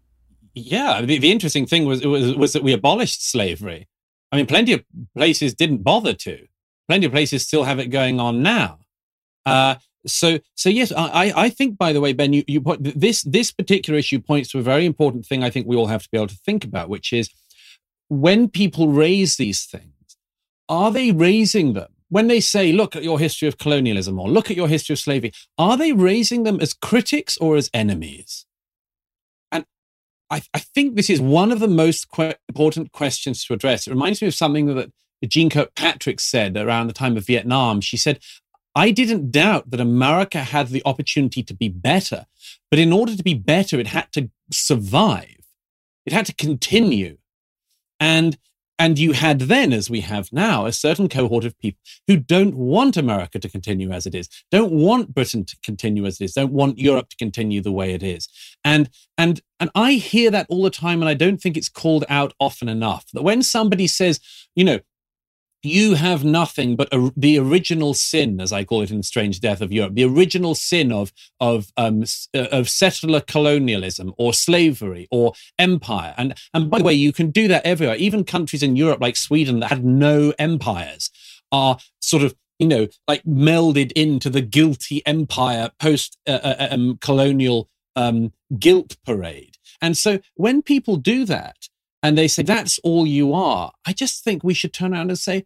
Yeah, 0.53 1.01
the, 1.01 1.17
the 1.17 1.31
interesting 1.31 1.65
thing 1.65 1.85
was, 1.85 2.05
was 2.05 2.35
was 2.35 2.53
that 2.53 2.61
we 2.61 2.73
abolished 2.73 3.25
slavery. 3.25 3.87
I 4.31 4.37
mean, 4.37 4.47
plenty 4.47 4.73
of 4.73 4.83
places 5.15 5.53
didn't 5.53 5.83
bother 5.83 6.13
to. 6.13 6.47
Plenty 6.87 7.05
of 7.05 7.11
places 7.11 7.45
still 7.45 7.63
have 7.63 7.79
it 7.79 7.87
going 7.87 8.19
on 8.19 8.41
now. 8.41 8.79
Uh, 9.45 9.75
so, 10.05 10.39
so 10.55 10.69
yes, 10.69 10.91
I, 10.91 11.33
I 11.35 11.49
think. 11.49 11.77
By 11.77 11.93
the 11.93 12.01
way, 12.01 12.13
Ben, 12.13 12.33
you, 12.33 12.43
you 12.47 12.61
put 12.61 12.79
this 12.81 13.21
this 13.23 13.51
particular 13.51 13.99
issue 13.99 14.19
points 14.19 14.49
to 14.51 14.59
a 14.59 14.63
very 14.63 14.85
important 14.85 15.25
thing. 15.25 15.43
I 15.43 15.49
think 15.49 15.67
we 15.67 15.75
all 15.75 15.87
have 15.87 16.03
to 16.03 16.09
be 16.11 16.17
able 16.17 16.27
to 16.27 16.39
think 16.45 16.63
about, 16.63 16.89
which 16.89 17.13
is 17.13 17.29
when 18.09 18.49
people 18.49 18.89
raise 18.89 19.37
these 19.37 19.65
things, 19.65 20.17
are 20.67 20.91
they 20.91 21.11
raising 21.11 21.73
them 21.73 21.89
when 22.09 22.27
they 22.27 22.39
say, 22.39 22.71
"Look 22.71 22.95
at 22.95 23.03
your 23.03 23.19
history 23.19 23.47
of 23.47 23.57
colonialism" 23.57 24.19
or 24.19 24.29
"Look 24.29 24.49
at 24.49 24.57
your 24.57 24.67
history 24.67 24.93
of 24.93 24.99
slavery"? 24.99 25.33
Are 25.57 25.77
they 25.77 25.91
raising 25.91 26.43
them 26.43 26.59
as 26.59 26.73
critics 26.73 27.37
or 27.37 27.55
as 27.55 27.69
enemies? 27.73 28.45
I, 30.31 30.41
I 30.53 30.59
think 30.59 30.95
this 30.95 31.09
is 31.09 31.19
one 31.19 31.51
of 31.51 31.59
the 31.59 31.67
most 31.67 32.09
que- 32.09 32.35
important 32.47 32.93
questions 32.93 33.43
to 33.45 33.53
address. 33.53 33.85
It 33.85 33.91
reminds 33.91 34.21
me 34.21 34.29
of 34.29 34.33
something 34.33 34.73
that 34.73 34.91
Jeane 35.27 35.49
Kirkpatrick 35.49 36.19
said 36.19 36.57
around 36.57 36.87
the 36.87 36.93
time 36.93 37.17
of 37.17 37.27
Vietnam. 37.27 37.81
She 37.81 37.97
said, 37.97 38.19
I 38.73 38.91
didn't 38.91 39.31
doubt 39.31 39.69
that 39.69 39.81
America 39.81 40.39
had 40.39 40.69
the 40.69 40.81
opportunity 40.85 41.43
to 41.43 41.53
be 41.53 41.67
better, 41.67 42.25
but 42.69 42.79
in 42.79 42.93
order 42.93 43.15
to 43.15 43.23
be 43.23 43.33
better, 43.33 43.79
it 43.79 43.87
had 43.87 44.11
to 44.13 44.31
survive. 44.49 45.35
It 46.05 46.13
had 46.13 46.25
to 46.27 46.33
continue. 46.33 47.17
And 47.99 48.37
and 48.81 48.97
you 48.97 49.11
had 49.11 49.41
then, 49.41 49.73
as 49.73 49.91
we 49.91 50.01
have 50.01 50.33
now, 50.33 50.65
a 50.65 50.71
certain 50.71 51.07
cohort 51.07 51.45
of 51.45 51.55
people 51.59 51.79
who 52.07 52.17
don't 52.17 52.55
want 52.55 52.97
America 52.97 53.37
to 53.37 53.47
continue 53.47 53.91
as 53.91 54.07
it 54.07 54.15
is, 54.15 54.27
don't 54.49 54.71
want 54.71 55.13
Britain 55.13 55.45
to 55.45 55.55
continue 55.61 56.07
as 56.07 56.19
it 56.19 56.23
is, 56.23 56.33
don't 56.33 56.51
want 56.51 56.79
Europe 56.79 57.07
to 57.09 57.15
continue 57.15 57.61
the 57.61 57.71
way 57.71 57.93
it 57.93 58.01
is. 58.01 58.27
And 58.65 58.89
and 59.19 59.39
and 59.59 59.69
I 59.75 59.91
hear 59.93 60.31
that 60.31 60.47
all 60.49 60.63
the 60.63 60.71
time, 60.71 60.99
and 60.99 61.07
I 61.07 61.13
don't 61.13 61.39
think 61.39 61.57
it's 61.57 61.69
called 61.69 62.05
out 62.09 62.33
often 62.39 62.67
enough. 62.67 63.05
That 63.13 63.21
when 63.21 63.43
somebody 63.43 63.85
says, 63.85 64.19
you 64.55 64.63
know, 64.63 64.79
you 65.63 65.95
have 65.95 66.23
nothing 66.23 66.75
but 66.75 66.93
a, 66.93 67.11
the 67.15 67.37
original 67.37 67.93
sin, 67.93 68.39
as 68.39 68.51
I 68.51 68.63
call 68.63 68.81
it 68.81 68.91
in 68.91 69.03
Strange 69.03 69.39
Death 69.39 69.61
of 69.61 69.71
Europe, 69.71 69.93
the 69.93 70.03
original 70.05 70.55
sin 70.55 70.91
of 70.91 71.13
of 71.39 71.71
um, 71.77 72.03
uh, 72.33 72.47
of 72.51 72.69
settler 72.69 73.21
colonialism 73.21 74.13
or 74.17 74.33
slavery 74.33 75.07
or 75.11 75.33
empire. 75.59 76.13
And 76.17 76.33
and 76.53 76.69
by 76.69 76.79
the 76.79 76.83
way, 76.83 76.93
you 76.93 77.13
can 77.13 77.31
do 77.31 77.47
that 77.47 77.65
everywhere. 77.65 77.95
Even 77.95 78.23
countries 78.23 78.63
in 78.63 78.75
Europe 78.75 79.01
like 79.01 79.15
Sweden 79.15 79.59
that 79.59 79.69
had 79.69 79.85
no 79.85 80.33
empires 80.39 81.09
are 81.51 81.77
sort 82.01 82.23
of 82.23 82.35
you 82.59 82.67
know 82.67 82.87
like 83.07 83.23
melded 83.23 83.91
into 83.93 84.29
the 84.29 84.41
guilty 84.41 85.05
empire 85.05 85.71
post 85.79 86.17
uh, 86.27 86.39
uh, 86.43 86.67
um, 86.71 86.97
colonial 87.01 87.69
um, 87.95 88.33
guilt 88.57 88.97
parade. 89.05 89.57
And 89.81 89.97
so 89.97 90.19
when 90.35 90.61
people 90.61 90.95
do 90.97 91.25
that, 91.25 91.69
and 92.03 92.17
they 92.17 92.27
say 92.27 92.43
that's 92.43 92.79
all 92.79 93.05
you 93.05 93.33
are, 93.33 93.71
I 93.85 93.93
just 93.93 94.23
think 94.23 94.43
we 94.43 94.53
should 94.53 94.73
turn 94.73 94.93
around 94.93 95.09
and 95.09 95.19
say, 95.19 95.45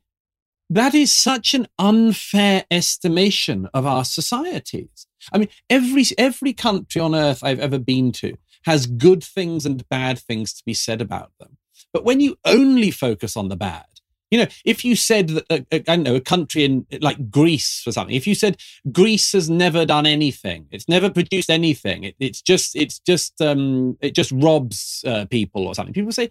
that 0.70 0.96
is 0.96 1.12
such 1.12 1.54
an 1.54 1.68
unfair 1.78 2.66
estimation 2.72 3.70
of 3.74 3.86
our 3.86 4.04
societies. 4.04 5.06
I 5.32 5.38
mean, 5.38 5.50
every, 5.70 6.04
every 6.18 6.54
country 6.54 7.00
on 7.02 7.14
earth 7.14 7.44
I've 7.44 7.60
ever 7.60 7.78
been 7.78 8.12
to 8.14 8.38
has 8.66 8.88
good 8.88 9.24
things 9.24 9.66
and 9.66 9.88
bad 9.90 10.18
things 10.18 10.54
to 10.54 10.64
be 10.66 10.74
said 10.74 11.02
about 11.02 11.32
them. 11.40 11.58
But 11.94 12.04
when 12.04 12.20
you 12.20 12.38
only 12.46 12.90
focus 12.90 13.38
on 13.38 13.50
the 13.50 13.56
bad, 13.56 13.86
you 14.32 14.40
know, 14.40 14.48
if 14.64 14.84
you 14.84 14.96
said 14.96 15.30
that, 15.30 15.46
uh, 15.50 15.60
uh, 15.72 15.80
I 15.88 15.96
don't 15.96 16.04
know, 16.04 16.16
a 16.16 16.22
country 16.22 16.66
in 16.66 16.86
like 17.02 17.30
Greece 17.30 17.84
or 17.86 17.92
something, 17.92 18.16
if 18.16 18.28
you 18.28 18.36
said 18.36 18.58
Greece 18.92 19.32
has 19.34 19.50
never 19.50 19.86
done 19.86 20.06
anything, 20.06 20.68
it's 20.72 20.90
never 20.90 21.10
produced 21.10 21.50
anything, 21.50 22.04
it, 22.04 22.16
it's 22.20 22.42
just, 22.42 22.76
it's 22.76 23.00
just, 23.00 23.42
um, 23.42 23.98
it 24.02 24.16
just 24.16 24.32
robs 24.32 25.04
uh, 25.08 25.26
people 25.26 25.68
or 25.68 25.76
something. 25.76 25.94
People 25.94 26.12
say 26.12 26.30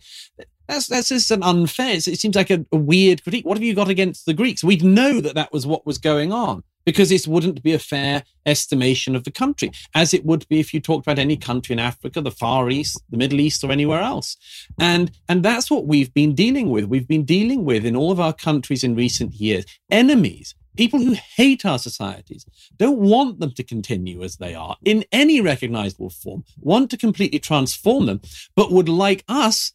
that's 0.66 0.86
that's 0.86 1.10
just 1.10 1.30
an 1.30 1.42
unfair. 1.42 1.94
It 1.94 2.02
seems 2.02 2.36
like 2.36 2.50
a, 2.50 2.64
a 2.72 2.76
weird 2.76 3.22
critique. 3.22 3.44
What 3.44 3.58
have 3.58 3.62
you 3.64 3.74
got 3.74 3.90
against 3.90 4.24
the 4.24 4.32
Greeks? 4.32 4.64
We'd 4.64 4.82
know 4.82 5.20
that 5.20 5.34
that 5.34 5.52
was 5.52 5.66
what 5.66 5.84
was 5.84 5.98
going 5.98 6.32
on 6.32 6.62
because 6.84 7.08
this 7.08 7.26
wouldn't 7.26 7.62
be 7.62 7.72
a 7.72 7.78
fair 7.78 8.24
estimation 8.46 9.16
of 9.16 9.24
the 9.24 9.30
country, 9.30 9.70
as 9.94 10.12
it 10.12 10.24
would 10.24 10.46
be 10.48 10.60
if 10.60 10.74
you 10.74 10.80
talked 10.80 11.06
about 11.06 11.18
any 11.18 11.36
country 11.36 11.72
in 11.72 11.78
Africa, 11.78 12.20
the 12.20 12.30
Far 12.30 12.70
East, 12.70 13.02
the 13.10 13.16
Middle 13.16 13.40
East, 13.40 13.64
or 13.64 13.72
anywhere 13.72 14.00
else. 14.00 14.36
And, 14.78 15.10
and 15.28 15.42
that's 15.42 15.70
what 15.70 15.86
we've 15.86 16.12
been 16.12 16.34
dealing 16.34 16.70
with. 16.70 16.84
We've 16.84 17.08
been 17.08 17.24
dealing 17.24 17.64
with 17.64 17.84
in 17.84 17.96
all 17.96 18.12
of 18.12 18.20
our 18.20 18.32
countries 18.32 18.84
in 18.84 18.94
recent 18.94 19.34
years 19.34 19.64
enemies, 19.90 20.54
people 20.76 21.00
who 21.00 21.12
hate 21.12 21.64
our 21.64 21.78
societies, 21.78 22.46
don't 22.76 22.98
want 22.98 23.38
them 23.40 23.52
to 23.52 23.62
continue 23.62 24.22
as 24.22 24.36
they 24.36 24.54
are 24.54 24.76
in 24.84 25.04
any 25.12 25.40
recognizable 25.40 26.10
form, 26.10 26.44
want 26.60 26.90
to 26.90 26.96
completely 26.96 27.38
transform 27.38 28.06
them, 28.06 28.20
but 28.56 28.72
would 28.72 28.88
like 28.88 29.24
us 29.28 29.72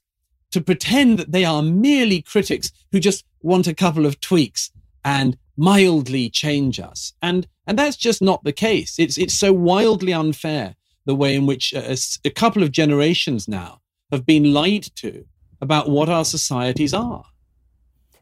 to 0.52 0.62
pretend 0.62 1.19
that 1.19 1.32
they 1.32 1.45
are 1.45 1.62
merely 1.62 2.22
critics 2.22 2.72
who 2.91 3.00
just 3.00 3.24
want 3.41 3.67
a 3.67 3.74
couple 3.74 4.06
of 4.06 4.19
tweaks 4.19 4.72
and 5.10 5.38
mildly 5.58 6.30
change 6.30 6.80
us. 6.80 7.13
And, 7.19 7.48
and 7.65 7.80
that's 7.80 7.98
just 7.98 8.22
not 8.22 8.43
the 8.43 8.52
case. 8.54 9.00
It's, 9.00 9.17
it's 9.17 9.34
so 9.34 9.52
wildly 9.52 10.13
unfair 10.13 10.76
the 11.06 11.15
way 11.15 11.36
in 11.36 11.48
which 11.48 11.74
a, 11.74 11.98
a 12.24 12.30
couple 12.30 12.62
of 12.62 12.72
generations 12.72 13.48
now 13.48 13.82
have 14.12 14.24
been 14.24 14.54
lied 14.54 14.84
to 14.98 15.26
about 15.62 15.89
what 15.89 16.10
our 16.10 16.24
societies 16.24 16.93
are. 16.93 17.26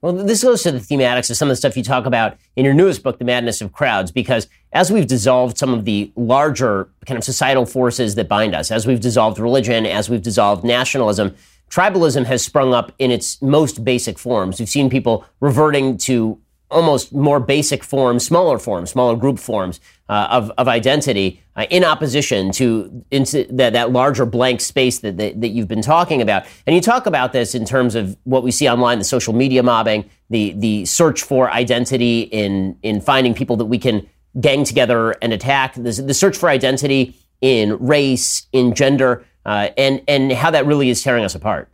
Well, 0.02 0.14
this 0.14 0.44
goes 0.44 0.64
to 0.64 0.72
the 0.72 0.80
thematics 0.80 1.30
of 1.30 1.36
some 1.36 1.50
of 1.50 1.52
the 1.52 1.58
stuff 1.58 1.76
you 1.76 1.84
talk 1.84 2.06
about 2.06 2.38
in 2.56 2.64
your 2.64 2.74
newest 2.74 3.04
book, 3.04 3.20
The 3.20 3.26
Madness 3.26 3.62
of 3.62 3.74
Crowds, 3.74 4.12
because 4.12 4.48
as 4.72 4.90
we've 4.90 5.08
dissolved 5.08 5.58
some 5.58 5.74
of 5.74 5.84
the 5.84 6.12
larger 6.16 6.88
kind 7.06 7.18
of 7.18 7.24
societal 7.24 7.66
forces 7.66 8.16
that 8.16 8.30
bind 8.30 8.56
us, 8.56 8.72
as 8.72 8.88
we've 8.88 9.02
dissolved 9.02 9.40
religion, 9.40 9.86
as 9.86 10.10
we've 10.10 10.22
dissolved 10.22 10.64
nationalism, 10.64 11.36
tribalism 11.70 12.26
has 12.26 12.46
sprung 12.46 12.74
up 12.74 12.94
in 12.98 13.12
its 13.12 13.42
most 13.42 13.84
basic 13.84 14.18
forms. 14.18 14.60
We've 14.60 14.70
seen 14.70 14.90
people 14.90 15.26
reverting 15.42 15.98
to 16.00 16.40
almost 16.70 17.14
more 17.14 17.40
basic 17.40 17.84
forms, 17.84 18.26
smaller 18.26 18.60
forms, 18.60 18.92
smaller 18.92 19.16
group 19.16 19.40
forms 19.40 19.80
uh, 20.10 20.28
of, 20.30 20.52
of 20.58 20.68
identity 20.68 21.42
uh, 21.56 21.66
in 21.70 21.84
opposition 21.84 22.52
to 22.52 23.06
into 23.12 23.46
that, 23.50 23.74
that 23.74 23.92
larger 23.92 24.26
blank 24.26 24.62
space 24.62 25.00
that, 25.00 25.18
that, 25.18 25.40
that, 25.42 25.50
you've 25.50 25.68
been 25.68 25.82
talking 25.82 26.22
about. 26.22 26.46
And 26.66 26.76
you 26.76 26.82
talk 26.82 27.06
about 27.06 27.34
this 27.34 27.56
in 27.56 27.66
terms 27.66 27.96
of 27.96 28.18
what 28.26 28.44
we 28.44 28.52
see 28.52 28.68
online, 28.68 29.00
the 29.00 29.06
social 29.06 29.34
media 29.34 29.64
mobbing, 29.64 30.10
the, 30.30 30.54
the 30.58 30.86
search 30.86 31.24
for 31.24 31.50
identity 31.52 32.22
in, 32.22 32.78
in 32.84 33.02
finding 33.02 33.34
people 33.34 33.56
that 33.58 33.66
we 33.66 33.80
can 33.80 34.08
gang 34.40 34.64
together 34.64 35.12
and 35.22 35.34
attack, 35.34 35.74
the, 35.76 35.92
the 35.92 36.14
search 36.14 36.38
for 36.38 36.50
identity 36.50 37.16
in 37.42 37.78
race, 37.80 38.48
in 38.52 38.74
gender, 38.74 39.26
uh, 39.46 39.70
and, 39.78 40.02
and 40.08 40.32
how 40.34 40.52
that 40.52 40.66
really 40.66 40.90
is 40.90 41.02
tearing 41.02 41.24
us 41.24 41.34
apart. 41.34 41.70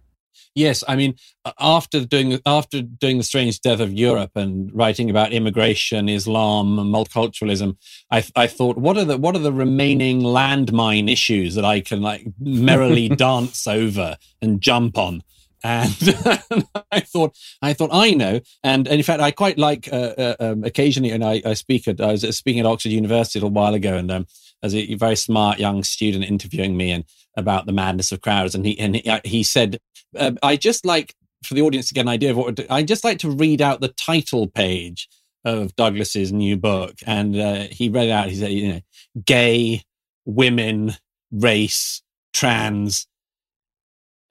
Yes, 0.56 0.84
I 0.88 0.96
mean, 0.96 1.16
after 1.60 2.06
doing 2.06 2.40
after 2.46 2.82
doing 2.82 3.18
the 3.18 3.24
strange 3.24 3.60
death 3.62 3.80
of 3.80 3.92
Europe 3.94 4.32
and 4.36 4.70
writing 4.74 5.10
about 5.10 5.34
immigration, 5.34 6.10
Islam, 6.10 6.80
and 6.80 6.94
multiculturalism, 6.94 7.78
I, 8.12 8.24
I 8.36 8.48
thought, 8.48 8.78
what 8.78 8.98
are 8.98 9.06
the 9.06 9.18
what 9.18 9.36
are 9.36 9.40
the 9.40 9.54
remaining 9.54 10.22
landmine 10.22 11.12
issues 11.12 11.56
that 11.56 11.66
I 11.66 11.82
can 11.82 12.02
like 12.02 12.28
merrily 12.40 13.10
dance 13.28 13.68
over 13.68 14.18
and 14.42 14.62
jump 14.62 14.98
on? 14.98 15.24
And 15.64 15.96
I 16.92 17.00
thought, 17.00 17.38
I 17.62 17.74
thought, 17.74 17.90
I 17.94 18.12
know. 18.12 18.42
And, 18.64 18.86
and 18.86 18.98
in 18.98 19.04
fact, 19.04 19.22
I 19.22 19.32
quite 19.32 19.58
like 19.58 19.88
uh, 19.92 20.14
uh, 20.18 20.36
um, 20.40 20.64
occasionally, 20.66 21.12
and 21.12 21.24
I, 21.24 21.42
I, 21.46 21.54
speak 21.54 21.88
at, 21.88 22.02
I 22.02 22.12
was 22.12 22.38
speaking 22.38 22.60
at 22.60 22.66
Oxford 22.66 22.92
University 22.92 23.40
a 23.40 23.42
little 23.42 23.54
while 23.54 23.74
ago, 23.74 23.96
and 23.96 24.12
um, 24.12 24.28
as 24.62 24.76
a 24.76 24.96
very 24.96 25.16
smart 25.16 25.60
young 25.60 25.84
student 25.84 26.26
interviewing 26.26 26.76
me, 26.76 26.92
and 26.92 27.06
about 27.36 27.66
the 27.66 27.74
madness 27.74 28.12
of 28.12 28.22
crowds, 28.22 28.56
and 28.56 28.66
he 28.66 28.80
and 28.80 28.96
he, 28.96 29.10
uh, 29.10 29.20
he 29.24 29.44
said, 29.44 29.80
uh, 30.18 30.32
"I 30.42 30.56
just 30.56 30.86
like 30.86 31.16
for 31.44 31.54
the 31.54 31.62
audience 31.62 31.88
to 31.90 31.94
get 31.94 32.02
an 32.02 32.10
idea 32.10 32.32
of 32.32 32.38
what 32.38 32.60
I 32.70 32.84
just 32.84 33.04
like 33.04 33.20
to 33.20 33.30
read 33.30 33.62
out 33.62 33.82
the 33.82 33.90
title 33.90 34.48
page 34.48 35.10
of 35.46 35.76
Douglas's 35.76 36.32
new 36.32 36.58
book." 36.58 36.96
And 37.06 37.36
uh, 37.36 37.64
he 37.72 37.90
read 37.90 38.10
out. 38.10 38.30
He 38.30 38.36
said, 38.36 38.52
"You 38.52 38.74
know, 38.74 38.82
gay, 39.26 39.84
women, 40.26 40.94
race, 41.32 42.02
trans." 42.34 43.08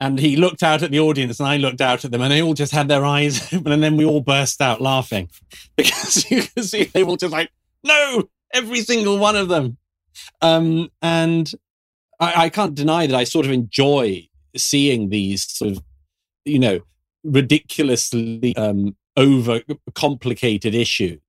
And 0.00 0.18
he 0.18 0.34
looked 0.34 0.64
out 0.64 0.82
at 0.82 0.90
the 0.90 0.98
audience, 0.98 1.38
and 1.38 1.48
I 1.48 1.58
looked 1.58 1.80
out 1.80 2.04
at 2.04 2.10
them, 2.10 2.22
and 2.22 2.32
they 2.32 2.42
all 2.42 2.54
just 2.54 2.72
had 2.72 2.88
their 2.88 3.04
eyes 3.04 3.52
open, 3.52 3.70
and 3.70 3.82
then 3.82 3.96
we 3.96 4.04
all 4.04 4.20
burst 4.20 4.60
out 4.60 4.80
laughing 4.80 5.30
because 5.76 6.28
you 6.30 6.42
can 6.42 6.64
see 6.64 6.84
they 6.84 7.04
were 7.04 7.16
just 7.16 7.32
like, 7.32 7.50
"No, 7.84 8.28
every 8.52 8.80
single 8.80 9.18
one 9.18 9.36
of 9.36 9.48
them." 9.48 9.78
Um, 10.40 10.90
and 11.00 11.50
I, 12.22 12.44
I 12.44 12.48
can't 12.48 12.74
deny 12.74 13.06
that 13.06 13.16
I 13.16 13.24
sort 13.24 13.46
of 13.46 13.52
enjoy 13.52 14.28
seeing 14.56 15.08
these 15.08 15.50
sort 15.50 15.72
of, 15.72 15.82
you 16.44 16.58
know, 16.58 16.80
ridiculously 17.24 18.56
um, 18.56 18.96
over 19.16 19.60
complicated 19.94 20.74
issues 20.74 21.20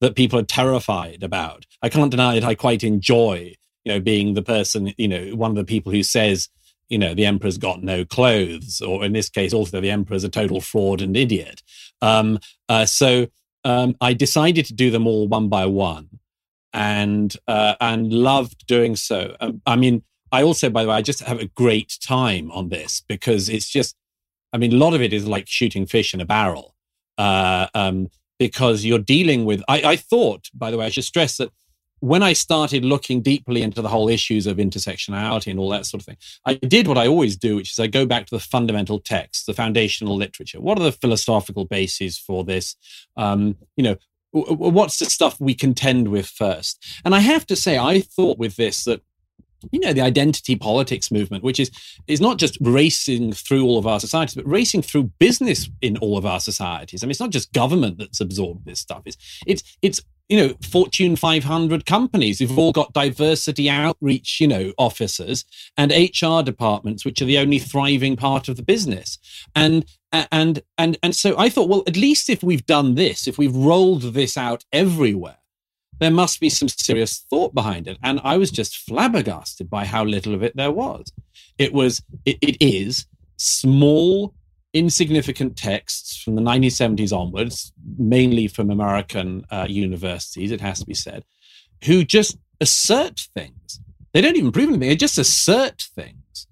that 0.00 0.16
people 0.16 0.38
are 0.38 0.44
terrified 0.44 1.22
about. 1.22 1.64
I 1.80 1.88
can't 1.88 2.10
deny 2.10 2.34
that 2.34 2.46
I 2.46 2.56
quite 2.56 2.82
enjoy, 2.82 3.54
you 3.84 3.92
know, 3.92 4.00
being 4.00 4.34
the 4.34 4.42
person, 4.42 4.92
you 4.98 5.06
know, 5.06 5.36
one 5.36 5.52
of 5.52 5.56
the 5.56 5.64
people 5.64 5.92
who 5.92 6.02
says, 6.02 6.48
you 6.88 6.98
know, 6.98 7.14
the 7.14 7.24
emperor's 7.24 7.56
got 7.56 7.82
no 7.82 8.04
clothes, 8.04 8.80
or 8.80 9.04
in 9.04 9.12
this 9.12 9.28
case, 9.28 9.54
also 9.54 9.80
the 9.80 9.90
emperor's 9.90 10.24
a 10.24 10.28
total 10.28 10.60
fraud 10.60 11.00
and 11.00 11.16
idiot. 11.16 11.62
Um, 12.02 12.38
uh, 12.68 12.84
so 12.84 13.28
um, 13.64 13.96
I 14.00 14.12
decided 14.12 14.66
to 14.66 14.74
do 14.74 14.90
them 14.90 15.06
all 15.06 15.28
one 15.28 15.48
by 15.48 15.66
one, 15.66 16.08
and 16.72 17.34
uh, 17.46 17.76
and 17.80 18.12
loved 18.12 18.66
doing 18.66 18.96
so. 18.96 19.36
Um, 19.40 19.62
I 19.64 19.76
mean, 19.76 20.02
I 20.32 20.42
also, 20.42 20.70
by 20.70 20.82
the 20.82 20.88
way, 20.88 20.96
I 20.96 21.02
just 21.02 21.20
have 21.20 21.40
a 21.40 21.46
great 21.46 21.98
time 22.02 22.50
on 22.50 22.70
this 22.70 23.02
because 23.06 23.48
it's 23.48 23.68
just, 23.68 23.94
I 24.52 24.58
mean, 24.58 24.72
a 24.72 24.76
lot 24.76 24.94
of 24.94 25.02
it 25.02 25.12
is 25.12 25.26
like 25.26 25.46
shooting 25.46 25.86
fish 25.86 26.14
in 26.14 26.20
a 26.20 26.24
barrel. 26.24 26.74
Uh, 27.18 27.66
um, 27.74 28.08
because 28.38 28.84
you're 28.84 28.98
dealing 28.98 29.44
with, 29.44 29.62
I, 29.68 29.82
I 29.82 29.96
thought, 29.96 30.48
by 30.52 30.70
the 30.70 30.78
way, 30.78 30.86
I 30.86 30.88
should 30.88 31.04
stress 31.04 31.36
that 31.36 31.52
when 32.00 32.24
I 32.24 32.32
started 32.32 32.84
looking 32.84 33.22
deeply 33.22 33.62
into 33.62 33.80
the 33.80 33.88
whole 33.88 34.08
issues 34.08 34.48
of 34.48 34.56
intersectionality 34.56 35.52
and 35.52 35.60
all 35.60 35.68
that 35.68 35.86
sort 35.86 36.02
of 36.02 36.06
thing, 36.06 36.16
I 36.44 36.54
did 36.54 36.88
what 36.88 36.98
I 36.98 37.06
always 37.06 37.36
do, 37.36 37.54
which 37.54 37.70
is 37.70 37.78
I 37.78 37.86
go 37.86 38.04
back 38.04 38.26
to 38.26 38.34
the 38.34 38.40
fundamental 38.40 38.98
text, 38.98 39.46
the 39.46 39.54
foundational 39.54 40.16
literature. 40.16 40.60
What 40.60 40.80
are 40.80 40.82
the 40.82 40.90
philosophical 40.90 41.64
bases 41.64 42.18
for 42.18 42.42
this? 42.42 42.74
Um, 43.16 43.56
you 43.76 43.84
know, 43.84 43.96
what's 44.32 44.98
the 44.98 45.04
stuff 45.04 45.40
we 45.40 45.54
contend 45.54 46.08
with 46.08 46.26
first? 46.26 46.84
And 47.04 47.14
I 47.14 47.20
have 47.20 47.46
to 47.46 47.54
say, 47.54 47.78
I 47.78 48.00
thought 48.00 48.38
with 48.38 48.56
this 48.56 48.82
that 48.82 49.02
you 49.70 49.80
know 49.80 49.92
the 49.92 50.00
identity 50.00 50.56
politics 50.56 51.10
movement 51.10 51.44
which 51.44 51.60
is 51.60 51.70
is 52.06 52.20
not 52.20 52.38
just 52.38 52.58
racing 52.60 53.32
through 53.32 53.64
all 53.64 53.78
of 53.78 53.86
our 53.86 54.00
societies 54.00 54.34
but 54.34 54.46
racing 54.46 54.82
through 54.82 55.04
business 55.18 55.68
in 55.80 55.96
all 55.98 56.18
of 56.18 56.26
our 56.26 56.40
societies. 56.40 57.02
I 57.02 57.06
mean 57.06 57.12
it's 57.12 57.20
not 57.20 57.30
just 57.30 57.52
government 57.52 57.98
that's 57.98 58.20
absorbed 58.20 58.64
this 58.66 58.80
stuff. 58.80 59.02
It's 59.04 59.16
it's 59.46 59.62
it's 59.82 60.00
you 60.28 60.36
know 60.36 60.54
fortune 60.62 61.16
500 61.16 61.86
companies. 61.86 62.38
Who've 62.38 62.58
all 62.58 62.72
got 62.72 62.92
diversity 62.92 63.68
outreach 63.68 64.40
you 64.40 64.48
know 64.48 64.72
officers 64.78 65.44
and 65.76 65.92
hr 65.92 66.42
departments 66.42 67.04
which 67.04 67.20
are 67.22 67.26
the 67.26 67.38
only 67.38 67.58
thriving 67.58 68.16
part 68.16 68.48
of 68.48 68.56
the 68.56 68.62
business. 68.62 69.18
And 69.54 69.84
and 70.12 70.62
and 70.76 70.98
and 71.02 71.16
so 71.16 71.34
i 71.38 71.48
thought 71.48 71.70
well 71.70 71.82
at 71.86 71.96
least 71.96 72.28
if 72.28 72.42
we've 72.42 72.66
done 72.66 72.96
this 72.96 73.26
if 73.26 73.38
we've 73.38 73.56
rolled 73.56 74.02
this 74.02 74.36
out 74.36 74.62
everywhere 74.70 75.38
there 75.98 76.10
must 76.10 76.40
be 76.40 76.48
some 76.48 76.68
serious 76.68 77.24
thought 77.30 77.54
behind 77.54 77.86
it. 77.86 77.98
And 78.02 78.20
I 78.24 78.36
was 78.36 78.50
just 78.50 78.78
flabbergasted 78.78 79.70
by 79.70 79.84
how 79.84 80.04
little 80.04 80.34
of 80.34 80.42
it 80.42 80.56
there 80.56 80.72
was. 80.72 81.12
It 81.58 81.72
was, 81.72 82.02
it, 82.24 82.38
it 82.40 82.56
is 82.60 83.06
small, 83.36 84.34
insignificant 84.72 85.56
texts 85.56 86.16
from 86.22 86.34
the 86.34 86.42
1970s 86.42 87.16
onwards, 87.16 87.72
mainly 87.98 88.48
from 88.48 88.70
American 88.70 89.44
uh, 89.50 89.66
universities, 89.68 90.50
it 90.50 90.60
has 90.60 90.80
to 90.80 90.86
be 90.86 90.94
said, 90.94 91.24
who 91.84 92.04
just 92.04 92.38
assert 92.60 93.28
things. 93.34 93.80
They 94.12 94.20
don't 94.20 94.36
even 94.36 94.52
prove 94.52 94.68
anything, 94.68 94.88
they 94.88 94.96
just 94.96 95.18
assert 95.18 95.88
things. 95.94 96.46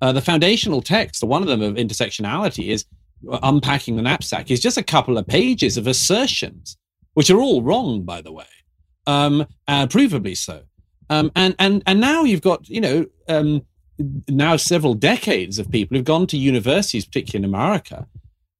Uh, 0.00 0.12
the 0.12 0.20
foundational 0.20 0.82
text, 0.82 1.22
one 1.22 1.42
of 1.42 1.48
them 1.48 1.62
of 1.62 1.74
intersectionality, 1.74 2.68
is 2.68 2.84
uh, 3.30 3.38
unpacking 3.42 3.96
the 3.96 4.02
knapsack, 4.02 4.50
is 4.50 4.60
just 4.60 4.76
a 4.76 4.82
couple 4.82 5.16
of 5.16 5.26
pages 5.26 5.76
of 5.76 5.86
assertions, 5.86 6.76
which 7.14 7.30
are 7.30 7.40
all 7.40 7.62
wrong, 7.62 8.02
by 8.02 8.20
the 8.20 8.32
way 8.32 8.44
um, 9.06 9.46
uh, 9.68 9.86
provably 9.86 10.36
so. 10.36 10.62
Um, 11.10 11.30
and 11.36 11.54
and 11.58 11.82
and 11.86 12.00
now 12.00 12.24
you've 12.24 12.40
got 12.40 12.68
you 12.68 12.80
know 12.80 13.06
um, 13.28 13.66
now 14.28 14.56
several 14.56 14.94
decades 14.94 15.58
of 15.58 15.70
people 15.70 15.96
who've 15.96 16.04
gone 16.04 16.26
to 16.28 16.36
universities, 16.36 17.04
particularly 17.04 17.44
in 17.44 17.54
America, 17.54 18.06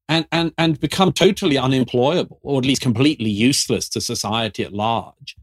and 0.08 0.26
and 0.30 0.52
and 0.58 0.78
become 0.80 1.12
totally 1.12 1.56
unemployable 1.56 2.38
or 2.42 2.58
at 2.58 2.66
least 2.66 2.82
completely 2.82 3.30
useless 3.30 3.88
to 3.90 4.00
society 4.00 4.62
at 4.62 4.72
large 4.72 5.36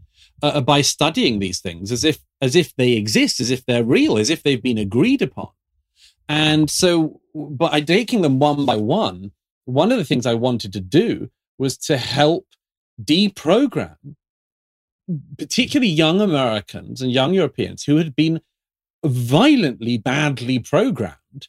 uh, 0.43 0.47
uh, 0.55 0.61
by 0.61 0.81
studying 0.81 1.39
these 1.39 1.59
things 1.59 1.91
as 1.91 2.03
if 2.03 2.19
as 2.41 2.55
if 2.55 2.75
they 2.75 2.93
exist, 2.93 3.39
as 3.39 3.51
if 3.51 3.65
they're 3.65 3.83
real, 3.83 4.17
as 4.17 4.29
if 4.29 4.43
they've 4.43 4.63
been 4.63 4.77
agreed 4.77 5.21
upon. 5.21 5.49
And 6.29 6.69
so, 6.69 7.19
by 7.35 7.81
taking 7.81 8.21
them 8.21 8.39
one 8.39 8.65
by 8.65 8.77
one, 8.77 9.31
one 9.65 9.91
of 9.91 9.97
the 9.97 10.05
things 10.05 10.25
I 10.25 10.33
wanted 10.33 10.73
to 10.73 10.79
do 10.79 11.29
was 11.57 11.77
to 11.77 11.97
help 11.97 12.47
deprogram 13.03 14.15
particularly 15.37 15.91
young 15.91 16.21
Americans 16.21 17.01
and 17.01 17.11
young 17.11 17.33
Europeans 17.33 17.83
who 17.83 17.97
had 17.97 18.15
been 18.15 18.41
violently 19.05 19.97
badly 19.97 20.59
programmed, 20.59 21.47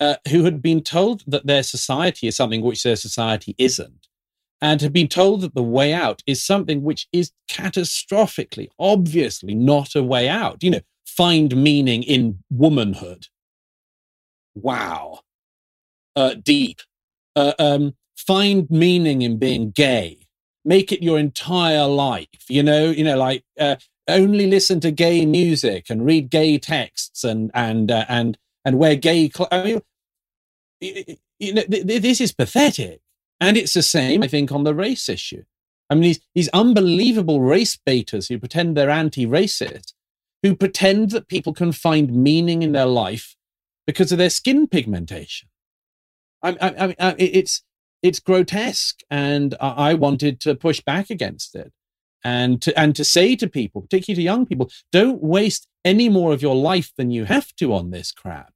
uh, 0.00 0.16
who 0.28 0.44
had 0.44 0.62
been 0.62 0.82
told 0.82 1.22
that 1.26 1.46
their 1.46 1.62
society 1.62 2.26
is 2.26 2.36
something 2.36 2.62
which 2.62 2.82
their 2.82 2.96
society 2.96 3.54
isn't, 3.58 4.08
and 4.60 4.80
had 4.80 4.92
been 4.92 5.08
told 5.08 5.40
that 5.40 5.54
the 5.54 5.62
way 5.62 5.92
out 5.92 6.22
is 6.26 6.42
something 6.42 6.82
which 6.82 7.08
is 7.12 7.32
catastrophically, 7.50 8.68
obviously 8.78 9.54
not 9.54 9.94
a 9.94 10.02
way 10.02 10.28
out. 10.28 10.62
You 10.62 10.70
know, 10.70 10.80
find 11.06 11.56
meaning 11.56 12.02
in 12.02 12.42
womanhood. 12.50 13.26
Wow. 14.54 15.20
Uh, 16.14 16.34
deep. 16.34 16.80
Uh, 17.34 17.52
um, 17.58 17.94
find 18.16 18.70
meaning 18.70 19.20
in 19.22 19.38
being 19.38 19.70
gay 19.70 20.25
make 20.66 20.92
it 20.92 21.02
your 21.02 21.18
entire 21.18 21.86
life 21.86 22.44
you 22.48 22.62
know 22.62 22.90
you 22.90 23.04
know 23.04 23.16
like 23.16 23.44
uh, 23.58 23.76
only 24.08 24.46
listen 24.46 24.80
to 24.80 24.90
gay 24.90 25.26
music 25.26 25.86
and 25.90 26.04
read 26.06 26.30
gay 26.30 26.58
texts 26.58 27.24
and 27.24 27.50
and 27.54 27.90
uh, 27.90 28.04
and 28.08 28.38
and 28.64 28.78
wear 28.78 28.96
gay 28.96 29.30
I 29.50 29.62
mean, 29.62 29.82
you 31.38 31.54
know 31.54 31.62
th- 31.62 31.86
th- 31.86 32.02
this 32.02 32.20
is 32.20 32.32
pathetic. 32.32 33.00
And 33.38 33.58
it's 33.58 33.74
the 33.74 33.82
same 33.82 34.22
i 34.22 34.28
think 34.28 34.50
on 34.50 34.64
the 34.64 34.74
race 34.74 35.08
issue. 35.08 35.44
I 35.90 35.94
mean 35.94 36.02
these 36.02 36.20
these 36.34 36.48
unbelievable 36.48 37.40
race 37.40 37.76
baiters 37.76 38.28
who 38.28 38.38
pretend 38.38 38.76
they're 38.76 38.90
anti-racist 38.90 39.92
who 40.42 40.54
pretend 40.54 41.10
that 41.10 41.28
people 41.28 41.52
can 41.52 41.72
find 41.72 42.12
meaning 42.12 42.62
in 42.62 42.72
their 42.72 42.86
life 42.86 43.36
because 43.86 44.12
of 44.12 44.18
their 44.18 44.30
skin 44.30 44.66
pigmentation. 44.66 45.48
I, 46.42 46.56
I, 46.60 46.96
I, 46.98 47.14
it's 47.18 47.62
it's 48.02 48.20
grotesque 48.20 49.00
and 49.10 49.54
i 49.60 49.94
wanted 49.94 50.40
to 50.40 50.54
push 50.54 50.80
back 50.80 51.10
against 51.10 51.54
it 51.54 51.72
and 52.24 52.60
to 52.62 52.78
and 52.78 52.94
to 52.96 53.04
say 53.04 53.36
to 53.36 53.48
people 53.48 53.82
particularly 53.82 54.22
to 54.22 54.24
young 54.24 54.46
people 54.46 54.70
don't 54.92 55.22
waste 55.22 55.68
any 55.84 56.08
more 56.08 56.32
of 56.32 56.42
your 56.42 56.56
life 56.56 56.92
than 56.96 57.10
you 57.10 57.24
have 57.24 57.54
to 57.54 57.72
on 57.72 57.90
this 57.90 58.12
crap 58.12 58.52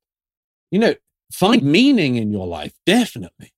you 0.71 0.79
know 0.79 0.95
find 1.33 1.63
meaning 1.63 2.17
in 2.17 2.31
your 2.31 2.47
life 2.47 2.75
definitely 2.87 3.53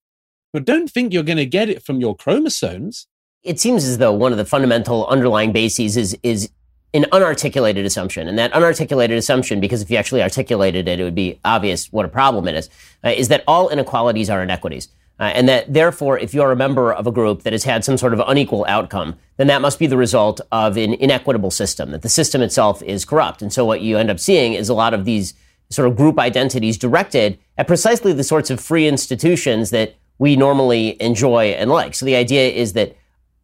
but 0.52 0.64
don't 0.64 0.90
think 0.90 1.12
you're 1.12 1.22
going 1.22 1.38
to 1.38 1.46
get 1.46 1.68
it 1.68 1.82
from 1.82 2.00
your 2.00 2.14
chromosomes 2.14 3.06
it 3.42 3.58
seems 3.58 3.84
as 3.84 3.98
though 3.98 4.12
one 4.12 4.32
of 4.32 4.38
the 4.38 4.44
fundamental 4.44 5.06
underlying 5.08 5.52
bases 5.52 5.96
is 5.96 6.16
is 6.22 6.50
an 6.94 7.04
unarticulated 7.04 7.84
assumption. 7.84 8.28
And 8.28 8.38
that 8.38 8.52
unarticulated 8.52 9.16
assumption, 9.16 9.60
because 9.60 9.82
if 9.82 9.90
you 9.90 9.96
actually 9.96 10.22
articulated 10.22 10.88
it, 10.88 11.00
it 11.00 11.04
would 11.04 11.14
be 11.14 11.40
obvious 11.44 11.90
what 11.90 12.04
a 12.04 12.08
problem 12.08 12.46
it 12.48 12.54
is, 12.54 12.68
uh, 13.04 13.10
is 13.10 13.28
that 13.28 13.44
all 13.46 13.68
inequalities 13.70 14.28
are 14.28 14.42
inequities. 14.42 14.88
Uh, 15.22 15.26
and 15.26 15.48
that 15.48 15.72
therefore, 15.72 16.18
if 16.18 16.34
you're 16.34 16.50
a 16.50 16.56
member 16.56 16.92
of 16.92 17.06
a 17.06 17.12
group 17.12 17.44
that 17.44 17.52
has 17.52 17.62
had 17.62 17.84
some 17.84 17.96
sort 17.96 18.12
of 18.12 18.20
unequal 18.26 18.66
outcome, 18.68 19.14
then 19.36 19.46
that 19.46 19.62
must 19.62 19.78
be 19.78 19.86
the 19.86 19.96
result 19.96 20.40
of 20.50 20.76
an 20.76 20.94
inequitable 20.94 21.52
system, 21.52 21.92
that 21.92 22.02
the 22.02 22.08
system 22.08 22.42
itself 22.42 22.82
is 22.82 23.04
corrupt. 23.04 23.40
And 23.40 23.52
so 23.52 23.64
what 23.64 23.82
you 23.82 23.96
end 23.98 24.10
up 24.10 24.18
seeing 24.18 24.54
is 24.54 24.68
a 24.68 24.74
lot 24.74 24.92
of 24.92 25.04
these 25.04 25.34
sort 25.70 25.86
of 25.86 25.94
group 25.94 26.18
identities 26.18 26.76
directed 26.76 27.38
at 27.56 27.68
precisely 27.68 28.12
the 28.12 28.24
sorts 28.24 28.50
of 28.50 28.58
free 28.58 28.88
institutions 28.88 29.70
that 29.70 29.94
we 30.18 30.34
normally 30.34 31.00
enjoy 31.00 31.50
and 31.50 31.70
like. 31.70 31.94
So 31.94 32.04
the 32.04 32.16
idea 32.16 32.50
is 32.50 32.72
that 32.72 32.96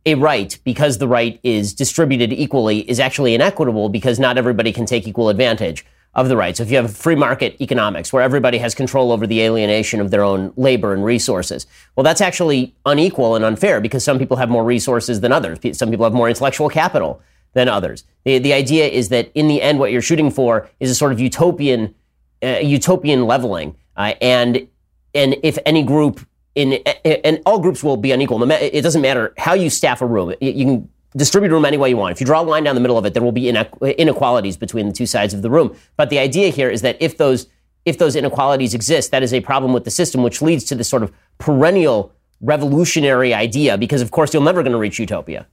a 0.05 0.17
right, 0.17 0.59
because 0.65 0.99
the 0.99 1.07
right 1.07 1.39
is 1.45 1.75
distributed 1.75 2.33
equally, 2.33 2.91
is 2.91 2.99
actually 2.99 3.37
inequitable 3.37 3.89
because 3.89 4.19
not 4.19 4.37
everybody 4.37 4.73
can 4.73 4.85
take 4.85 5.07
equal 5.07 5.29
advantage 5.29 5.87
of 6.15 6.29
the 6.29 6.37
right. 6.37 6.57
So 6.57 6.63
if 6.63 6.71
you 6.71 6.77
have 6.79 6.97
free 6.97 7.15
market 7.15 7.61
economics 7.61 8.13
where 8.13 8.23
everybody 8.23 8.59
has 8.59 8.75
control 8.75 9.13
over 9.13 9.27
the 9.27 9.41
alienation 9.43 10.01
of 10.01 10.11
their 10.11 10.23
own 10.23 10.53
labor 10.57 10.93
and 10.93 11.05
resources, 11.05 11.67
well, 11.95 12.05
that's 12.05 12.21
actually 12.21 12.75
unequal 12.87 13.37
and 13.37 13.45
unfair 13.45 13.81
because 13.81 14.05
some 14.05 14.19
people 14.19 14.37
have 14.37 14.49
more 14.49 14.65
resources 14.65 15.21
than 15.21 15.33
others. 15.33 15.59
Some 15.77 15.91
people 15.91 16.05
have 16.05 16.15
more 16.15 16.29
intellectual 16.29 16.69
capital 16.69 17.21
than 17.53 17.69
others. 17.69 18.05
The, 18.25 18.39
the 18.39 18.53
idea 18.53 18.89
is 18.89 19.11
that 19.11 19.31
in 19.35 19.49
the 19.49 19.63
end, 19.63 19.79
what 19.79 19.93
you're 19.93 20.03
shooting 20.03 20.31
for 20.31 20.69
is 20.81 20.91
a 20.91 20.95
sort 20.95 21.13
of 21.13 21.21
utopian 21.21 21.95
uh, 22.43 22.59
utopian 22.59 23.27
leveling, 23.27 23.75
uh, 23.97 24.15
and 24.21 24.69
and 25.15 25.37
if 25.43 25.59
any 25.67 25.83
group 25.83 26.25
in 26.55 26.75
and 27.05 27.41
all 27.47 27.59
groups 27.59 27.83
will 27.83 27.97
be 27.97 28.13
unequal. 28.13 28.43
It 28.51 28.83
doesn't 28.83 29.03
matter 29.03 29.35
how 29.39 29.55
you 29.55 29.71
staff 29.71 30.03
a 30.03 30.07
room. 30.07 30.35
You 30.41 30.65
can 30.65 30.89
distribute 31.17 31.51
room 31.51 31.65
any 31.65 31.77
way 31.77 31.89
you 31.89 31.97
want. 31.97 32.13
If 32.13 32.21
you 32.21 32.27
draw 32.27 32.41
a 32.41 32.43
line 32.43 32.65
down 32.65 32.75
the 32.75 32.81
middle 32.81 32.99
of 32.99 33.07
it, 33.07 33.15
there 33.15 33.23
will 33.23 33.33
be 33.33 33.49
inequalities 33.49 34.57
between 34.57 34.87
the 34.87 34.93
two 34.93 35.07
sides 35.07 35.35
of 35.35 35.43
the 35.43 35.51
room. 35.51 35.75
But 35.97 36.11
the 36.11 36.19
idea 36.19 36.51
here 36.51 36.71
is 36.71 36.83
that 36.83 36.97
if 37.01 37.17
those 37.17 37.47
if 37.85 37.97
those 37.97 38.17
inequalities 38.17 38.75
exist, 38.75 39.11
that 39.13 39.23
is 39.23 39.33
a 39.33 39.41
problem 39.41 39.73
with 39.73 39.85
the 39.85 39.91
system, 39.91 40.23
which 40.23 40.43
leads 40.43 40.65
to 40.65 40.75
this 40.75 40.89
sort 40.89 41.03
of 41.03 41.13
perennial 41.39 42.13
revolutionary 42.41 43.33
idea. 43.33 43.79
Because 43.79 44.03
of 44.03 44.11
course, 44.11 44.35
you're 44.35 44.43
never 44.43 44.63
going 44.63 44.73
to 44.73 44.79
reach 44.79 44.99
utopia. 44.99 45.47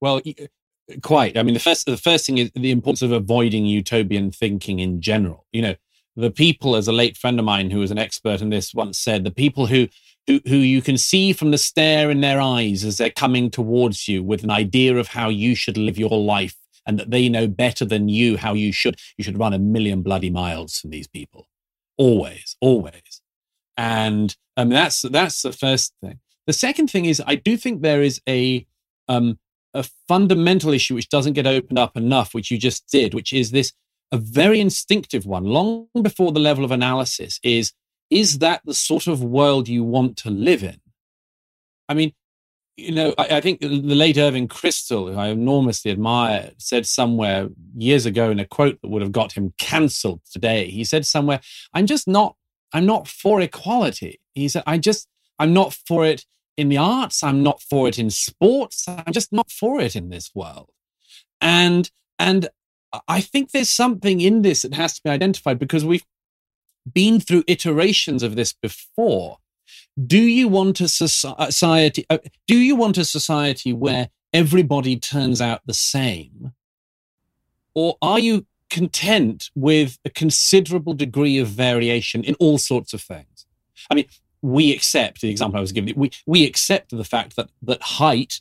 Well, 0.00 0.20
quite. 1.02 1.38
I 1.38 1.42
mean, 1.42 1.54
the 1.54 1.60
first 1.60 1.86
the 1.86 1.96
first 1.96 2.26
thing 2.26 2.38
is 2.38 2.50
the 2.54 2.70
importance 2.70 3.02
of 3.02 3.12
avoiding 3.12 3.64
utopian 3.64 4.30
thinking 4.30 4.80
in 4.80 5.00
general. 5.00 5.46
You 5.52 5.62
know, 5.62 5.74
the 6.16 6.30
people, 6.30 6.76
as 6.76 6.86
a 6.86 6.92
late 6.92 7.16
friend 7.16 7.38
of 7.38 7.44
mine 7.44 7.70
who 7.70 7.78
was 7.78 7.90
an 7.90 7.98
expert 7.98 8.42
in 8.42 8.50
this 8.50 8.74
once 8.74 8.98
said, 8.98 9.24
the 9.24 9.30
people 9.30 9.66
who 9.66 9.88
who, 10.26 10.56
you 10.56 10.80
can 10.82 10.96
see 10.96 11.32
from 11.32 11.50
the 11.50 11.58
stare 11.58 12.10
in 12.10 12.20
their 12.20 12.40
eyes 12.40 12.84
as 12.84 12.98
they're 12.98 13.10
coming 13.10 13.50
towards 13.50 14.08
you 14.08 14.22
with 14.22 14.42
an 14.42 14.50
idea 14.50 14.96
of 14.96 15.08
how 15.08 15.28
you 15.28 15.54
should 15.54 15.76
live 15.76 15.98
your 15.98 16.18
life 16.18 16.56
and 16.86 16.98
that 16.98 17.10
they 17.10 17.28
know 17.28 17.46
better 17.46 17.84
than 17.84 18.08
you 18.08 18.36
how 18.36 18.54
you 18.54 18.72
should. 18.72 18.98
You 19.16 19.24
should 19.24 19.38
run 19.38 19.52
a 19.52 19.58
million 19.58 20.02
bloody 20.02 20.30
miles 20.30 20.78
from 20.78 20.90
these 20.90 21.06
people. 21.06 21.48
Always 21.96 22.56
always. 22.60 23.20
And 23.76 24.36
um, 24.56 24.68
that's 24.68 25.02
that's 25.02 25.42
the 25.42 25.52
first 25.52 25.94
thing. 26.02 26.20
The 26.46 26.52
second 26.52 26.88
thing 26.88 27.06
is 27.06 27.22
i 27.26 27.36
do 27.36 27.56
think 27.56 27.80
there 27.80 28.02
is 28.02 28.20
a 28.28 28.66
um, 29.08 29.38
a 29.72 29.84
fundamental 30.08 30.72
issue 30.72 30.94
which 30.94 31.08
doesn't 31.08 31.32
get 31.32 31.46
opened 31.46 31.78
up 31.78 31.96
enough 31.96 32.34
which 32.34 32.50
you 32.50 32.58
just 32.58 32.86
did 32.88 33.14
which 33.14 33.32
is 33.32 33.50
this 33.50 33.72
a 34.14 34.16
very 34.16 34.60
instinctive 34.60 35.26
one. 35.26 35.44
Long 35.44 35.88
before 36.00 36.30
the 36.30 36.40
level 36.40 36.64
of 36.64 36.70
analysis 36.70 37.40
is 37.42 37.72
is 38.14 38.38
that 38.38 38.62
the 38.64 38.72
sort 38.72 39.08
of 39.08 39.22
world 39.22 39.68
you 39.68 39.82
want 39.82 40.16
to 40.18 40.30
live 40.30 40.62
in? 40.62 40.80
I 41.88 41.94
mean, 41.94 42.12
you 42.76 42.92
know, 42.92 43.12
I, 43.18 43.36
I, 43.36 43.40
think 43.40 43.60
the 43.60 43.68
late 43.68 44.16
Irving 44.16 44.46
Kristol, 44.48 45.12
who 45.12 45.18
I 45.18 45.28
enormously 45.28 45.90
admired, 45.90 46.54
said 46.58 46.86
somewhere 46.86 47.48
years 47.76 48.06
ago 48.06 48.30
in 48.30 48.38
a 48.38 48.46
quote 48.46 48.80
that 48.80 48.88
would 48.88 49.02
have 49.02 49.12
got 49.12 49.32
him 49.32 49.52
cancelled 49.58 50.20
today. 50.30 50.70
He 50.70 50.84
said 50.84 51.04
somewhere, 51.04 51.40
"I'm 51.72 51.86
just 51.86 52.08
not. 52.08 52.36
I'm 52.72 52.86
not 52.86 53.06
for 53.08 53.40
equality." 53.40 54.20
He 54.32 54.48
said, 54.48 54.62
"I 54.66 54.78
just. 54.78 55.08
I'm 55.38 55.52
not 55.52 55.74
for 55.74 56.06
it 56.06 56.24
in 56.56 56.68
the 56.68 56.78
arts. 56.78 57.24
I'm 57.24 57.42
not 57.42 57.60
for 57.60 57.88
it 57.88 57.98
in 57.98 58.10
sports. 58.10 58.86
I'm 58.88 59.12
just 59.12 59.32
not 59.32 59.50
for 59.50 59.80
it 59.80 59.94
in 59.96 60.08
this 60.10 60.30
world." 60.34 60.70
And 61.40 61.90
and 62.18 62.48
I 63.08 63.20
think 63.20 63.50
there's 63.50 63.70
something 63.70 64.20
in 64.20 64.42
this 64.42 64.62
that 64.62 64.74
has 64.74 64.94
to 64.94 65.02
be 65.02 65.10
identified 65.10 65.58
because 65.58 65.84
we've 65.84 66.04
been 66.92 67.20
through 67.20 67.44
iterations 67.46 68.22
of 68.22 68.36
this 68.36 68.52
before. 68.52 69.38
Do 70.06 70.18
you 70.18 70.48
want 70.48 70.80
a 70.80 70.88
society? 70.88 72.04
Uh, 72.10 72.18
do 72.46 72.56
you 72.56 72.76
want 72.76 72.98
a 72.98 73.04
society 73.04 73.72
where 73.72 74.08
everybody 74.32 74.96
turns 74.96 75.40
out 75.40 75.60
the 75.66 75.74
same, 75.74 76.52
or 77.74 77.96
are 78.02 78.18
you 78.18 78.46
content 78.70 79.50
with 79.54 79.98
a 80.04 80.10
considerable 80.10 80.94
degree 80.94 81.38
of 81.38 81.46
variation 81.46 82.24
in 82.24 82.34
all 82.40 82.58
sorts 82.58 82.92
of 82.92 83.00
things? 83.00 83.46
I 83.88 83.94
mean, 83.94 84.06
we 84.42 84.72
accept 84.72 85.20
the 85.20 85.30
example 85.30 85.58
I 85.58 85.60
was 85.60 85.72
giving. 85.72 85.94
We 85.96 86.10
we 86.26 86.44
accept 86.44 86.90
the 86.90 87.04
fact 87.04 87.36
that 87.36 87.50
that 87.62 87.82
height 87.82 88.40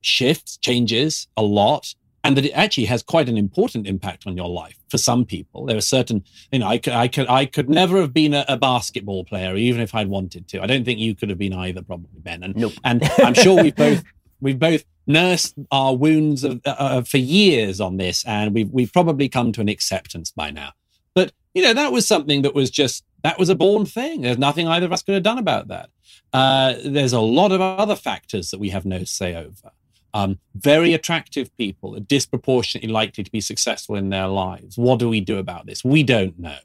shifts, 0.00 0.56
changes 0.58 1.26
a 1.36 1.42
lot, 1.42 1.94
and 2.24 2.38
that 2.38 2.46
it 2.46 2.52
actually 2.52 2.86
has 2.86 3.02
quite 3.02 3.28
an 3.28 3.36
important 3.36 3.86
impact 3.86 4.26
on 4.26 4.34
your 4.34 4.48
life 4.48 4.78
for 4.88 4.96
some 4.96 5.26
people. 5.26 5.66
There 5.66 5.76
are 5.76 5.82
certain, 5.82 6.24
you 6.50 6.58
know, 6.58 6.66
I 6.66 6.78
could, 6.78 6.94
I 6.94 7.06
could, 7.06 7.28
I 7.28 7.44
could 7.44 7.68
never 7.68 8.00
have 8.00 8.14
been 8.14 8.32
a, 8.32 8.46
a 8.48 8.56
basketball 8.56 9.24
player, 9.24 9.54
even 9.56 9.82
if 9.82 9.94
I'd 9.94 10.08
wanted 10.08 10.48
to. 10.48 10.62
I 10.62 10.66
don't 10.66 10.84
think 10.84 10.98
you 10.98 11.14
could 11.14 11.28
have 11.28 11.38
been 11.38 11.52
either, 11.52 11.82
probably, 11.82 12.08
Ben. 12.20 12.42
And, 12.42 12.56
nope. 12.56 12.72
and 12.82 13.04
I'm 13.18 13.34
sure 13.34 13.62
we've 13.62 13.76
both, 13.76 14.02
we've 14.40 14.58
both 14.58 14.84
nursed 15.06 15.54
our 15.70 15.94
wounds 15.94 16.44
of, 16.44 16.62
uh, 16.64 16.70
uh, 16.78 17.02
for 17.02 17.18
years 17.18 17.78
on 17.78 17.98
this, 17.98 18.24
and 18.24 18.54
we've, 18.54 18.70
we've 18.70 18.92
probably 18.92 19.28
come 19.28 19.52
to 19.52 19.60
an 19.60 19.68
acceptance 19.68 20.30
by 20.30 20.50
now. 20.50 20.72
But, 21.14 21.32
you 21.52 21.62
know, 21.62 21.74
that 21.74 21.92
was 21.92 22.08
something 22.08 22.40
that 22.42 22.54
was 22.54 22.70
just, 22.70 23.04
that 23.22 23.38
was 23.38 23.50
a 23.50 23.54
born 23.54 23.84
thing. 23.84 24.22
There's 24.22 24.38
nothing 24.38 24.66
either 24.66 24.86
of 24.86 24.92
us 24.94 25.02
could 25.02 25.14
have 25.14 25.22
done 25.22 25.38
about 25.38 25.68
that. 25.68 25.90
Uh, 26.32 26.74
there's 26.84 27.12
a 27.12 27.20
lot 27.20 27.52
of 27.52 27.60
other 27.60 27.94
factors 27.94 28.50
that 28.50 28.58
we 28.58 28.70
have 28.70 28.86
no 28.86 29.04
say 29.04 29.34
over. 29.34 29.72
Um, 30.14 30.38
very 30.54 30.94
attractive 30.94 31.54
people 31.56 31.96
are 31.96 32.00
disproportionately 32.00 32.90
likely 32.90 33.24
to 33.24 33.30
be 33.30 33.40
successful 33.40 33.96
in 33.96 34.10
their 34.10 34.28
lives. 34.28 34.78
What 34.78 35.00
do 35.00 35.08
we 35.08 35.20
do 35.20 35.38
about 35.38 35.66
this? 35.66 35.84
We 35.84 36.04
don't 36.04 36.38
know 36.38 36.58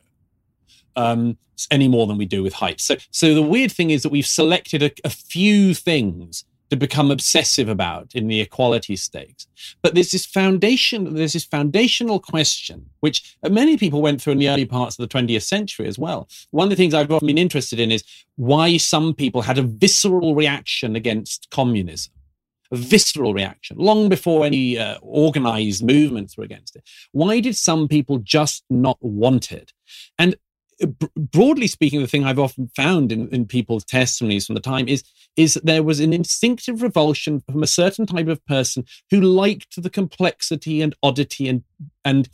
um, 0.96 1.38
any 1.72 1.88
more 1.88 2.06
than 2.06 2.18
we 2.18 2.26
do 2.26 2.44
with 2.44 2.54
height. 2.54 2.80
So, 2.80 2.96
so 3.10 3.34
the 3.34 3.42
weird 3.42 3.72
thing 3.72 3.90
is 3.90 4.04
that 4.04 4.12
we've 4.12 4.26
selected 4.26 4.84
a, 4.84 4.92
a 5.04 5.10
few 5.10 5.74
things 5.74 6.46
to 6.70 6.76
become 6.76 7.10
obsessive 7.10 7.68
about 7.68 8.14
in 8.14 8.28
the 8.28 8.40
equality 8.40 8.96
stakes. 8.96 9.48
But 9.82 9.96
there's 9.96 10.12
this 10.12 10.28
foundation, 10.28 11.16
there's 11.16 11.34
this 11.34 11.46
foundational 11.46 12.20
question, 12.20 12.88
which 13.00 13.36
many 13.50 13.76
people 13.76 14.04
went 14.04 14.22
through 14.22 14.34
in 14.34 14.40
the 14.40 14.50
early 14.50 14.68
parts 14.68 15.00
of 15.00 15.10
the 15.10 15.18
20th 15.18 15.42
century 15.42 15.88
as 15.88 15.98
well. 15.98 16.30
One 16.52 16.66
of 16.66 16.70
the 16.70 16.76
things 16.76 16.94
I've 16.94 17.12
often 17.12 17.26
been 17.26 17.40
interested 17.40 17.80
in 17.80 17.92
is 17.92 18.04
why 18.36 18.78
some 18.78 19.16
people 19.16 19.42
had 19.42 19.58
a 19.58 19.64
visceral 19.64 20.36
reaction 20.36 20.96
against 20.96 21.50
communism 21.50 22.14
a 22.72 22.76
visceral 22.76 23.34
reaction 23.34 23.78
long 23.78 24.10
before 24.10 24.46
any 24.46 24.78
uh, 24.78 24.98
organized 25.02 25.84
movements 25.84 26.38
were 26.38 26.44
against 26.44 26.76
it. 26.76 26.84
Why 27.12 27.40
did 27.40 27.56
some 27.56 27.88
people 27.88 28.20
just 28.20 28.64
not 28.70 28.98
want 29.02 29.52
it? 29.52 29.74
And 30.18 30.36
uh, 30.82 30.88
broadly 31.16 31.68
speaking, 31.68 32.02
the 32.02 32.08
thing 32.08 32.24
I've 32.24 32.40
often 32.40 32.70
found 32.76 33.12
in, 33.12 33.28
in 33.30 33.46
people's 33.46 33.86
testimonies 33.86 34.46
from 34.46 34.56
the 34.56 34.62
time 34.62 34.88
is 34.88 35.04
is 35.36 35.54
that 35.54 35.66
there 35.66 35.84
was 35.84 36.00
an 36.00 36.12
instinctive 36.12 36.82
revulsion 36.82 37.42
from 37.42 37.64
a 37.64 37.68
certain 37.68 38.06
type 38.06 38.28
of 38.28 38.46
person 38.46 38.86
who 39.10 39.22
liked 39.22 39.82
the 39.82 39.90
complexity 39.90 40.82
and 40.82 40.96
oddity 41.02 41.48
and 41.48 41.64
and 42.04 42.30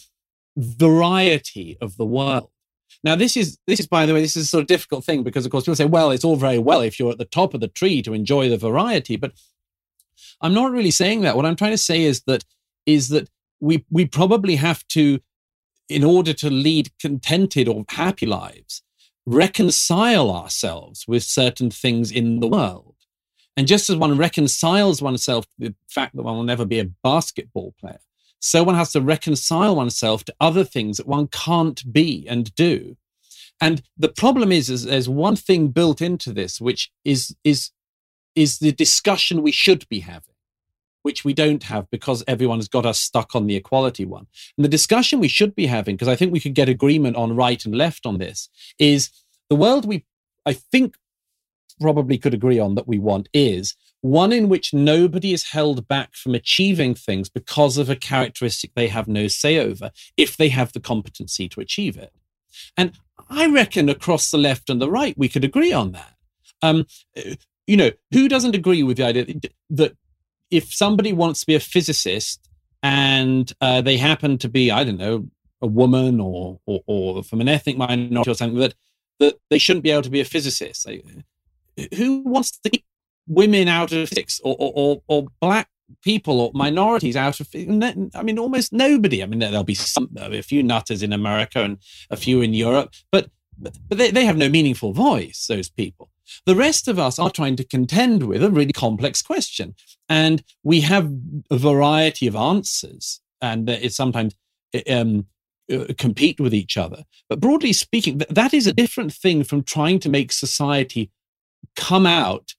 variety 0.58 1.78
of 1.82 1.98
the 1.98 2.06
world. 2.06 2.50
Now, 3.04 3.16
this 3.16 3.38
is 3.38 3.58
this 3.68 3.80
is 3.80 3.88
by 3.88 4.06
the 4.06 4.14
way, 4.14 4.22
this 4.22 4.36
is 4.36 4.44
a 4.44 4.48
sort 4.48 4.62
of 4.62 4.68
difficult 4.68 5.06
thing 5.06 5.24
because 5.24 5.46
of 5.46 5.52
course 5.52 5.66
people 5.66 5.76
say, 5.76 5.86
well, 5.86 6.12
it's 6.12 6.26
all 6.26 6.38
very 6.38 6.60
well 6.60 6.82
if 6.82 7.00
you're 7.00 7.12
at 7.12 7.18
the 7.18 7.26
top 7.26 7.54
of 7.54 7.62
the 7.62 7.68
tree 7.68 8.02
to 8.02 8.14
enjoy 8.14 8.50
the 8.50 8.58
variety, 8.58 9.16
but 9.16 9.34
I'm 10.42 10.54
not 10.54 10.72
really 10.72 10.92
saying 10.92 11.22
that. 11.22 11.36
What 11.36 11.46
I'm 11.46 11.56
trying 11.56 11.72
to 11.72 11.78
say 11.78 12.04
is 12.04 12.22
that 12.28 12.44
is 12.86 13.10
that 13.10 13.30
we 13.60 13.86
we 13.90 14.06
probably 14.06 14.56
have 14.58 14.86
to, 14.90 15.20
in 15.90 16.04
order 16.04 16.34
to 16.34 16.50
lead 16.50 16.92
contented 17.00 17.68
or 17.68 17.86
happy 17.90 18.26
lives, 18.26 18.84
reconcile 19.26 20.30
ourselves 20.32 21.06
with 21.08 21.24
certain 21.24 21.72
things 21.72 22.12
in 22.12 22.40
the 22.40 22.48
world. 22.48 22.96
And 23.58 23.68
just 23.68 23.90
as 23.90 23.96
one 23.96 24.18
reconciles 24.18 25.02
oneself 25.02 25.46
to 25.46 25.70
the 25.70 25.76
fact 25.90 26.16
that 26.16 26.24
one 26.24 26.36
will 26.36 26.44
never 26.44 26.66
be 26.66 26.80
a 26.80 26.86
basketball 27.04 27.74
player, 27.80 28.02
so 28.40 28.64
one 28.64 28.76
has 28.76 28.92
to 28.92 29.02
reconcile 29.02 29.76
oneself 29.76 30.24
to 30.26 30.36
other 30.40 30.64
things 30.64 30.98
that 30.98 31.08
one 31.08 31.28
can't 31.28 31.92
be 31.92 32.28
and 32.30 32.54
do. 32.56 32.98
And 33.62 33.82
the 33.98 34.10
problem 34.10 34.52
is, 34.52 34.70
is 34.70 34.84
there's 34.84 35.10
one 35.10 35.36
thing 35.36 35.70
built 35.70 36.02
into 36.02 36.34
this, 36.34 36.60
which 36.60 36.92
is 37.04 37.36
is 37.44 37.72
is 38.36 38.60
the 38.60 38.72
discussion 38.72 39.42
we 39.42 39.52
should 39.52 39.88
be 39.90 40.02
having, 40.02 40.36
which 41.04 41.24
we 41.24 41.34
don't 41.34 41.64
have 41.64 41.90
because 41.90 42.24
everyone's 42.28 42.68
got 42.68 42.86
us 42.86 43.00
stuck 43.00 43.36
on 43.36 43.48
the 43.48 43.56
equality 43.56 44.06
one. 44.06 44.28
And 44.58 44.66
the 44.66 44.70
discussion 44.70 45.20
we 45.20 45.28
should 45.28 45.56
be 45.56 45.68
having, 45.68 45.96
because 45.96 46.08
I 46.08 46.16
think 46.16 46.32
we 46.32 46.40
could 46.40 46.56
get 46.56 46.70
agreement 46.70 47.16
on 47.16 47.36
right 47.36 47.64
and 47.66 47.76
left 47.76 48.06
on 48.06 48.18
this, 48.18 48.50
is 48.80 49.10
the 49.50 49.56
world 49.56 49.86
we, 49.86 50.06
I 50.46 50.54
think, 50.54 50.96
probably 51.80 52.18
could 52.18 52.34
agree 52.34 52.60
on 52.60 52.76
that 52.76 52.88
we 52.88 53.00
want 53.00 53.28
is 53.34 53.76
one 54.02 54.32
in 54.32 54.50
which 54.50 54.74
nobody 54.74 55.34
is 55.34 55.50
held 55.50 55.88
back 55.88 56.14
from 56.14 56.36
achieving 56.36 56.94
things 56.94 57.28
because 57.28 57.78
of 57.78 57.90
a 57.90 57.96
characteristic 57.96 58.72
they 58.76 58.88
have 58.88 59.08
no 59.08 59.28
say 59.28 59.58
over 59.58 59.92
if 60.16 60.38
they 60.38 60.50
have 60.50 60.72
the 60.74 60.80
competency 60.80 61.50
to 61.50 61.60
achieve 61.60 61.98
it. 61.98 62.14
And 62.78 62.94
I 63.30 63.48
reckon 63.48 63.90
across 63.90 64.32
the 64.32 64.38
left 64.38 64.70
and 64.70 64.82
the 64.82 64.92
right, 64.92 65.18
we 65.18 65.30
could 65.30 65.44
agree 65.44 65.74
on 65.74 65.92
that. 65.94 66.16
Um, 66.62 66.86
you 67.68 67.78
know, 67.78 67.92
who 68.12 68.28
doesn't 68.28 68.56
agree 68.56 68.84
with 68.84 68.98
the 68.98 69.04
idea 69.04 69.26
that 69.70 69.96
if 70.52 70.74
somebody 70.74 71.14
wants 71.14 71.42
to 71.42 71.46
be 71.48 71.56
a 71.56 71.60
physicist 71.60 72.48
and 72.84 73.52
uh, 73.62 73.82
they 73.82 73.98
happen 73.98 74.38
to 74.38 74.50
be, 74.50 74.72
I 74.72 74.84
don't 74.84 74.98
know, 74.98 75.28
a 75.62 75.68
woman 75.68 76.20
or, 76.20 76.60
or, 76.66 76.82
or 76.86 77.24
from 77.24 77.42
an 77.42 77.48
ethnic 77.48 77.78
minority 77.78 78.30
or 78.30 78.36
something, 78.36 78.60
that 78.60 78.76
that 79.20 79.36
they 79.50 79.58
shouldn't 79.58 79.84
be 79.84 79.92
able 79.92 80.02
to 80.02 80.10
be 80.10 80.20
a 80.20 80.26
physicist. 80.26 80.88
who 81.96 82.22
wants 82.22 82.52
to 82.60 82.70
keep 82.70 82.86
women 83.28 83.68
out 83.68 83.92
of 83.92 84.10
physics 84.10 84.42
or, 84.44 84.56
or, 84.60 84.74
or, 84.76 85.02
or 85.08 85.28
black 85.40 85.70
people 86.02 86.42
or 86.42 86.52
minorities 86.54 87.16
out 87.16 87.40
of 87.40 87.48
I 87.54 88.24
mean, 88.24 88.40
almost 88.40 88.74
nobody. 88.74 89.24
I 89.24 89.26
mean, 89.26 89.40
there'll 89.40 89.64
be 89.64 89.74
some, 89.74 90.10
there'll 90.12 90.32
be 90.32 90.40
a 90.40 90.44
few 90.44 90.64
nutters 90.64 91.02
in 91.02 91.14
America 91.14 91.64
and 91.64 91.78
a 92.10 92.18
few 92.18 92.42
in 92.42 92.54
Europe, 92.54 92.94
but 93.12 93.30
but 93.58 93.74
they, 93.90 94.12
they 94.12 94.26
have 94.26 94.36
no 94.36 94.50
meaningful 94.50 94.92
voice. 94.92 95.46
Those 95.48 95.70
people. 95.70 96.10
The 96.46 96.56
rest 96.56 96.88
of 96.88 97.00
us 97.00 97.20
are 97.20 97.30
trying 97.30 97.56
to 97.58 97.64
contend 97.64 98.24
with 98.24 98.44
a 98.44 98.52
really 98.52 98.74
complex 98.74 99.22
question. 99.22 99.76
And 100.10 100.44
we 100.64 100.82
have 100.82 101.12
a 101.50 101.58
variety 101.58 102.28
of 102.28 102.36
answers. 102.36 103.22
And 103.42 103.70
it's 103.70 103.96
sometimes 103.96 104.36
um, 104.90 105.28
uh, 105.72 105.86
compete 105.98 106.40
with 106.40 106.54
each 106.54 106.78
other. 106.78 107.06
But 107.30 107.40
broadly 107.40 107.74
speaking, 107.74 108.22
that 108.30 108.54
is 108.54 108.68
a 108.68 108.74
different 108.74 109.14
thing 109.14 109.44
from 109.44 109.64
trying 109.64 110.00
to 110.00 110.10
make 110.10 110.32
society 110.32 111.12
come 111.76 112.06
out 112.06 112.56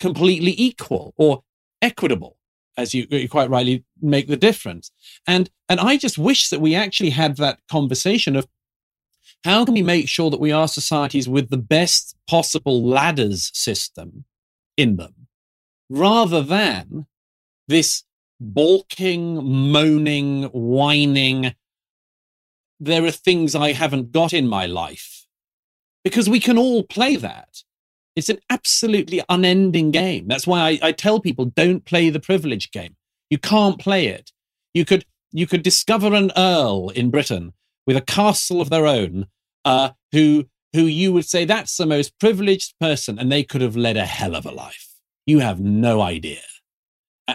completely 0.00 0.54
equal 0.58 1.14
or 1.16 1.42
equitable, 1.80 2.36
as 2.76 2.94
you, 2.94 3.06
you 3.10 3.28
quite 3.28 3.50
rightly 3.50 3.84
make 4.00 4.28
the 4.28 4.36
difference. 4.36 4.90
And 5.26 5.50
and 5.68 5.80
I 5.80 5.96
just 5.96 6.18
wish 6.18 6.50
that 6.50 6.60
we 6.60 6.74
actually 6.74 7.10
had 7.10 7.36
that 7.38 7.58
conversation 7.70 8.36
of 8.36 8.46
how 9.46 9.64
can 9.64 9.74
we 9.74 9.82
make 9.82 10.08
sure 10.08 10.28
that 10.30 10.40
we 10.40 10.50
are 10.50 10.66
societies 10.66 11.28
with 11.28 11.50
the 11.50 11.56
best 11.56 12.16
possible 12.26 12.82
ladders 12.82 13.52
system 13.54 14.24
in 14.76 14.96
them, 14.96 15.28
rather 15.88 16.42
than 16.42 17.06
this 17.68 18.02
balking, 18.40 19.36
moaning, 19.70 20.44
whining. 20.52 21.54
There 22.80 23.04
are 23.04 23.12
things 23.12 23.54
I 23.54 23.72
haven't 23.72 24.10
got 24.10 24.32
in 24.32 24.48
my 24.48 24.66
life 24.66 25.26
because 26.04 26.28
we 26.28 26.40
can 26.40 26.58
all 26.58 26.82
play 26.82 27.14
that. 27.14 27.62
It's 28.16 28.28
an 28.28 28.40
absolutely 28.50 29.22
unending 29.28 29.92
game. 29.92 30.26
That's 30.26 30.46
why 30.46 30.60
I, 30.60 30.88
I, 30.88 30.92
tell 30.92 31.20
people 31.20 31.44
don't 31.44 31.84
play 31.84 32.10
the 32.10 32.20
privilege 32.20 32.72
game. 32.72 32.96
You 33.30 33.38
can't 33.38 33.78
play 33.78 34.08
it. 34.08 34.32
You 34.74 34.84
could 34.84 35.06
you 35.32 35.46
could 35.46 35.62
discover 35.62 36.14
an 36.14 36.32
earl 36.36 36.90
in 36.90 37.10
Britain 37.10 37.52
with 37.86 37.96
a 37.96 38.02
castle 38.02 38.60
of 38.60 38.70
their 38.70 38.86
own, 38.86 39.26
uh, 39.66 39.90
who 40.12 40.46
who 40.72 40.84
you 40.84 41.12
would 41.12 41.26
say 41.26 41.44
that's 41.44 41.76
the 41.76 41.86
most 41.86 42.18
privileged 42.18 42.72
person, 42.80 43.18
and 43.18 43.30
they 43.30 43.42
could 43.42 43.60
have 43.60 43.76
led 43.76 43.98
a 43.98 44.06
hell 44.06 44.34
of 44.34 44.46
a 44.46 44.50
life. 44.50 44.94
You 45.26 45.40
have 45.40 45.60
no 45.60 46.00
idea 46.00 46.40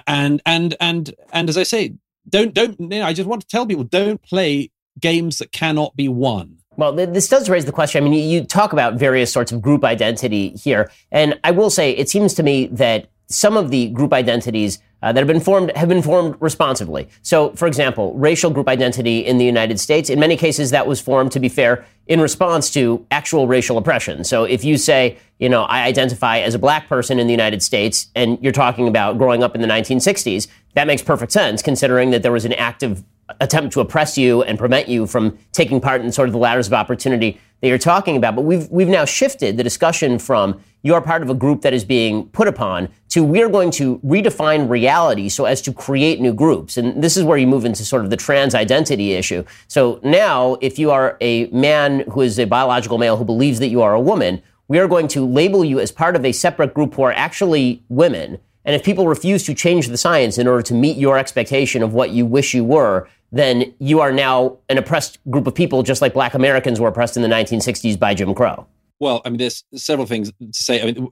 and 0.07 0.41
and 0.45 0.75
and 0.79 1.13
and 1.31 1.49
as 1.49 1.57
I 1.57 1.63
say, 1.63 1.93
don't 2.27 2.53
don't. 2.53 2.79
You 2.79 2.87
know, 2.87 3.03
I 3.03 3.13
just 3.13 3.27
want 3.27 3.41
to 3.41 3.47
tell 3.47 3.65
people 3.65 3.83
don't 3.83 4.21
play 4.21 4.71
games 4.99 5.39
that 5.39 5.51
cannot 5.51 5.95
be 5.95 6.07
won. 6.07 6.57
Well, 6.77 6.93
this 6.93 7.27
does 7.27 7.49
raise 7.49 7.65
the 7.65 7.71
question. 7.71 8.03
I 8.03 8.09
mean, 8.09 8.29
you 8.29 8.45
talk 8.45 8.71
about 8.73 8.95
various 8.95 9.31
sorts 9.31 9.51
of 9.51 9.61
group 9.61 9.83
identity 9.83 10.49
here, 10.49 10.89
and 11.11 11.39
I 11.43 11.51
will 11.51 11.69
say 11.69 11.91
it 11.91 12.09
seems 12.09 12.33
to 12.35 12.43
me 12.43 12.67
that 12.67 13.09
some 13.27 13.57
of 13.57 13.71
the 13.71 13.89
group 13.89 14.13
identities 14.13 14.79
uh, 15.01 15.11
that 15.11 15.19
have 15.19 15.27
been 15.27 15.41
formed 15.41 15.75
have 15.75 15.89
been 15.89 16.01
formed 16.01 16.35
responsibly. 16.39 17.09
So, 17.21 17.51
for 17.55 17.67
example, 17.67 18.13
racial 18.15 18.51
group 18.51 18.67
identity 18.67 19.19
in 19.19 19.37
the 19.37 19.45
United 19.45 19.79
States, 19.79 20.09
in 20.09 20.19
many 20.19 20.37
cases, 20.37 20.71
that 20.71 20.87
was 20.87 21.01
formed, 21.01 21.31
to 21.33 21.39
be 21.39 21.49
fair, 21.49 21.85
in 22.11 22.19
response 22.19 22.69
to 22.69 23.07
actual 23.09 23.47
racial 23.47 23.77
oppression. 23.77 24.25
So, 24.25 24.43
if 24.43 24.65
you 24.65 24.75
say, 24.75 25.17
you 25.39 25.47
know, 25.47 25.63
I 25.63 25.83
identify 25.83 26.39
as 26.39 26.53
a 26.53 26.59
black 26.59 26.89
person 26.89 27.19
in 27.19 27.25
the 27.25 27.31
United 27.31 27.63
States, 27.63 28.07
and 28.15 28.37
you're 28.41 28.51
talking 28.51 28.89
about 28.89 29.17
growing 29.17 29.43
up 29.43 29.55
in 29.55 29.61
the 29.61 29.67
1960s, 29.67 30.47
that 30.73 30.87
makes 30.87 31.01
perfect 31.01 31.31
sense, 31.31 31.61
considering 31.61 32.11
that 32.11 32.21
there 32.21 32.33
was 32.33 32.43
an 32.43 32.51
active 32.51 33.05
attempt 33.39 33.71
to 33.71 33.79
oppress 33.79 34.17
you 34.17 34.43
and 34.43 34.59
prevent 34.59 34.89
you 34.89 35.07
from 35.07 35.37
taking 35.53 35.79
part 35.79 36.01
in 36.01 36.11
sort 36.11 36.27
of 36.27 36.33
the 36.33 36.37
ladders 36.37 36.67
of 36.67 36.73
opportunity 36.73 37.39
that 37.61 37.69
you're 37.69 37.77
talking 37.77 38.17
about. 38.17 38.35
But 38.35 38.41
we've 38.41 38.69
we've 38.69 38.89
now 38.89 39.05
shifted 39.05 39.55
the 39.55 39.63
discussion 39.63 40.19
from 40.19 40.61
you 40.83 40.93
are 40.95 41.01
part 41.01 41.21
of 41.21 41.29
a 41.29 41.33
group 41.33 41.61
that 41.61 41.73
is 41.73 41.85
being 41.85 42.27
put 42.27 42.49
upon 42.49 42.89
to 43.11 43.23
we 43.23 43.43
are 43.43 43.49
going 43.49 43.71
to 43.71 43.99
redefine 43.99 44.69
reality 44.69 45.29
so 45.29 45.45
as 45.45 45.61
to 45.61 45.73
create 45.73 46.19
new 46.19 46.33
groups. 46.33 46.77
And 46.77 47.03
this 47.03 47.17
is 47.17 47.23
where 47.23 47.37
you 47.37 47.47
move 47.47 47.65
into 47.65 47.85
sort 47.85 48.03
of 48.03 48.09
the 48.09 48.17
trans 48.17 48.55
identity 48.55 49.13
issue. 49.13 49.43
So 49.67 49.99
now, 50.03 50.57
if 50.61 50.79
you 50.79 50.91
are 50.91 51.17
a 51.21 51.47
man 51.47 52.05
who 52.11 52.21
is 52.21 52.39
a 52.39 52.45
biological 52.45 52.97
male 52.97 53.17
who 53.17 53.25
believes 53.25 53.59
that 53.59 53.67
you 53.67 53.81
are 53.81 53.93
a 53.93 54.01
woman, 54.01 54.41
we 54.67 54.79
are 54.79 54.87
going 54.87 55.09
to 55.09 55.25
label 55.25 55.65
you 55.65 55.79
as 55.79 55.91
part 55.91 56.15
of 56.15 56.23
a 56.23 56.31
separate 56.31 56.73
group 56.73 56.93
who 56.93 57.03
are 57.03 57.11
actually 57.11 57.83
women. 57.89 58.39
And 58.63 58.75
if 58.75 58.83
people 58.83 59.07
refuse 59.07 59.43
to 59.43 59.53
change 59.53 59.87
the 59.87 59.97
science 59.97 60.37
in 60.37 60.47
order 60.47 60.61
to 60.63 60.73
meet 60.73 60.95
your 60.95 61.17
expectation 61.17 61.83
of 61.83 61.93
what 61.93 62.11
you 62.11 62.25
wish 62.25 62.53
you 62.53 62.63
were, 62.63 63.09
then 63.33 63.73
you 63.79 63.99
are 63.99 64.11
now 64.11 64.57
an 64.69 64.77
oppressed 64.77 65.19
group 65.29 65.47
of 65.47 65.55
people, 65.55 65.83
just 65.83 66.01
like 66.01 66.13
black 66.13 66.33
Americans 66.33 66.79
were 66.79 66.87
oppressed 66.87 67.17
in 67.17 67.23
the 67.23 67.29
1960s 67.29 67.99
by 67.99 68.13
Jim 68.13 68.33
Crow. 68.33 68.67
Well, 68.99 69.21
I 69.25 69.29
mean, 69.29 69.39
there's 69.39 69.63
several 69.75 70.05
things 70.05 70.31
to 70.31 70.53
say. 70.53 70.81
I 70.81 70.85
mean, 70.85 71.09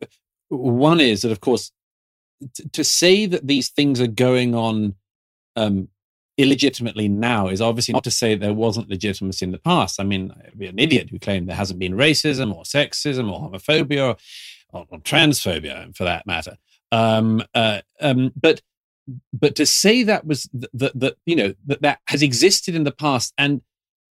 one 0.49 0.99
is 0.99 1.23
that, 1.23 1.31
of 1.31 1.41
course, 1.41 1.71
t- 2.53 2.69
to 2.69 2.83
say 2.83 3.25
that 3.25 3.47
these 3.47 3.69
things 3.69 3.99
are 4.01 4.07
going 4.07 4.55
on 4.55 4.95
um, 5.55 5.89
illegitimately 6.37 7.09
now 7.09 7.47
is 7.47 7.61
obviously 7.61 7.93
not 7.93 8.03
to 8.05 8.11
say 8.11 8.33
there 8.33 8.53
wasn't 8.53 8.89
legitimacy 8.89 9.45
in 9.45 9.51
the 9.51 9.57
past. 9.59 9.99
I 9.99 10.03
mean, 10.03 10.33
I'd 10.45 10.57
be 10.57 10.67
an 10.67 10.79
idiot 10.79 11.09
who 11.09 11.19
claimed 11.19 11.49
there 11.49 11.55
hasn't 11.55 11.79
been 11.79 11.93
racism 11.93 12.55
or 12.55 12.63
sexism 12.63 13.31
or 13.31 13.49
homophobia 13.49 14.15
or, 14.71 14.85
or 14.89 14.99
transphobia, 14.99 15.95
for 15.95 16.05
that 16.05 16.25
matter. 16.25 16.57
Um, 16.91 17.43
uh, 17.53 17.81
um, 17.99 18.31
but 18.39 18.61
but 19.33 19.55
to 19.55 19.65
say 19.65 20.03
that 20.03 20.25
was 20.25 20.49
that 20.53 20.97
that 20.99 21.17
you 21.25 21.35
know 21.35 21.53
that 21.65 21.81
that 21.81 21.99
has 22.07 22.21
existed 22.21 22.75
in 22.75 22.83
the 22.83 22.91
past 22.91 23.33
and 23.37 23.61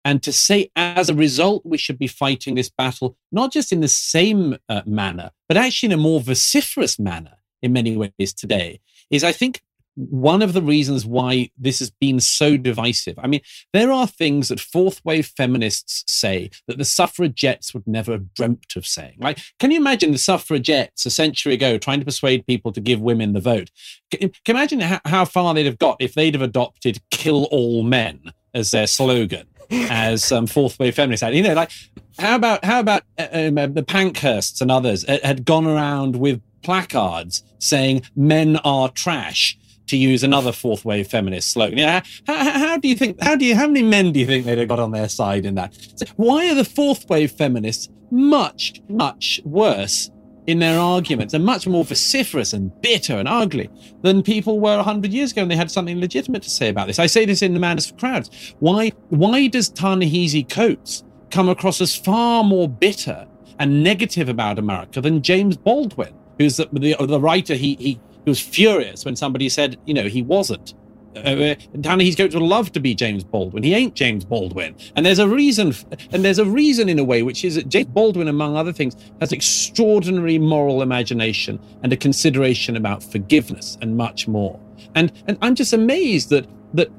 and 0.03 0.23
to 0.23 0.31
say 0.31 0.71
as 0.75 1.09
a 1.09 1.13
result 1.13 1.65
we 1.65 1.77
should 1.77 1.99
be 1.99 2.07
fighting 2.07 2.55
this 2.55 2.69
battle 2.69 3.15
not 3.31 3.51
just 3.51 3.71
in 3.71 3.81
the 3.81 3.87
same 3.87 4.57
uh, 4.69 4.81
manner 4.85 5.31
but 5.47 5.57
actually 5.57 5.87
in 5.87 5.99
a 5.99 6.01
more 6.01 6.19
vociferous 6.19 6.97
manner 6.97 7.36
in 7.61 7.73
many 7.73 7.95
ways 7.97 8.33
today 8.33 8.79
is 9.09 9.23
i 9.23 9.31
think 9.31 9.61
one 9.97 10.43
of 10.43 10.53
the 10.53 10.61
reasons 10.61 11.07
why 11.07 11.49
this 11.57 11.79
has 11.79 11.89
been 11.89 12.19
so 12.19 12.55
divisive. 12.55 13.17
I 13.17 13.25
mean, 13.25 13.41
there 13.73 13.91
are 13.91 14.05
things 14.05 14.49
that 14.49 14.59
fourth 14.59 15.03
wave 15.03 15.25
feminists 15.35 16.03
say 16.07 16.51
that 16.67 16.77
the 16.77 16.85
suffragettes 16.85 17.73
would 17.73 17.87
never 17.87 18.11
have 18.11 18.33
dreamt 18.35 18.75
of 18.75 18.85
saying. 18.85 19.17
Like, 19.19 19.39
can 19.59 19.71
you 19.71 19.77
imagine 19.77 20.11
the 20.11 20.19
suffragettes 20.19 21.05
a 21.07 21.09
century 21.09 21.55
ago 21.55 21.79
trying 21.79 21.99
to 21.99 22.05
persuade 22.05 22.45
people 22.45 22.71
to 22.73 22.79
give 22.79 23.01
women 23.01 23.33
the 23.33 23.41
vote? 23.41 23.71
Can, 24.11 24.21
you 24.21 24.31
imagine 24.47 24.81
how, 24.81 25.01
how 25.03 25.25
far 25.25 25.55
they'd 25.55 25.65
have 25.65 25.79
got 25.79 25.97
if 25.99 26.13
they'd 26.13 26.35
have 26.35 26.43
adopted 26.43 27.01
kill 27.09 27.45
all 27.45 27.81
men 27.81 28.31
as 28.53 28.71
their 28.71 28.87
slogan? 28.87 29.47
as 29.69 30.31
um, 30.31 30.47
fourth 30.47 30.79
wave 30.79 30.95
feminists 30.95 31.21
had. 31.21 31.35
You 31.35 31.43
know, 31.43 31.53
like 31.53 31.71
how 32.17 32.35
about 32.35 32.63
how 32.63 32.79
about 32.79 33.03
uh, 33.17 33.27
um, 33.33 33.57
uh, 33.57 33.67
the 33.67 33.83
Pankhursts 33.83 34.61
and 34.61 34.71
others 34.71 35.03
uh, 35.05 35.19
had 35.23 35.43
gone 35.45 35.67
around 35.67 36.15
with 36.15 36.41
placards 36.61 37.43
saying 37.59 38.03
men 38.15 38.57
are 38.57 38.89
trash 38.89 39.57
to 39.87 39.97
use 39.97 40.23
another 40.23 40.51
fourth 40.51 40.85
wave 40.85 41.07
feminist 41.07 41.51
slogan. 41.51 41.77
Yeah, 41.77 42.01
how, 42.25 42.51
how, 42.51 42.77
do 42.77 42.87
you 42.87 42.95
think? 42.95 43.21
How 43.21 43.35
do 43.35 43.45
you? 43.45 43.55
How 43.55 43.67
many 43.67 43.83
men 43.83 44.11
do 44.11 44.19
you 44.19 44.25
think 44.25 44.45
they'd 44.45 44.57
have 44.57 44.67
got 44.67 44.79
on 44.79 44.91
their 44.91 45.09
side 45.09 45.45
in 45.45 45.55
that? 45.55 45.73
So 45.95 46.05
why 46.15 46.49
are 46.49 46.55
the 46.55 46.65
fourth 46.65 47.09
wave 47.09 47.31
feminists 47.31 47.89
much, 48.11 48.81
much 48.89 49.41
worse 49.43 50.11
in 50.45 50.59
their 50.59 50.79
arguments 50.79 51.33
and 51.33 51.43
much 51.43 51.67
more 51.67 51.83
vociferous 51.83 52.53
and 52.53 52.71
bitter 52.81 53.17
and 53.17 53.27
ugly 53.27 53.69
than 54.01 54.23
people 54.23 54.59
were 54.59 54.81
hundred 54.81 55.11
years 55.11 55.31
ago, 55.31 55.41
and 55.41 55.51
they 55.51 55.55
had 55.55 55.71
something 55.71 55.99
legitimate 55.99 56.43
to 56.43 56.49
say 56.49 56.69
about 56.69 56.87
this? 56.87 56.99
I 56.99 57.07
say 57.07 57.25
this 57.25 57.41
in 57.41 57.53
the 57.53 57.59
Madness 57.59 57.89
for 57.89 57.95
Crowds. 57.95 58.55
Why? 58.59 58.91
Why 59.09 59.47
does 59.47 59.69
Ta-Nehisi 59.69 60.49
Coates 60.49 61.03
come 61.31 61.49
across 61.49 61.81
as 61.81 61.95
far 61.95 62.43
more 62.43 62.69
bitter 62.69 63.27
and 63.59 63.83
negative 63.83 64.29
about 64.29 64.59
America 64.59 65.01
than 65.01 65.21
James 65.21 65.57
Baldwin? 65.57 66.13
Who's 66.37 66.57
the, 66.57 66.67
the, 66.71 66.95
the, 66.99 67.19
writer 67.19 67.55
he, 67.55 67.75
he 67.75 67.99
he 68.27 68.29
was 68.29 68.39
furious 68.39 69.05
when 69.05 69.15
somebody 69.15 69.47
said, 69.47 69.79
you 69.85 69.93
know, 69.93 70.03
he 70.03 70.21
wasn't. 70.21 70.73
Uh, 71.15 71.55
Danny, 71.79 72.03
he's 72.03 72.15
going 72.15 72.29
to 72.29 72.39
love 72.39 72.71
to 72.73 72.79
be 72.79 72.93
James 72.93 73.23
Baldwin. 73.23 73.63
He 73.63 73.73
ain't 73.73 73.95
James 73.95 74.23
Baldwin, 74.23 74.75
and 74.95 75.05
there's 75.05 75.17
a 75.17 75.27
reason. 75.27 75.73
And 76.11 76.23
there's 76.23 76.37
a 76.37 76.45
reason 76.45 76.89
in 76.89 76.99
a 76.99 77.03
way, 77.03 77.23
which 77.23 77.43
is 77.43 77.55
that 77.55 77.69
James 77.69 77.87
Baldwin, 77.87 78.27
among 78.27 78.55
other 78.55 78.73
things, 78.73 78.95
has 79.19 79.31
extraordinary 79.31 80.37
moral 80.37 80.81
imagination 80.81 81.59
and 81.81 81.91
a 81.91 81.97
consideration 81.97 82.75
about 82.75 83.01
forgiveness 83.01 83.77
and 83.81 83.97
much 83.97 84.27
more. 84.27 84.59
And 84.93 85.11
and 85.27 85.37
I'm 85.41 85.55
just 85.55 85.73
amazed 85.73 86.29
that 86.29 86.47
that 86.73 86.91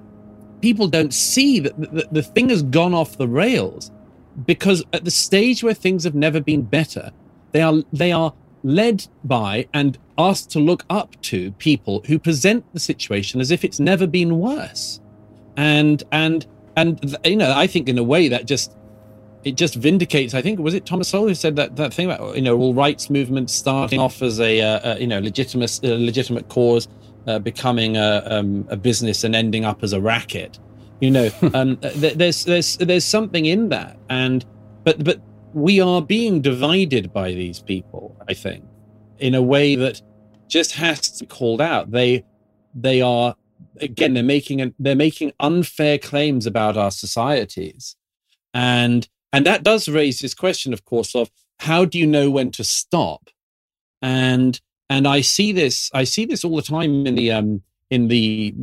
people 0.60 0.88
don't 0.88 1.14
see 1.14 1.60
that 1.60 1.78
the, 1.80 2.08
the 2.10 2.22
thing 2.22 2.48
has 2.48 2.62
gone 2.62 2.94
off 2.94 3.18
the 3.18 3.28
rails 3.28 3.92
because 4.46 4.84
at 4.92 5.04
the 5.04 5.10
stage 5.10 5.62
where 5.62 5.74
things 5.74 6.04
have 6.04 6.14
never 6.14 6.40
been 6.40 6.62
better, 6.62 7.10
they 7.52 7.62
are 7.62 7.82
they 7.92 8.12
are 8.12 8.32
led 8.62 9.06
by 9.24 9.68
and 9.72 9.98
asked 10.16 10.50
to 10.50 10.58
look 10.58 10.84
up 10.90 11.20
to 11.22 11.52
people 11.52 12.02
who 12.06 12.18
present 12.18 12.64
the 12.72 12.80
situation 12.80 13.40
as 13.40 13.50
if 13.50 13.64
it's 13.64 13.80
never 13.80 14.06
been 14.06 14.38
worse. 14.38 15.00
And 15.56 16.02
and 16.12 16.46
and 16.76 17.16
you 17.24 17.36
know, 17.36 17.52
I 17.54 17.66
think 17.66 17.88
in 17.88 17.98
a 17.98 18.04
way 18.04 18.28
that 18.28 18.46
just 18.46 18.76
it 19.44 19.56
just 19.56 19.74
vindicates. 19.74 20.34
I 20.34 20.42
think 20.42 20.58
was 20.58 20.74
it 20.74 20.86
Thomas 20.86 21.08
Sowell 21.08 21.28
who 21.28 21.34
said 21.34 21.56
that 21.56 21.76
that 21.76 21.94
thing 21.94 22.10
about 22.10 22.36
you 22.36 22.42
know 22.42 22.56
all 22.58 22.74
rights 22.74 23.10
movements 23.10 23.54
starting 23.54 24.00
off 24.00 24.22
as 24.22 24.40
a, 24.40 24.60
uh, 24.60 24.94
a 24.94 25.00
you 25.00 25.06
know 25.06 25.20
legitimate 25.20 25.80
uh, 25.84 25.94
legitimate 25.94 26.48
cause, 26.48 26.88
uh, 27.26 27.38
becoming 27.38 27.96
a, 27.96 28.22
um, 28.26 28.66
a 28.70 28.76
business 28.76 29.24
and 29.24 29.34
ending 29.34 29.64
up 29.64 29.82
as 29.82 29.92
a 29.92 30.00
racket. 30.00 30.58
You 31.00 31.10
know, 31.10 31.30
um, 31.54 31.76
th- 31.78 32.14
there's 32.14 32.44
there's 32.44 32.76
there's 32.78 33.04
something 33.04 33.46
in 33.46 33.68
that, 33.68 33.96
and 34.08 34.44
but 34.84 35.02
but 35.02 35.20
we 35.52 35.80
are 35.80 36.02
being 36.02 36.40
divided 36.40 37.12
by 37.12 37.32
these 37.32 37.60
people, 37.60 38.16
I 38.28 38.34
think, 38.34 38.64
in 39.18 39.34
a 39.34 39.42
way 39.42 39.74
that 39.76 40.02
just 40.48 40.72
has 40.72 41.00
to 41.12 41.24
be 41.24 41.26
called 41.26 41.60
out. 41.60 41.90
They 41.90 42.24
they 42.74 43.00
are 43.00 43.34
again 43.80 44.14
they're 44.14 44.22
making 44.22 44.60
a, 44.62 44.72
they're 44.78 44.94
making 44.94 45.32
unfair 45.40 45.98
claims 45.98 46.46
about 46.46 46.76
our 46.76 46.90
societies, 46.90 47.96
and 48.54 49.08
and 49.32 49.46
that 49.46 49.62
does 49.62 49.88
raise 49.88 50.20
this 50.20 50.34
question, 50.34 50.72
of 50.72 50.84
course, 50.84 51.14
of 51.14 51.30
how 51.60 51.84
do 51.84 51.98
you 51.98 52.06
know 52.06 52.30
when 52.30 52.50
to 52.52 52.64
stop? 52.64 53.30
And 54.00 54.60
and 54.88 55.06
I 55.06 55.20
see 55.20 55.52
this 55.52 55.90
I 55.92 56.04
see 56.04 56.24
this 56.24 56.44
all 56.44 56.56
the 56.56 56.62
time 56.62 57.06
in 57.06 57.14
the 57.14 57.32
um 57.32 57.62
in 57.90 58.08
the 58.08 58.54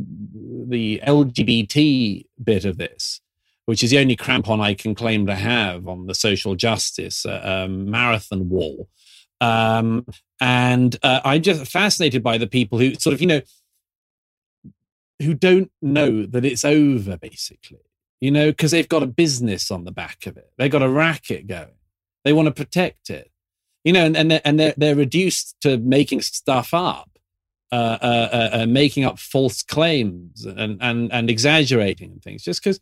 the 0.68 1.00
LGBT 1.04 2.26
bit 2.42 2.64
of 2.64 2.78
this 2.78 3.20
which 3.66 3.82
is 3.82 3.90
the 3.90 3.98
only 3.98 4.16
crampon 4.16 4.60
I 4.60 4.74
can 4.74 4.94
claim 4.94 5.26
to 5.26 5.34
have 5.34 5.86
on 5.86 6.06
the 6.06 6.14
social 6.14 6.54
justice 6.54 7.26
uh, 7.26 7.64
um, 7.66 7.90
marathon 7.90 8.48
wall. 8.48 8.88
Um, 9.40 10.06
and 10.40 10.96
uh, 11.02 11.20
I'm 11.24 11.42
just 11.42 11.70
fascinated 11.70 12.22
by 12.22 12.38
the 12.38 12.46
people 12.46 12.78
who 12.78 12.94
sort 12.94 13.12
of, 13.12 13.20
you 13.20 13.26
know, 13.26 13.40
who 15.20 15.34
don't 15.34 15.70
know 15.82 16.26
that 16.26 16.44
it's 16.44 16.64
over, 16.64 17.16
basically, 17.16 17.84
you 18.20 18.30
know, 18.30 18.50
because 18.50 18.70
they've 18.70 18.88
got 18.88 19.02
a 19.02 19.06
business 19.06 19.70
on 19.70 19.84
the 19.84 19.92
back 19.92 20.26
of 20.26 20.36
it. 20.36 20.50
They've 20.56 20.70
got 20.70 20.82
a 20.82 20.88
racket 20.88 21.46
going. 21.46 21.74
They 22.24 22.32
want 22.32 22.46
to 22.46 22.52
protect 22.52 23.10
it, 23.10 23.30
you 23.84 23.92
know, 23.92 24.04
and, 24.04 24.16
and, 24.16 24.30
they're, 24.30 24.42
and 24.44 24.60
they're, 24.60 24.74
they're 24.76 24.94
reduced 24.94 25.56
to 25.62 25.76
making 25.78 26.22
stuff 26.22 26.72
up. 26.72 27.10
Uh, 27.72 27.98
uh, 28.00 28.28
uh, 28.32 28.50
uh 28.58 28.66
making 28.66 29.04
up 29.04 29.18
false 29.18 29.60
claims 29.64 30.46
and, 30.46 30.78
and, 30.80 31.12
and 31.12 31.28
exaggerating 31.28 32.12
and 32.12 32.22
things 32.22 32.44
just 32.44 32.62
because 32.62 32.78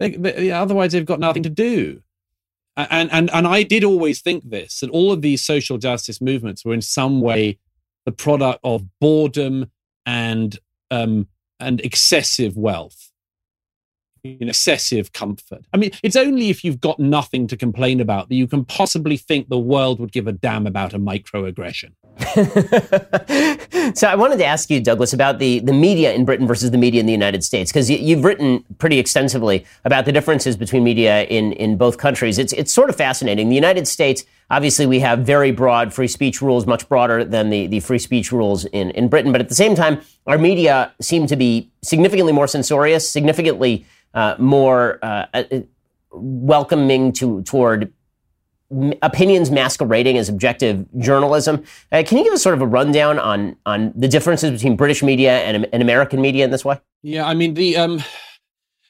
otherwise 0.00 0.92
they've 0.92 1.04
got 1.04 1.20
nothing 1.20 1.42
to 1.42 1.50
do. 1.50 2.02
And 2.76 3.10
and 3.12 3.30
and 3.32 3.46
I 3.46 3.62
did 3.62 3.84
always 3.84 4.20
think 4.20 4.50
this 4.50 4.80
that 4.80 4.90
all 4.90 5.12
of 5.12 5.22
these 5.22 5.44
social 5.44 5.78
justice 5.78 6.20
movements 6.20 6.64
were 6.64 6.74
in 6.74 6.82
some 6.82 7.20
way 7.20 7.58
the 8.04 8.12
product 8.12 8.60
of 8.64 8.84
boredom 9.00 9.70
and 10.04 10.58
um, 10.90 11.28
and 11.60 11.80
excessive 11.80 12.56
wealth, 12.56 13.12
excessive 14.24 15.12
comfort. 15.12 15.64
I 15.72 15.76
mean, 15.76 15.90
it's 16.02 16.16
only 16.16 16.48
if 16.48 16.64
you've 16.64 16.80
got 16.80 16.98
nothing 16.98 17.46
to 17.48 17.56
complain 17.56 18.00
about 18.00 18.28
that 18.28 18.34
you 18.34 18.46
can 18.46 18.64
possibly 18.64 19.16
think 19.16 19.48
the 19.48 19.58
world 19.58 20.00
would 20.00 20.12
give 20.12 20.26
a 20.26 20.32
damn 20.32 20.66
about 20.66 20.94
a 20.94 20.98
microaggression. 20.98 21.92
so 23.94 24.08
I 24.08 24.14
wanted 24.14 24.38
to 24.38 24.44
ask 24.46 24.70
you, 24.70 24.80
Douglas, 24.80 25.12
about 25.12 25.38
the, 25.40 25.58
the 25.58 25.72
media 25.72 26.14
in 26.14 26.24
Britain 26.24 26.46
versus 26.46 26.70
the 26.70 26.78
media 26.78 27.00
in 27.00 27.06
the 27.06 27.12
United 27.12 27.44
States, 27.44 27.70
because 27.70 27.90
you, 27.90 28.16
have 28.16 28.24
written 28.24 28.64
pretty 28.78 28.98
extensively 28.98 29.66
about 29.84 30.04
the 30.04 30.12
differences 30.12 30.56
between 30.56 30.84
media 30.84 31.24
in, 31.24 31.52
in 31.52 31.76
both 31.76 31.98
countries. 31.98 32.38
It's, 32.38 32.52
it's 32.54 32.72
sort 32.72 32.88
of 32.88 32.96
fascinating. 32.96 33.48
The 33.48 33.56
United 33.56 33.86
States, 33.86 34.24
obviously, 34.50 34.86
we 34.86 35.00
have 35.00 35.20
very 35.20 35.50
broad 35.50 35.92
free 35.92 36.08
speech 36.08 36.40
rules, 36.40 36.66
much 36.66 36.88
broader 36.88 37.24
than 37.24 37.50
the, 37.50 37.66
the 37.66 37.80
free 37.80 37.98
speech 37.98 38.32
rules 38.32 38.64
in, 38.66 38.90
in 38.92 39.08
Britain. 39.08 39.32
But 39.32 39.40
at 39.40 39.48
the 39.48 39.54
same 39.54 39.74
time, 39.74 40.00
our 40.26 40.38
media 40.38 40.92
seem 41.00 41.26
to 41.26 41.36
be 41.36 41.70
significantly 41.82 42.32
more 42.32 42.46
censorious, 42.46 43.10
significantly 43.10 43.84
uh, 44.14 44.36
more 44.38 44.98
uh, 45.02 45.26
uh 45.34 45.42
welcoming 46.12 47.12
to, 47.12 47.42
toward 47.42 47.92
opinions 49.02 49.50
masquerading 49.50 50.18
as 50.18 50.28
objective 50.28 50.86
journalism. 50.98 51.62
Uh, 51.92 52.02
can 52.06 52.18
you 52.18 52.24
give 52.24 52.32
us 52.32 52.42
sort 52.42 52.54
of 52.54 52.62
a 52.62 52.66
rundown 52.66 53.18
on 53.18 53.56
on 53.66 53.92
the 53.94 54.08
differences 54.08 54.50
between 54.50 54.76
British 54.76 55.02
media 55.02 55.38
and, 55.40 55.66
and 55.72 55.82
American 55.82 56.20
media 56.20 56.44
in 56.44 56.50
this 56.50 56.64
way? 56.64 56.80
Yeah, 57.02 57.26
I 57.26 57.34
mean 57.34 57.54
the 57.54 57.76
um, 57.76 58.02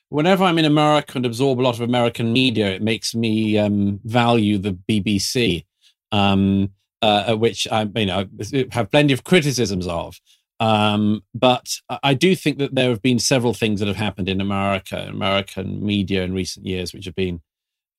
whenever 0.09 0.45
I'm 0.45 0.59
in 0.59 0.65
America 0.65 1.13
and 1.17 1.27
absorb 1.27 1.61
a 1.61 1.63
lot 1.63 1.75
of 1.75 1.81
American 1.81 2.33
media, 2.33 2.69
it 2.69 2.83
makes 2.83 3.15
me 3.15 3.59
um, 3.59 4.01
value 4.05 4.59
the 4.59 4.79
BBC, 4.89 5.65
um, 6.13 6.71
uh, 7.03 7.35
which 7.35 7.67
I 7.71 7.89
you 7.97 8.07
know 8.07 8.27
have 8.73 8.91
plenty 8.91 9.13
of 9.13 9.25
criticisms 9.25 9.87
of. 9.87 10.21
Um, 10.65 11.23
but 11.35 11.79
I 12.03 12.15
do 12.15 12.35
think 12.35 12.57
that 12.57 12.75
there 12.75 12.89
have 12.89 13.03
been 13.03 13.19
several 13.19 13.53
things 13.53 13.81
that 13.81 13.87
have 13.87 13.99
happened 13.99 14.31
in 14.31 14.41
America, 14.41 14.97
American 15.07 15.85
media 15.85 16.23
in 16.23 16.33
recent 16.33 16.65
years, 16.65 16.95
which 16.95 17.05
have 17.05 17.15
been 17.15 17.43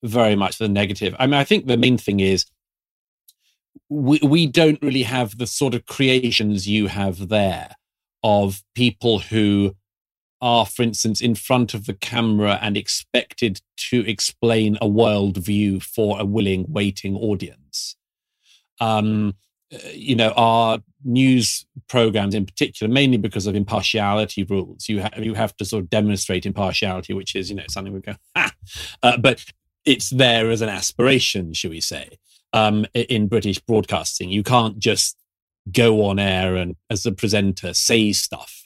very 0.02 0.34
much 0.34 0.58
the 0.58 0.68
negative. 0.68 1.14
I 1.20 1.28
mean, 1.28 1.34
I 1.34 1.44
think 1.44 1.66
the 1.66 1.76
main 1.76 1.96
thing 1.96 2.18
is 2.18 2.44
we 3.88 4.18
we 4.20 4.48
don't 4.48 4.82
really 4.82 5.04
have 5.04 5.38
the 5.38 5.46
sort 5.46 5.74
of 5.74 5.86
creations 5.86 6.66
you 6.66 6.88
have 6.88 7.28
there 7.28 7.76
of 8.24 8.64
people 8.74 9.20
who 9.20 9.76
are, 10.40 10.66
for 10.66 10.82
instance, 10.82 11.20
in 11.20 11.36
front 11.36 11.72
of 11.72 11.86
the 11.86 11.94
camera 11.94 12.58
and 12.60 12.76
expected 12.76 13.60
to 13.90 14.04
explain 14.08 14.74
a 14.80 14.88
worldview 14.88 15.80
for 15.80 16.18
a 16.18 16.24
willing, 16.24 16.66
waiting 16.68 17.16
audience. 17.16 17.94
Um, 18.80 19.36
you 19.92 20.14
know, 20.14 20.30
our 20.36 20.78
news 21.04 21.66
programs 21.88 22.34
in 22.34 22.46
particular, 22.46 22.92
mainly 22.92 23.16
because 23.16 23.46
of 23.46 23.54
impartiality 23.54 24.44
rules, 24.44 24.88
you 24.88 25.00
have 25.00 25.18
you 25.18 25.34
have 25.34 25.56
to 25.56 25.64
sort 25.64 25.84
of 25.84 25.90
demonstrate 25.90 26.46
impartiality, 26.46 27.12
which 27.12 27.34
is 27.34 27.50
you 27.50 27.56
know 27.56 27.64
something 27.68 27.92
we 27.92 28.00
go, 28.00 28.14
ha. 28.36 28.52
Uh, 29.02 29.16
but 29.16 29.44
it's 29.84 30.10
there 30.10 30.50
as 30.50 30.60
an 30.60 30.68
aspiration, 30.68 31.52
shall 31.52 31.70
we 31.70 31.80
say, 31.80 32.18
um, 32.52 32.86
in 32.94 33.28
British 33.28 33.58
broadcasting. 33.60 34.30
You 34.30 34.42
can't 34.42 34.78
just 34.78 35.16
go 35.72 36.04
on 36.04 36.18
air 36.18 36.56
and, 36.56 36.76
as 36.90 37.06
a 37.06 37.12
presenter, 37.12 37.74
say 37.74 38.12
stuff. 38.12 38.64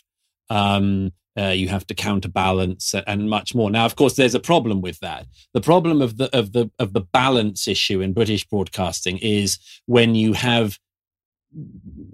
Um, 0.49 1.13
uh, 1.39 1.49
you 1.49 1.69
have 1.69 1.87
to 1.87 1.95
counterbalance 1.95 2.95
and 3.07 3.31
much 3.31 3.55
more. 3.55 3.71
Now, 3.71 3.87
of 3.87 3.95
course, 3.97 4.15
there's 4.15 4.35
a 4.35 4.41
problem 4.41 4.81
with 4.81 4.99
that. 4.99 5.27
The 5.55 5.61
problem 5.61 6.03
of 6.03 6.17
the 6.17 6.37
of 6.37 6.53
the 6.53 6.71
of 6.79 6.93
the 6.93 7.01
balance 7.01 7.69
issue 7.69 8.01
in 8.01 8.13
British 8.13 8.45
broadcasting 8.47 9.19
is 9.19 9.59
when 9.87 10.15
you 10.15 10.33
have 10.33 10.79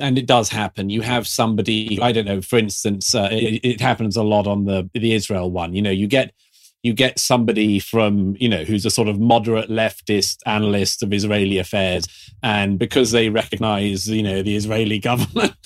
and 0.01 0.19
it 0.19 0.27
does 0.27 0.49
happen. 0.49 0.91
You 0.91 1.03
have 1.03 1.27
somebody, 1.27 2.01
I 2.01 2.13
don't 2.13 2.25
know, 2.25 2.41
for 2.41 2.59
instance, 2.59 3.15
uh, 3.15 3.29
it, 3.31 3.61
it, 3.63 3.81
happens 3.81 4.17
a 4.17 4.23
lot 4.23 4.47
on 4.47 4.65
the 4.65 4.89
the 4.95 5.13
Israel 5.13 5.51
one. 5.51 5.75
You 5.75 5.83
know, 5.83 5.91
you 5.91 6.07
get 6.07 6.33
you 6.87 6.93
get 6.93 7.19
somebody 7.19 7.81
from, 7.81 8.37
you 8.39 8.49
know, 8.49 8.63
who's 8.63 8.87
a 8.87 8.91
sort 8.91 9.09
of 9.09 9.19
moderate 9.19 9.69
leftist 9.69 10.39
analyst 10.47 11.03
of 11.03 11.13
Israeli 11.13 11.59
affairs. 11.59 12.07
And 12.45 12.79
because 12.79 13.11
they 13.11 13.29
recognize, 13.29 14.09
you 14.09 14.23
know, 14.23 14.41
the 14.41 14.55
Israeli 14.55 14.99
government, 15.11 15.57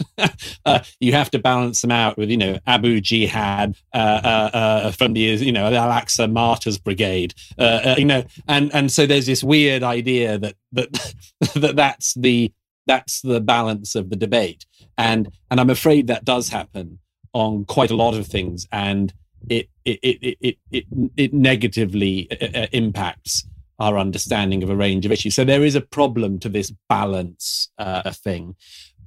uh, 0.65 0.81
you 0.99 1.13
have 1.13 1.31
to 1.33 1.39
balance 1.39 1.83
them 1.83 1.91
out 1.91 2.17
with, 2.17 2.31
you 2.31 2.39
know, 2.39 2.59
Abu 2.67 3.03
Jihad 3.03 3.77
uh, 3.93 3.99
uh, 3.99 4.51
uh 4.55 4.91
from 4.93 5.13
the, 5.13 5.21
you 5.21 5.53
know, 5.53 5.67
Al 5.67 5.91
Aqsa 5.91 6.33
Martyrs 6.33 6.79
Brigade, 6.79 7.35
uh, 7.59 7.97
you 7.99 8.07
know, 8.07 8.25
and, 8.49 8.75
and 8.75 8.91
so 8.91 9.05
there's 9.05 9.27
this 9.27 9.45
weird 9.45 9.83
idea 9.83 10.39
that, 10.39 10.55
that, 10.73 11.15
that 11.55 11.77
that's 11.77 12.15
the, 12.15 12.51
that's 12.87 13.21
the 13.21 13.41
balance 13.41 13.95
of 13.95 14.11
the 14.11 14.17
debate. 14.17 14.67
And, 14.97 15.31
and 15.51 15.61
I'm 15.61 15.71
afraid 15.71 16.07
that 16.07 16.25
does 16.25 16.49
happen 16.49 16.99
on 17.33 17.65
quite 17.65 17.91
a 17.91 17.97
lot 17.97 18.15
of 18.15 18.27
things. 18.27 18.67
And, 18.73 19.13
it 19.49 19.69
it 19.85 19.99
it 20.03 20.37
it 20.41 20.59
it, 20.71 20.85
it 21.17 21.33
negatively 21.33 22.29
uh, 22.31 22.59
uh, 22.59 22.67
impacts 22.73 23.47
our 23.79 23.99
understanding 23.99 24.63
of 24.63 24.71
a 24.71 24.77
range 24.77 25.07
of 25.07 25.13
issues. 25.13 25.35
So 25.35 25.45
there 25.45 25.65
is 25.65 25.75
a 25.75 25.81
problem 25.81 26.39
to 26.41 26.49
this 26.49 26.73
balance 26.89 27.71
uh, 27.79 28.11
thing, 28.11 28.57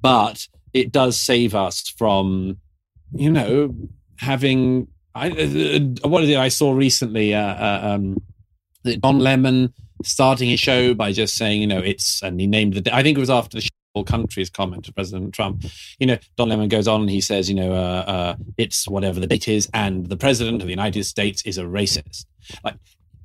but 0.02 0.48
it 0.74 0.92
does 0.92 1.20
save 1.20 1.54
us 1.54 1.88
from, 1.90 2.58
you 3.14 3.32
know, 3.32 3.76
having. 4.18 4.88
I, 5.16 5.30
uh, 5.30 6.08
what 6.10 6.24
is 6.24 6.30
it 6.30 6.38
I 6.38 6.50
saw 6.50 6.74
recently? 6.74 7.36
Uh, 7.36 7.54
uh, 7.54 7.80
um, 7.84 8.18
Don 9.00 9.20
Lemon 9.20 9.74
starting 10.04 10.50
his 10.50 10.60
show 10.60 10.94
by 10.94 11.12
just 11.12 11.36
saying, 11.36 11.62
you 11.62 11.68
know, 11.68 11.80
it's 11.80 12.22
and 12.22 12.40
he 12.40 12.48
named 12.48 12.74
the. 12.74 12.96
I 12.96 13.04
think 13.04 13.18
it 13.18 13.22
was 13.22 13.30
after 13.30 13.60
the 13.60 13.70
whole 13.94 14.04
countries 14.04 14.50
comment 14.50 14.86
to 14.86 14.94
President 14.94 15.34
Trump. 15.34 15.66
You 16.00 16.08
know, 16.08 16.18
Don 16.38 16.50
Lemon 16.50 16.70
goes 16.70 16.88
on 16.88 17.02
and 17.02 17.10
he 17.10 17.22
says, 17.22 17.50
you 17.50 17.56
know, 17.56 17.74
uh, 17.74 18.04
uh, 18.08 18.36
it's 18.58 18.88
whatever 18.88 19.20
the 19.20 19.28
date 19.28 19.48
is, 19.48 19.70
and 19.74 20.08
the 20.08 20.18
president 20.18 20.62
of 20.62 20.68
the 20.68 20.74
United 20.74 21.04
States 21.06 21.44
is 21.44 21.58
a 21.58 21.64
racist. 21.64 22.26
Like, 22.64 22.76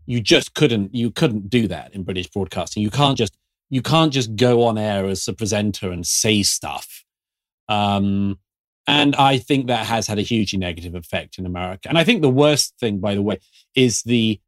you 0.06 0.20
just 0.20 0.54
couldn't, 0.54 0.94
you 0.94 1.10
couldn't 1.10 1.50
do 1.50 1.68
that 1.68 1.94
in 1.94 2.02
British 2.02 2.28
broadcasting. 2.28 2.82
You 2.82 2.90
can't 2.90 3.18
just, 3.18 3.36
you 3.68 3.82
can't 3.82 4.12
just 4.12 4.36
go 4.36 4.62
on 4.64 4.78
air 4.78 5.06
as 5.06 5.28
a 5.28 5.32
presenter 5.32 5.90
and 5.90 6.06
say 6.06 6.42
stuff. 6.42 7.04
Um, 7.68 8.38
and 8.86 9.14
I 9.16 9.36
think 9.36 9.66
that 9.66 9.84
has 9.84 10.06
had 10.06 10.18
a 10.18 10.22
hugely 10.22 10.58
negative 10.58 10.94
effect 10.94 11.38
in 11.38 11.44
America. 11.44 11.90
And 11.90 11.98
I 11.98 12.04
think 12.04 12.22
the 12.22 12.30
worst 12.30 12.74
thing, 12.80 13.00
by 13.00 13.14
the 13.14 13.20
way, 13.20 13.38
is 13.74 14.02
the 14.02 14.40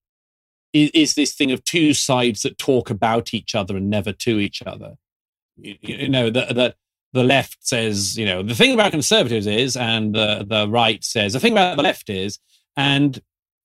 is, 0.73 0.91
is 0.95 1.15
this 1.15 1.35
thing 1.35 1.53
of 1.53 1.65
two 1.65 1.95
sides 1.95 2.43
that 2.43 2.59
talk 2.59 2.91
about 2.91 3.35
each 3.35 3.55
other 3.55 3.77
and 3.77 3.91
never 3.91 4.13
to 4.13 4.39
each 4.39 4.63
other. 4.63 4.97
You, 5.57 5.77
you 5.81 6.09
know 6.09 6.31
that 6.31 6.55
that 6.55 6.77
the 7.13 7.25
left 7.25 7.59
says 7.61 8.17
you 8.17 8.25
know 8.25 8.43
the 8.43 8.55
thing 8.55 8.73
about 8.73 8.93
conservatives 8.93 9.47
is 9.47 9.77
and 9.77 10.15
the 10.15 10.45
the 10.49 10.69
right 10.69 11.03
says 11.05 11.33
the 11.33 11.41
thing 11.41 11.53
about 11.53 11.77
the 11.77 11.83
left 11.83 12.09
is 12.09 12.39
and 12.77 13.21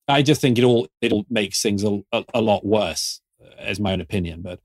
i 0.07 0.21
just 0.21 0.41
think 0.41 0.57
it 0.57 0.63
all 0.63 0.87
it'll 1.01 1.25
makes 1.29 1.61
things 1.61 1.83
a, 1.83 2.01
a, 2.11 2.25
a 2.33 2.41
lot 2.41 2.65
worse 2.65 3.21
uh, 3.41 3.49
as 3.59 3.79
my 3.79 3.93
own 3.93 4.01
opinion 4.01 4.41
but 4.41 4.59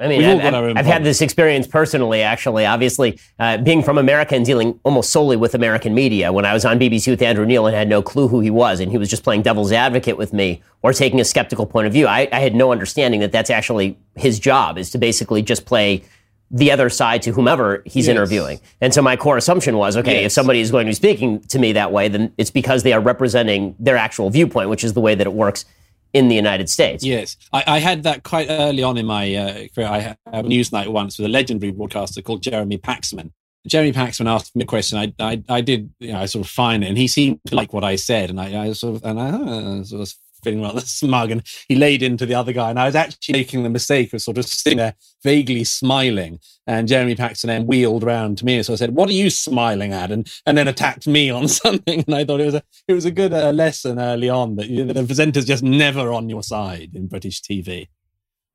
I 0.00 0.06
mean, 0.06 0.24
I've, 0.24 0.54
I've, 0.54 0.76
I've 0.76 0.86
had 0.86 1.02
this 1.02 1.20
experience 1.20 1.66
personally, 1.66 2.22
actually. 2.22 2.64
Obviously, 2.64 3.18
uh, 3.40 3.56
being 3.58 3.82
from 3.82 3.98
America 3.98 4.36
and 4.36 4.46
dealing 4.46 4.78
almost 4.84 5.10
solely 5.10 5.36
with 5.36 5.56
American 5.56 5.92
media. 5.92 6.32
When 6.32 6.44
I 6.44 6.52
was 6.52 6.64
on 6.64 6.78
BBC 6.78 7.08
with 7.08 7.20
Andrew 7.20 7.44
Neil 7.44 7.66
and 7.66 7.74
had 7.74 7.88
no 7.88 8.00
clue 8.00 8.28
who 8.28 8.38
he 8.38 8.50
was, 8.50 8.78
and 8.78 8.92
he 8.92 8.98
was 8.98 9.10
just 9.10 9.24
playing 9.24 9.42
devil's 9.42 9.72
advocate 9.72 10.16
with 10.16 10.32
me 10.32 10.62
or 10.82 10.92
taking 10.92 11.20
a 11.20 11.24
skeptical 11.24 11.66
point 11.66 11.88
of 11.88 11.92
view, 11.92 12.06
I, 12.06 12.28
I 12.30 12.38
had 12.38 12.54
no 12.54 12.70
understanding 12.70 13.20
that 13.20 13.32
that's 13.32 13.50
actually 13.50 13.98
his 14.14 14.38
job, 14.38 14.78
is 14.78 14.90
to 14.90 14.98
basically 14.98 15.42
just 15.42 15.66
play 15.66 16.04
the 16.50 16.70
other 16.70 16.88
side 16.88 17.20
to 17.22 17.32
whomever 17.32 17.82
he's 17.84 18.06
yes. 18.06 18.08
interviewing. 18.08 18.60
And 18.80 18.94
so 18.94 19.02
my 19.02 19.16
core 19.16 19.36
assumption 19.36 19.76
was, 19.76 19.96
okay, 19.96 20.22
yes. 20.22 20.26
if 20.26 20.32
somebody 20.32 20.60
is 20.60 20.70
going 20.70 20.86
to 20.86 20.90
be 20.90 20.94
speaking 20.94 21.40
to 21.40 21.58
me 21.58 21.72
that 21.72 21.90
way, 21.90 22.06
then 22.06 22.32
it's 22.38 22.50
because 22.50 22.84
they 22.84 22.92
are 22.92 23.00
representing 23.00 23.74
their 23.80 23.96
actual 23.96 24.30
viewpoint, 24.30 24.70
which 24.70 24.84
is 24.84 24.92
the 24.92 25.00
way 25.00 25.16
that 25.16 25.26
it 25.26 25.32
works 25.32 25.64
in 26.12 26.28
the 26.28 26.34
United 26.34 26.68
States. 26.70 27.04
Yes, 27.04 27.36
I, 27.52 27.64
I 27.66 27.78
had 27.78 28.02
that 28.04 28.22
quite 28.22 28.48
early 28.48 28.82
on 28.82 28.96
in 28.96 29.06
my 29.06 29.34
uh, 29.34 29.52
career. 29.74 29.88
I 29.88 29.98
had 29.98 30.18
a 30.26 30.42
news 30.42 30.72
night 30.72 30.90
once 30.90 31.18
with 31.18 31.26
a 31.26 31.28
legendary 31.28 31.72
broadcaster 31.72 32.22
called 32.22 32.42
Jeremy 32.42 32.78
Paxman. 32.78 33.32
Jeremy 33.66 33.92
Paxman 33.92 34.26
asked 34.26 34.56
me 34.56 34.62
a 34.62 34.66
question. 34.66 34.98
I, 34.98 35.12
I, 35.18 35.42
I 35.48 35.60
did, 35.60 35.92
you 35.98 36.12
know, 36.12 36.20
I 36.20 36.26
sort 36.26 36.46
of 36.46 36.50
find 36.50 36.82
it, 36.82 36.88
and 36.88 36.96
he 36.96 37.08
seemed 37.08 37.40
to 37.46 37.54
like 37.54 37.72
what 37.72 37.84
I 37.84 37.96
said, 37.96 38.30
and 38.30 38.40
I, 38.40 38.66
I 38.66 38.72
sort 38.72 38.96
of, 38.96 39.04
and 39.04 39.20
I 39.20 39.28
uh, 39.28 39.84
sort 39.84 40.02
of 40.02 40.14
feeling 40.42 40.62
rather 40.62 40.80
smug, 40.80 41.30
and 41.30 41.42
he 41.68 41.74
laid 41.74 42.02
into 42.02 42.26
the 42.26 42.34
other 42.34 42.52
guy. 42.52 42.70
And 42.70 42.78
I 42.78 42.86
was 42.86 42.94
actually 42.94 43.38
making 43.38 43.62
the 43.62 43.70
mistake 43.70 44.12
of 44.12 44.22
sort 44.22 44.38
of 44.38 44.46
sitting 44.46 44.78
there 44.78 44.94
vaguely 45.22 45.64
smiling. 45.64 46.40
And 46.66 46.88
Jeremy 46.88 47.14
Paxman 47.14 47.46
then 47.46 47.66
wheeled 47.66 48.04
around 48.04 48.38
to 48.38 48.44
me, 48.44 48.62
so 48.62 48.72
I 48.72 48.76
said, 48.76 48.94
"What 48.94 49.08
are 49.08 49.14
you 49.14 49.30
smiling 49.30 49.92
at?" 49.92 50.10
and 50.10 50.30
and 50.46 50.56
then 50.56 50.68
attacked 50.68 51.06
me 51.06 51.30
on 51.30 51.48
something. 51.62 52.04
And 52.06 52.14
I 52.14 52.24
thought 52.24 52.40
it 52.40 52.46
was 52.46 52.54
a 52.54 52.62
it 52.86 52.92
was 52.92 53.04
a 53.04 53.10
good 53.10 53.32
uh, 53.32 53.50
lesson 53.50 53.98
early 53.98 54.28
on 54.28 54.56
that 54.56 54.68
you 54.68 54.84
the 54.84 55.04
presenter's 55.04 55.44
just 55.44 55.62
never 55.62 56.12
on 56.12 56.28
your 56.28 56.42
side 56.42 56.90
in 56.94 57.06
British 57.06 57.42
TV. 57.42 57.88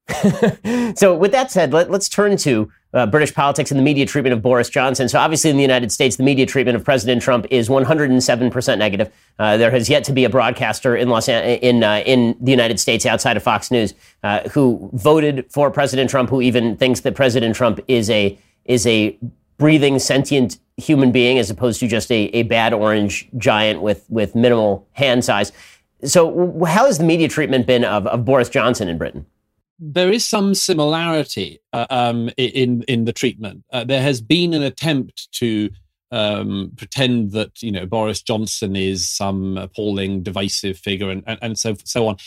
so, 0.97 1.15
with 1.15 1.31
that 1.31 1.49
said, 1.49 1.71
let, 1.71 1.89
us 1.89 2.09
turn 2.09 2.35
to 2.37 2.69
uh, 2.93 3.05
British 3.05 3.33
politics 3.33 3.71
and 3.71 3.79
the 3.79 3.83
media 3.83 4.05
treatment 4.05 4.33
of 4.33 4.41
Boris 4.41 4.69
Johnson. 4.69 5.09
So, 5.09 5.19
obviously, 5.19 5.49
in 5.49 5.55
the 5.55 5.63
United 5.63 5.91
States, 5.91 6.15
the 6.15 6.23
media 6.23 6.45
treatment 6.45 6.75
of 6.75 6.83
President 6.83 7.21
Trump 7.21 7.45
is 7.49 7.69
107% 7.69 8.77
negative. 8.77 9.11
Uh, 9.39 9.57
there 9.57 9.71
has 9.71 9.89
yet 9.89 10.03
to 10.05 10.13
be 10.13 10.25
a 10.25 10.29
broadcaster 10.29 10.95
in 10.95 11.09
Los 11.09 11.27
in 11.27 11.83
uh, 11.83 12.03
in 12.05 12.35
the 12.39 12.51
United 12.51 12.79
States 12.79 13.05
outside 13.05 13.37
of 13.37 13.43
Fox 13.43 13.71
News 13.71 13.93
uh, 14.23 14.47
who 14.49 14.89
voted 14.93 15.45
for 15.49 15.71
President 15.71 16.09
Trump, 16.09 16.29
who 16.29 16.41
even 16.41 16.77
thinks 16.77 17.01
that 17.01 17.15
President 17.15 17.55
Trump 17.55 17.79
is 17.87 18.09
a 18.09 18.37
is 18.65 18.85
a 18.85 19.17
breathing, 19.57 19.99
sentient 19.99 20.57
human 20.77 21.11
being 21.11 21.37
as 21.37 21.49
opposed 21.49 21.79
to 21.79 21.87
just 21.87 22.11
a, 22.11 22.25
a 22.33 22.43
bad 22.43 22.73
orange 22.73 23.27
giant 23.37 23.81
with 23.81 24.05
with 24.09 24.35
minimal 24.35 24.87
hand 24.93 25.25
size. 25.25 25.51
So, 26.03 26.63
how 26.65 26.85
has 26.85 26.97
the 26.97 27.05
media 27.05 27.27
treatment 27.27 27.65
been 27.65 27.85
of, 27.85 28.05
of 28.07 28.25
Boris 28.25 28.49
Johnson 28.49 28.87
in 28.87 28.97
Britain? 28.97 29.25
There 29.91 30.11
is 30.11 30.25
some 30.25 30.55
similarity 30.55 31.59
uh, 31.73 31.85
um, 31.89 32.29
in 32.37 32.83
in 32.83 33.05
the 33.05 33.13
treatment. 33.13 33.63
Uh, 33.71 33.83
there 33.83 34.01
has 34.01 34.21
been 34.21 34.53
an 34.53 34.63
attempt 34.63 35.31
to 35.33 35.69
um, 36.11 36.71
pretend 36.77 37.31
that 37.31 37.61
you 37.61 37.71
know 37.71 37.85
Boris 37.85 38.21
Johnson 38.21 38.75
is 38.75 39.07
some 39.07 39.57
appalling, 39.57 40.23
divisive 40.23 40.77
figure, 40.77 41.09
and, 41.09 41.23
and, 41.27 41.39
and 41.41 41.59
so 41.59 41.75
so 41.83 42.07
on. 42.07 42.17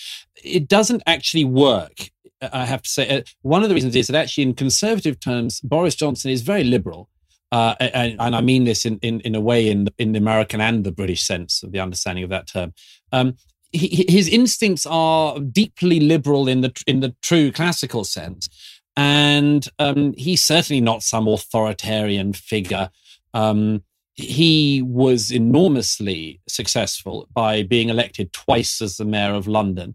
It 0.45 0.69
doesn't 0.69 1.03
actually 1.07 1.45
work. 1.45 2.11
I 2.53 2.67
have 2.67 2.83
to 2.83 2.91
say, 2.91 3.09
uh, 3.09 3.23
one 3.41 3.63
of 3.63 3.71
the 3.71 3.75
reasons 3.75 3.97
is 3.97 4.09
that 4.09 4.17
actually, 4.17 4.45
in 4.45 4.55
conservative 4.55 5.19
terms, 5.19 5.61
Boris 5.61 5.95
Johnson 5.95 6.31
is 6.31 6.43
very 6.43 6.65
liberal. 6.65 7.09
Uh, 7.53 7.77
and, 7.79 8.17
and, 8.21 8.35
I 8.35 8.41
mean 8.41 8.65
this 8.65 8.85
in, 8.85 8.99
in, 8.99 9.21
in 9.21 9.37
a 9.37 9.41
way 9.41 9.71
in 9.71 9.85
the, 9.85 9.95
in 9.99 10.13
the 10.13 10.19
American 10.19 10.61
and 10.61 10.83
the 10.83 10.91
British 10.91 11.23
sense 11.23 11.63
of 11.63 11.71
the 11.71 11.79
understanding 11.79 12.25
of 12.25 12.31
that 12.31 12.49
term. 12.49 12.75
Um, 13.13 13.37
he, 13.73 14.05
his 14.09 14.29
instincts 14.29 14.87
are 14.87 15.39
deeply 15.39 16.01
liberal 16.01 16.49
in 16.49 16.61
the 16.61 16.83
in 16.87 17.01
the 17.01 17.15
true 17.23 17.53
classical 17.53 18.05
sense, 18.05 18.49
and 18.97 19.69
um, 19.79 20.15
he's 20.17 20.43
certainly 20.43 20.81
not 20.81 21.03
some 21.03 21.29
authoritarian 21.29 22.33
figure. 22.33 22.91
Um, 23.35 23.83
he 24.15 24.81
was 24.81 25.31
enormously 25.31 26.41
successful 26.49 27.29
by 27.35 27.63
being 27.63 27.91
elected 27.91 28.33
twice 28.33 28.81
as 28.81 28.97
the 28.97 29.05
mayor 29.05 29.35
of 29.35 29.47
London 29.47 29.95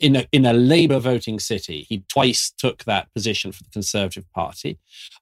in 0.00 0.16
a 0.16 0.26
in 0.32 0.44
a 0.44 0.52
Labour 0.52 0.98
voting 0.98 1.38
city. 1.38 1.86
He 1.88 2.04
twice 2.08 2.50
took 2.50 2.84
that 2.84 3.12
position 3.14 3.52
for 3.52 3.62
the 3.62 3.70
Conservative 3.70 4.30
Party, 4.32 4.78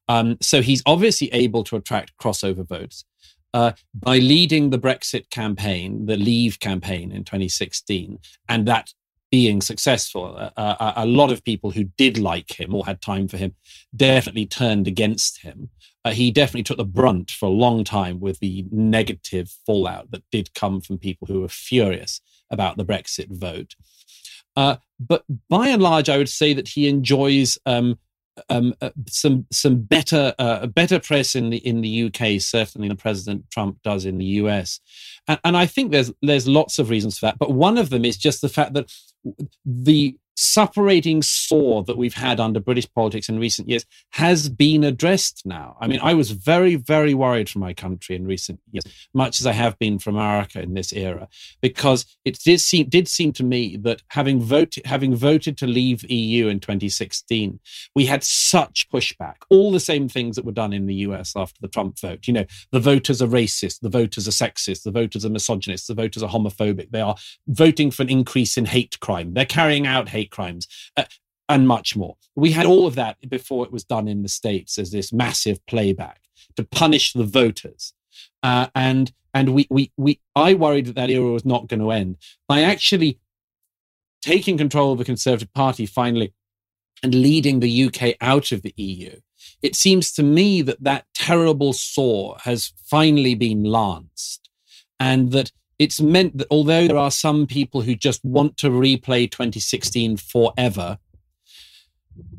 um, 0.09 0.39
so 0.41 0.63
he's 0.63 0.83
obviously 0.87 1.33
able 1.33 1.65
to 1.65 1.77
attract 1.77 2.17
crossover 2.19 2.67
votes 2.67 3.05
uh, 3.55 3.73
by 3.95 4.19
leading 4.19 4.71
the 4.71 4.79
Brexit 4.79 5.31
campaign, 5.31 6.07
the 6.07 6.17
Leave 6.17 6.61
campaign 6.61 7.13
in 7.13 7.25
2016, 7.25 8.19
and 8.49 8.67
that 8.67 8.93
being 9.31 9.63
successful, 9.63 10.37
uh, 10.37 10.51
uh, 10.59 10.93
a 10.97 11.07
lot 11.07 11.33
of 11.33 11.43
people 11.43 11.71
who 11.71 11.85
did 11.85 12.19
like 12.19 12.61
him 12.61 12.75
or 12.75 12.85
had 12.85 13.01
time 13.01 13.27
for 13.27 13.39
him 13.39 13.55
definitely 13.97 14.45
turned 14.45 14.87
against 14.87 15.41
him. 15.41 15.71
Uh, 16.05 16.11
he 16.11 16.31
definitely 16.31 16.63
took 16.63 16.77
the 16.77 16.85
brunt 16.85 17.31
for 17.31 17.47
a 17.47 17.53
long 17.53 17.83
time 17.83 18.21
with 18.21 18.39
the 18.41 18.67
negative 18.71 19.51
fallout 19.65 20.11
that 20.11 20.23
did 20.31 20.53
come 20.55 20.83
from 20.83 20.99
people 20.99 21.27
who 21.27 21.41
were 21.41 21.49
furious 21.49 22.21
about 22.51 22.77
the 22.77 22.85
Brexit 22.85 23.29
vote. 23.31 23.75
Uh, 24.55 24.77
but 25.01 25.25
by 25.49 25.69
and 25.69 25.83
large, 25.83 26.11
I 26.11 26.19
would 26.19 26.29
say 26.29 26.53
that 26.53 26.69
he 26.69 26.87
enjoys 26.87 27.59
um, 27.65 27.99
um, 28.49 28.75
uh, 28.81 28.91
some 29.09 29.47
some 29.51 29.83
better 29.83 30.35
uh, 30.39 30.67
better 30.67 30.99
press 30.99 31.35
in 31.35 31.51
the 31.51 31.59
in 31.59 31.81
the 31.81 32.05
UK 32.05 32.41
certainly 32.41 32.89
than 32.89 32.97
President 32.97 33.51
Trump 33.51 33.79
does 33.83 34.05
in 34.05 34.19
the 34.19 34.25
US, 34.25 34.81
and, 35.29 35.39
and 35.45 35.57
I 35.57 35.67
think 35.67 35.93
there's 35.93 36.11
there's 36.23 36.49
lots 36.49 36.79
of 36.79 36.91
reasons 36.91 37.19
for 37.19 37.27
that. 37.27 37.39
But 37.39 37.53
one 37.53 37.79
of 37.79 37.91
them 37.91 38.05
is 38.05 38.17
just 38.17 38.41
the 38.41 38.49
fact 38.49 38.75
that 38.75 38.93
the 39.65 40.17
suppurating 40.37 41.23
sore 41.23 41.85
that 41.85 41.97
we've 41.97 42.15
had 42.15 42.41
under 42.41 42.61
British 42.61 42.91
politics 42.93 43.29
in 43.29 43.39
recent 43.39 43.69
years 43.69 43.85
has 44.11 44.49
been 44.49 44.85
addressed 44.85 45.43
now. 45.45 45.77
I 45.81 45.87
mean, 45.87 46.01
I 46.03 46.15
was 46.15 46.31
very, 46.31 46.77
very 46.77 47.15
worried 47.15 47.49
for 47.49 47.59
my 47.59 47.75
country 47.75 48.17
in 48.17 48.27
recent 48.27 48.61
years, 48.71 48.85
much 49.13 49.41
as 49.41 49.47
I 49.47 49.53
have 49.53 49.79
been 49.79 49.99
for 49.99 50.11
America 50.11 50.61
in 50.61 50.75
this 50.75 50.93
era, 50.93 51.29
because 51.61 52.07
it 52.25 52.39
did 52.39 52.61
seem 52.61 52.89
did 52.89 53.09
seem 53.09 53.33
to 53.33 53.45
me 53.45 53.77
that 53.79 54.03
having 54.09 54.41
voted 54.41 54.87
having 54.87 55.15
voted 55.15 55.57
to 55.59 55.67
leave 55.67 56.09
EU 56.11 56.49
in 56.49 56.61
2016, 56.61 57.61
we 57.95 58.07
had 58.07 58.25
such 58.25 58.89
pushback. 58.91 59.37
All 59.51 59.71
the 59.71 59.81
same 59.81 60.09
things 60.09 60.37
that 60.37 60.45
were 60.45 60.53
done 60.53 60.73
in 60.73 60.87
the 60.87 60.95
US 61.07 61.35
after 61.37 61.59
the 61.61 61.69
Trump 61.69 61.99
vote. 62.01 62.27
You 62.27 62.35
know, 62.35 62.47
the 62.71 62.81
voters 62.81 63.21
are 63.21 63.27
racist, 63.27 63.81
the 63.81 63.89
voters 63.89 64.27
are 64.27 64.31
sexist, 64.31 64.83
the 64.83 64.91
voters 64.91 65.25
are 65.25 65.31
misogynist, 65.31 65.89
the 65.89 65.95
voters 65.95 66.23
are 66.23 66.31
homophobic. 66.31 66.91
They 66.91 67.01
are 67.01 67.17
voting 67.49 67.91
for 67.91 68.03
an 68.03 68.11
increase 68.11 68.57
in 68.57 68.67
hate 68.67 68.99
crime. 69.01 69.35
They're 69.35 69.45
carrying 69.45 69.87
out 69.87 70.09
hate 70.09 70.22
crimes, 70.31 70.67
uh, 70.97 71.05
and 71.49 71.69
much 71.69 71.97
more. 71.97 72.17
We 72.35 72.53
had 72.53 72.67
all 72.67 72.87
of 72.87 72.95
that 72.95 73.17
before 73.29 73.65
it 73.65 73.73
was 73.73 73.85
done 73.85 74.09
in 74.09 74.23
the 74.23 74.29
States 74.29 74.79
as 74.79 74.91
this 74.91 75.13
massive 75.13 75.65
playback 75.67 76.23
to 76.57 76.65
punish 76.65 77.13
the 77.13 77.25
voters. 77.25 77.93
Uh, 78.43 78.69
and 78.75 79.13
and 79.35 79.55
we, 79.55 79.67
we, 79.71 79.91
we, 79.97 80.21
I 80.37 80.55
worried 80.55 80.87
that 80.87 80.97
that 80.97 81.09
era 81.09 81.33
was 81.33 81.47
not 81.47 81.67
going 81.67 81.81
to 81.81 81.91
end 81.91 82.19
by 82.49 82.61
actually 82.61 83.19
taking 84.21 84.59
control 84.59 84.93
of 84.93 84.99
the 84.99 85.07
Conservative 85.07 85.53
Party 85.55 85.87
finally 85.87 86.35
and 87.03 87.15
leading 87.15 87.61
the 87.61 87.85
UK 87.85 88.17
out 88.21 88.53
of 88.53 88.63
the 88.63 88.75
EU. 88.77 89.17
It 89.63 89.75
seems 89.75 90.13
to 90.13 90.23
me 90.23 90.63
that 90.63 90.83
that 90.83 91.07
terrible 91.15 91.73
sore 91.73 92.37
has 92.45 92.73
finally 92.85 93.35
been 93.35 93.65
lanced 93.65 94.51
and 95.01 95.33
that 95.33 95.51
it's 95.83 96.01
meant 96.01 96.39
that 96.39 96.47
although 96.51 96.87
there 96.87 96.97
are 96.97 97.11
some 97.11 97.47
people 97.47 97.83
who 97.83 97.95
just 97.95 98.25
want 98.25 98.57
to 98.59 98.71
replay 98.71 99.31
2016 99.31 100.17
forever, 100.17 100.99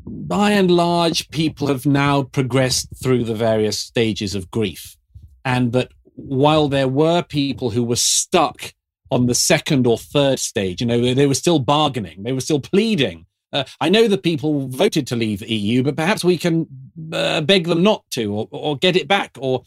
by 0.06 0.52
and 0.52 0.70
large, 0.70 1.28
people 1.30 1.66
have 1.68 1.84
now 1.84 2.22
progressed 2.22 2.88
through 3.02 3.24
the 3.24 3.34
various 3.34 3.78
stages 3.78 4.34
of 4.34 4.50
grief. 4.50 4.96
And 5.44 5.72
that 5.72 5.92
while 6.14 6.68
there 6.68 6.88
were 6.88 7.22
people 7.22 7.70
who 7.70 7.84
were 7.84 7.96
stuck 7.96 8.72
on 9.10 9.26
the 9.26 9.34
second 9.34 9.86
or 9.86 9.98
third 9.98 10.38
stage, 10.38 10.80
you 10.80 10.86
know, 10.86 11.14
they, 11.14 11.26
were 11.26 11.34
still 11.34 11.58
bargaining, 11.58 12.22
they 12.22 12.32
were 12.32 12.40
still 12.40 12.60
pleading. 12.60 13.26
Uh, 13.52 13.64
I 13.80 13.88
know 13.88 14.08
that 14.08 14.22
people 14.22 14.68
voted 14.68 15.06
to 15.08 15.16
leave 15.16 15.40
the 15.40 15.54
EU, 15.54 15.82
but 15.82 15.96
perhaps 15.96 16.24
we 16.24 16.38
can 16.38 16.66
uh, 17.12 17.42
beg 17.42 17.66
them 17.66 17.82
not 17.82 18.04
to 18.12 18.32
or, 18.32 18.48
or 18.50 18.78
get 18.78 18.96
it 18.96 19.06
back 19.06 19.36
or 19.38 19.64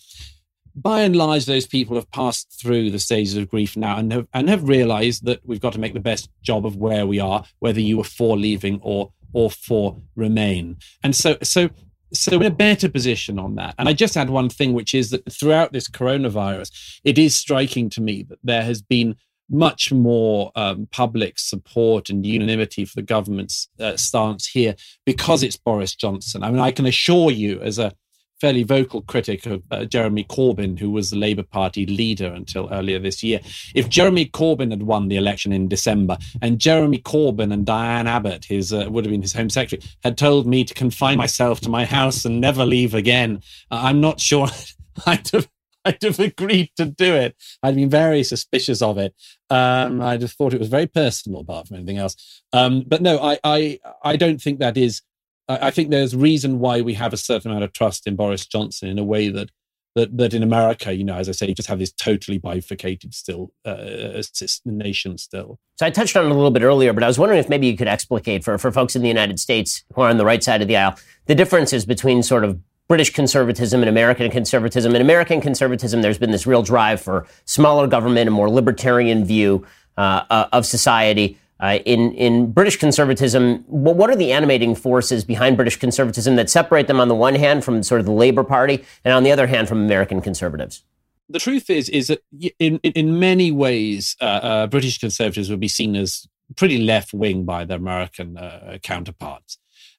by 0.77 1.01
and 1.01 1.15
large, 1.15 1.45
those 1.45 1.65
people 1.65 1.95
have 1.95 2.09
passed 2.11 2.55
through 2.61 2.91
the 2.91 2.99
stages 2.99 3.35
of 3.35 3.49
grief 3.49 3.75
now 3.75 3.97
and 3.97 4.13
have, 4.13 4.27
and 4.33 4.47
have 4.47 4.67
realized 4.67 5.25
that 5.25 5.39
we've 5.43 5.59
got 5.59 5.73
to 5.73 5.79
make 5.79 5.93
the 5.93 5.99
best 5.99 6.29
job 6.43 6.65
of 6.65 6.75
where 6.75 7.07
we 7.07 7.19
are, 7.19 7.43
whether 7.59 7.81
you 7.81 7.97
were 7.97 8.03
for 8.03 8.37
leaving 8.37 8.79
or 8.83 9.11
or 9.33 9.51
for 9.51 10.01
remain. 10.15 10.77
And 11.03 11.15
so, 11.15 11.37
so, 11.43 11.69
so 12.13 12.35
in 12.35 12.45
a 12.45 12.49
better 12.51 12.89
position 12.89 13.37
on 13.37 13.55
that. 13.55 13.75
And 13.77 13.89
I 13.89 13.93
just 13.93 14.15
add 14.15 14.29
one 14.29 14.49
thing, 14.49 14.73
which 14.73 14.93
is 14.93 15.09
that 15.09 15.31
throughout 15.31 15.73
this 15.73 15.89
coronavirus, 15.89 16.99
it 17.03 17.17
is 17.17 17.35
striking 17.35 17.89
to 17.91 18.01
me 18.01 18.23
that 18.23 18.39
there 18.43 18.63
has 18.63 18.81
been 18.81 19.17
much 19.49 19.91
more 19.91 20.51
um, 20.55 20.87
public 20.91 21.39
support 21.39 22.09
and 22.09 22.25
unanimity 22.25 22.85
for 22.85 22.95
the 22.95 23.01
government's 23.01 23.69
uh, 23.79 23.95
stance 23.95 24.47
here 24.47 24.75
because 25.05 25.43
it's 25.43 25.57
Boris 25.57 25.95
Johnson. 25.95 26.43
I 26.43 26.49
mean, 26.49 26.59
I 26.59 26.71
can 26.71 26.85
assure 26.85 27.31
you, 27.31 27.61
as 27.61 27.79
a 27.79 27.93
fairly 28.39 28.63
vocal 28.63 29.01
critic 29.01 29.45
of 29.45 29.63
uh, 29.71 29.85
Jeremy 29.85 30.23
Corbyn, 30.23 30.77
who 30.77 30.91
was 30.91 31.09
the 31.09 31.17
Labour 31.17 31.43
Party 31.43 31.85
leader 31.85 32.27
until 32.27 32.69
earlier 32.71 32.99
this 32.99 33.23
year. 33.23 33.39
If 33.73 33.89
Jeremy 33.89 34.25
Corbyn 34.27 34.71
had 34.71 34.83
won 34.83 35.07
the 35.07 35.17
election 35.17 35.51
in 35.51 35.67
December, 35.67 36.17
and 36.41 36.59
Jeremy 36.59 36.99
Corbyn 36.99 37.51
and 37.51 37.65
Diane 37.65 38.07
Abbott, 38.07 38.45
his 38.45 38.73
uh, 38.73 38.87
would 38.89 39.05
have 39.05 39.11
been 39.11 39.21
his 39.21 39.33
Home 39.33 39.49
Secretary, 39.49 39.81
had 40.03 40.17
told 40.17 40.45
me 40.45 40.63
to 40.63 40.73
confine 40.73 41.17
myself 41.17 41.59
to 41.61 41.69
my 41.69 41.85
house 41.85 42.25
and 42.25 42.39
never 42.39 42.65
leave 42.65 42.93
again, 42.93 43.41
uh, 43.71 43.81
I'm 43.83 44.01
not 44.01 44.19
sure 44.19 44.47
I'd 45.05 45.29
have. 45.29 45.47
I'd 45.85 46.03
have 46.03 46.19
agreed 46.19 46.71
to 46.75 46.83
do 46.83 47.13
it. 47.13 47.37
I'd 47.63 47.75
been 47.75 47.89
very 47.89 48.21
suspicious 48.21 48.81
of 48.81 48.97
it. 48.97 49.15
Um, 49.49 50.01
I'd 50.01 50.21
have 50.21 50.33
thought 50.33 50.53
it 50.53 50.59
was 50.59 50.67
very 50.67 50.87
personal, 50.87 51.39
apart 51.39 51.69
from 51.69 51.77
anything 51.77 51.97
else. 51.97 52.43
Um, 52.51 52.83
but 52.85 53.01
no, 53.01 53.17
I, 53.19 53.39
I, 53.41 53.79
I 54.03 54.17
don't 54.17 54.41
think 54.41 54.59
that 54.59 54.75
is 54.75 55.01
I 55.49 55.71
think 55.71 55.89
there's 55.89 56.15
reason 56.15 56.59
why 56.59 56.81
we 56.81 56.93
have 56.95 57.13
a 57.13 57.17
certain 57.17 57.51
amount 57.51 57.63
of 57.63 57.73
trust 57.73 58.05
in 58.05 58.15
Boris 58.15 58.45
Johnson 58.45 58.89
in 58.89 58.99
a 58.99 59.03
way 59.03 59.29
that 59.29 59.49
that 59.95 60.15
that 60.17 60.33
in 60.33 60.43
America, 60.43 60.93
you 60.93 61.03
know, 61.03 61.15
as 61.15 61.27
I 61.27 61.31
say, 61.31 61.47
you 61.47 61.55
just 61.55 61.69
have 61.69 61.79
this 61.79 61.91
totally 61.91 62.37
bifurcated 62.37 63.13
still 63.13 63.51
uh, 63.65 64.21
nation 64.65 65.17
still. 65.17 65.59
So 65.79 65.85
I 65.85 65.89
touched 65.89 66.15
on 66.15 66.25
it 66.25 66.31
a 66.31 66.33
little 66.33 66.51
bit 66.51 66.61
earlier, 66.61 66.93
but 66.93 67.03
I 67.03 67.07
was 67.07 67.17
wondering 67.17 67.39
if 67.39 67.49
maybe 67.49 67.67
you 67.67 67.75
could 67.75 67.87
explicate 67.87 68.43
for 68.43 68.57
for 68.57 68.71
folks 68.71 68.95
in 68.95 69.01
the 69.01 69.07
United 69.07 69.39
States 69.39 69.83
who 69.93 70.01
are 70.01 70.09
on 70.09 70.17
the 70.17 70.25
right 70.25 70.43
side 70.43 70.61
of 70.61 70.67
the 70.67 70.77
aisle 70.77 70.95
the 71.25 71.35
differences 71.35 71.85
between 71.85 72.23
sort 72.23 72.43
of 72.43 72.59
British 72.87 73.09
conservatism 73.09 73.81
and 73.81 73.89
American 73.89 74.31
conservatism. 74.31 74.95
In 74.95 75.01
American 75.01 75.41
conservatism, 75.41 76.01
there's 76.01 76.17
been 76.17 76.31
this 76.31 76.47
real 76.47 76.61
drive 76.61 77.01
for 77.01 77.27
smaller 77.45 77.87
government, 77.87 78.27
a 78.27 78.31
more 78.31 78.49
libertarian 78.49 79.25
view 79.25 79.65
uh, 79.97 80.23
uh 80.29 80.47
of 80.51 80.65
society. 80.65 81.37
Uh, 81.59 81.79
in 81.85 82.13
in 82.13 82.51
British 82.51 82.77
conservatism, 82.77 83.63
what 83.67 84.09
are 84.09 84.15
the 84.15 84.31
animating 84.31 84.75
forces 84.75 85.23
behind 85.23 85.55
British 85.55 85.77
conservatism 85.77 86.35
that 86.35 86.49
separate 86.49 86.87
them 86.87 86.99
on 86.99 87.07
the 87.07 87.15
one 87.15 87.35
hand 87.35 87.63
from 87.63 87.81
sort 87.83 87.99
of 87.99 88.05
the 88.05 88.11
Labour 88.11 88.43
Party, 88.43 88.83
and 89.03 89.13
on 89.13 89.23
the 89.23 89.31
other 89.31 89.47
hand 89.47 89.67
from 89.67 89.83
American 89.83 90.21
conservatives? 90.21 90.83
The 91.29 91.39
truth 91.39 91.69
is, 91.69 91.89
is 91.89 92.07
that 92.07 92.23
in 92.59 92.77
in 92.83 93.19
many 93.19 93.51
ways, 93.51 94.15
uh, 94.21 94.25
uh, 94.25 94.67
British 94.67 94.99
conservatives 94.99 95.49
would 95.49 95.59
be 95.59 95.67
seen 95.67 95.95
as 95.95 96.27
pretty 96.55 96.77
left 96.77 97.13
wing 97.13 97.43
by 97.43 97.65
their 97.65 97.77
American 97.77 98.37
uh, 98.37 98.77
counterparts 98.83 99.57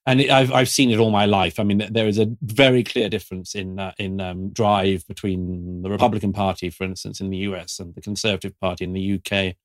and 0.09 0.23
I've 0.31 0.53
I've 0.53 0.69
seen 0.71 0.91
it 0.91 0.99
all 0.99 1.11
my 1.11 1.27
life. 1.27 1.61
I 1.61 1.65
mean, 1.65 1.87
there 1.91 2.09
is 2.09 2.19
a 2.19 2.35
very 2.41 2.83
clear 2.83 3.11
difference 3.11 3.55
in 3.55 3.79
uh, 3.79 3.93
in 3.99 4.21
um, 4.21 4.49
drive 4.49 5.07
between 5.07 5.83
the 5.83 5.91
Republican 5.91 6.33
Party, 6.33 6.71
for 6.71 6.85
instance, 6.85 7.21
in 7.21 7.29
the 7.29 7.37
U.S. 7.49 7.79
and 7.79 7.95
the 7.95 8.01
Conservative 8.01 8.59
Party 8.59 8.85
in 8.85 8.95
the 8.95 9.01
U.K. 9.01 9.57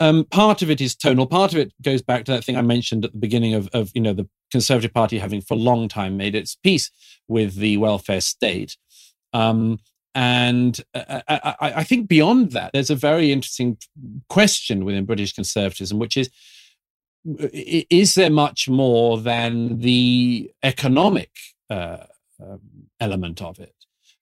Um, 0.00 0.24
part 0.24 0.62
of 0.62 0.70
it 0.70 0.80
is 0.80 0.96
tonal. 0.96 1.26
Part 1.26 1.52
of 1.52 1.58
it 1.58 1.72
goes 1.82 2.00
back 2.00 2.24
to 2.24 2.32
that 2.32 2.42
thing 2.42 2.56
I 2.56 2.62
mentioned 2.62 3.04
at 3.04 3.12
the 3.12 3.18
beginning 3.18 3.54
of, 3.54 3.68
of 3.74 3.90
you 3.94 4.00
know 4.00 4.14
the 4.14 4.28
Conservative 4.50 4.94
Party 4.94 5.18
having 5.18 5.42
for 5.42 5.54
a 5.54 5.58
long 5.58 5.88
time 5.88 6.16
made 6.16 6.34
its 6.34 6.56
peace 6.56 6.90
with 7.28 7.56
the 7.56 7.76
welfare 7.76 8.20
state. 8.20 8.76
Um, 9.32 9.78
and 10.14 10.80
uh, 10.94 11.20
I, 11.28 11.54
I, 11.60 11.84
think 11.84 12.08
beyond 12.08 12.50
that, 12.52 12.72
there's 12.72 12.90
a 12.90 12.96
very 12.96 13.30
interesting 13.30 13.76
question 14.28 14.84
within 14.84 15.04
British 15.04 15.32
conservatism, 15.32 16.00
which 16.00 16.16
is 16.16 16.30
is 17.24 18.14
there 18.14 18.30
much 18.30 18.68
more 18.68 19.18
than 19.18 19.78
the 19.80 20.50
economic 20.62 21.30
uh, 21.68 22.04
um, 22.42 22.60
element 22.98 23.42
of 23.42 23.60
it? 23.60 23.74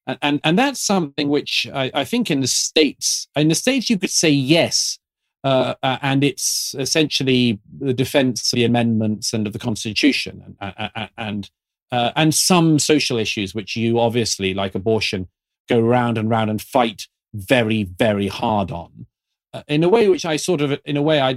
And, 0.07 0.19
and, 0.21 0.41
and 0.45 0.59
that's 0.59 0.81
something 0.81 1.29
which 1.29 1.69
I, 1.73 1.91
I, 1.95 2.05
think 2.05 2.31
in 2.31 2.41
the 2.41 2.49
states, 2.49 3.29
in 3.37 3.49
the 3.49 3.55
states, 3.55 3.89
you 3.89 3.99
could 3.99 4.11
say 4.11 4.31
yes, 4.31 4.99
uh, 5.45 5.75
uh, 5.83 5.99
and 6.03 6.25
it's 6.25 6.75
essentially 6.79 7.61
the 7.81 7.95
defense 7.95 8.53
of 8.53 8.57
the 8.57 8.65
amendments 8.65 9.33
and 9.33 9.47
of 9.47 9.53
the 9.53 9.59
constitution, 9.59 10.57
and 10.61 10.75
and 10.97 11.11
and, 11.17 11.51
uh, 11.93 12.13
and 12.17 12.35
some 12.35 12.79
social 12.79 13.19
issues 13.19 13.55
which 13.55 13.77
you 13.77 14.01
obviously, 14.01 14.55
like 14.55 14.75
abortion, 14.75 15.29
go 15.69 15.81
round 15.81 16.19
and 16.19 16.29
round 16.29 16.51
and 16.51 16.61
fight 16.61 17.07
very 17.35 17.85
very 17.85 18.29
hard 18.29 18.71
on, 18.71 19.07
uh, 19.53 19.63
in 19.69 19.85
a 19.85 19.89
way 19.89 20.09
which 20.09 20.25
I 20.25 20.37
sort 20.37 20.61
of, 20.61 20.79
in 20.85 20.97
a 20.97 21.03
way, 21.03 21.21
I 21.21 21.37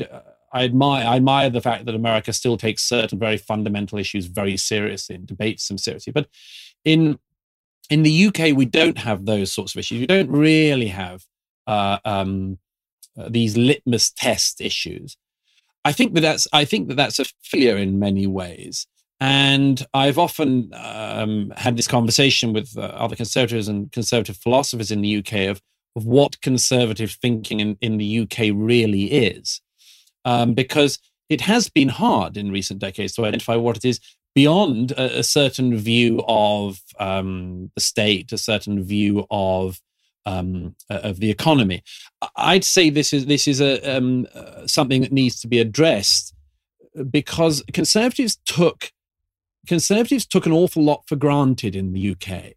I 0.51 0.63
admire 0.63 1.07
I 1.07 1.15
admire 1.15 1.49
the 1.49 1.61
fact 1.61 1.85
that 1.85 1.95
America 1.95 2.33
still 2.33 2.57
takes 2.57 2.83
certain 2.83 3.19
very 3.19 3.37
fundamental 3.37 3.97
issues 3.97 4.25
very 4.25 4.57
seriously 4.57 5.15
and 5.15 5.27
debates 5.27 5.67
them 5.67 5.77
seriously. 5.77 6.11
But 6.11 6.27
in 6.83 7.19
in 7.89 8.03
the 8.03 8.27
UK, 8.27 8.55
we 8.55 8.65
don't 8.65 8.97
have 8.97 9.25
those 9.25 9.51
sorts 9.51 9.75
of 9.75 9.79
issues. 9.79 9.99
We 9.99 10.07
don't 10.07 10.31
really 10.31 10.87
have 10.87 11.23
uh, 11.67 11.99
um, 12.05 12.57
these 13.29 13.57
litmus 13.57 14.11
test 14.11 14.61
issues. 14.61 15.17
I 15.83 15.91
think 15.91 16.13
that 16.13 16.21
that's 16.21 16.47
I 16.53 16.65
think 16.65 16.87
that 16.87 16.95
that's 16.95 17.19
a 17.19 17.25
failure 17.43 17.77
in 17.77 17.99
many 17.99 18.27
ways. 18.27 18.87
And 19.19 19.85
I've 19.93 20.17
often 20.17 20.71
um, 20.73 21.53
had 21.55 21.77
this 21.77 21.87
conversation 21.87 22.53
with 22.53 22.75
uh, 22.75 22.81
other 22.81 23.15
conservatives 23.15 23.67
and 23.67 23.91
conservative 23.91 24.37
philosophers 24.37 24.89
in 24.89 25.01
the 25.01 25.17
UK 25.17 25.47
of, 25.47 25.61
of 25.95 26.05
what 26.05 26.41
conservative 26.41 27.11
thinking 27.21 27.59
in, 27.59 27.77
in 27.81 27.97
the 27.97 28.21
UK 28.21 28.51
really 28.51 29.11
is 29.11 29.61
um, 30.25 30.53
because 30.55 30.97
it 31.29 31.41
has 31.41 31.69
been 31.69 31.89
hard 31.89 32.35
in 32.35 32.51
recent 32.51 32.79
decades 32.79 33.13
to 33.13 33.25
identify 33.25 33.55
what 33.55 33.77
it 33.77 33.85
is 33.85 33.99
beyond 34.33 34.91
a, 34.93 35.19
a 35.19 35.23
certain 35.23 35.77
view 35.77 36.23
of 36.27 36.79
um, 36.99 37.71
the 37.75 37.81
state, 37.81 38.31
a 38.31 38.37
certain 38.37 38.83
view 38.83 39.25
of 39.29 39.79
um, 40.25 40.75
of 40.89 41.19
the 41.19 41.29
economy. 41.29 41.83
I'd 42.35 42.63
say 42.63 42.89
this 42.89 43.13
is 43.13 43.25
this 43.25 43.47
is 43.47 43.61
a 43.61 43.97
um, 43.97 44.27
uh, 44.33 44.67
something 44.67 45.01
that 45.01 45.11
needs 45.11 45.39
to 45.41 45.47
be 45.47 45.59
addressed 45.59 46.33
because 47.09 47.63
conservatives 47.73 48.37
took 48.45 48.91
conservatives 49.67 50.25
took 50.25 50.45
an 50.45 50.51
awful 50.51 50.83
lot 50.83 51.03
for 51.07 51.15
granted 51.15 51.75
in 51.75 51.93
the 51.93 52.15
UK, 52.15 52.53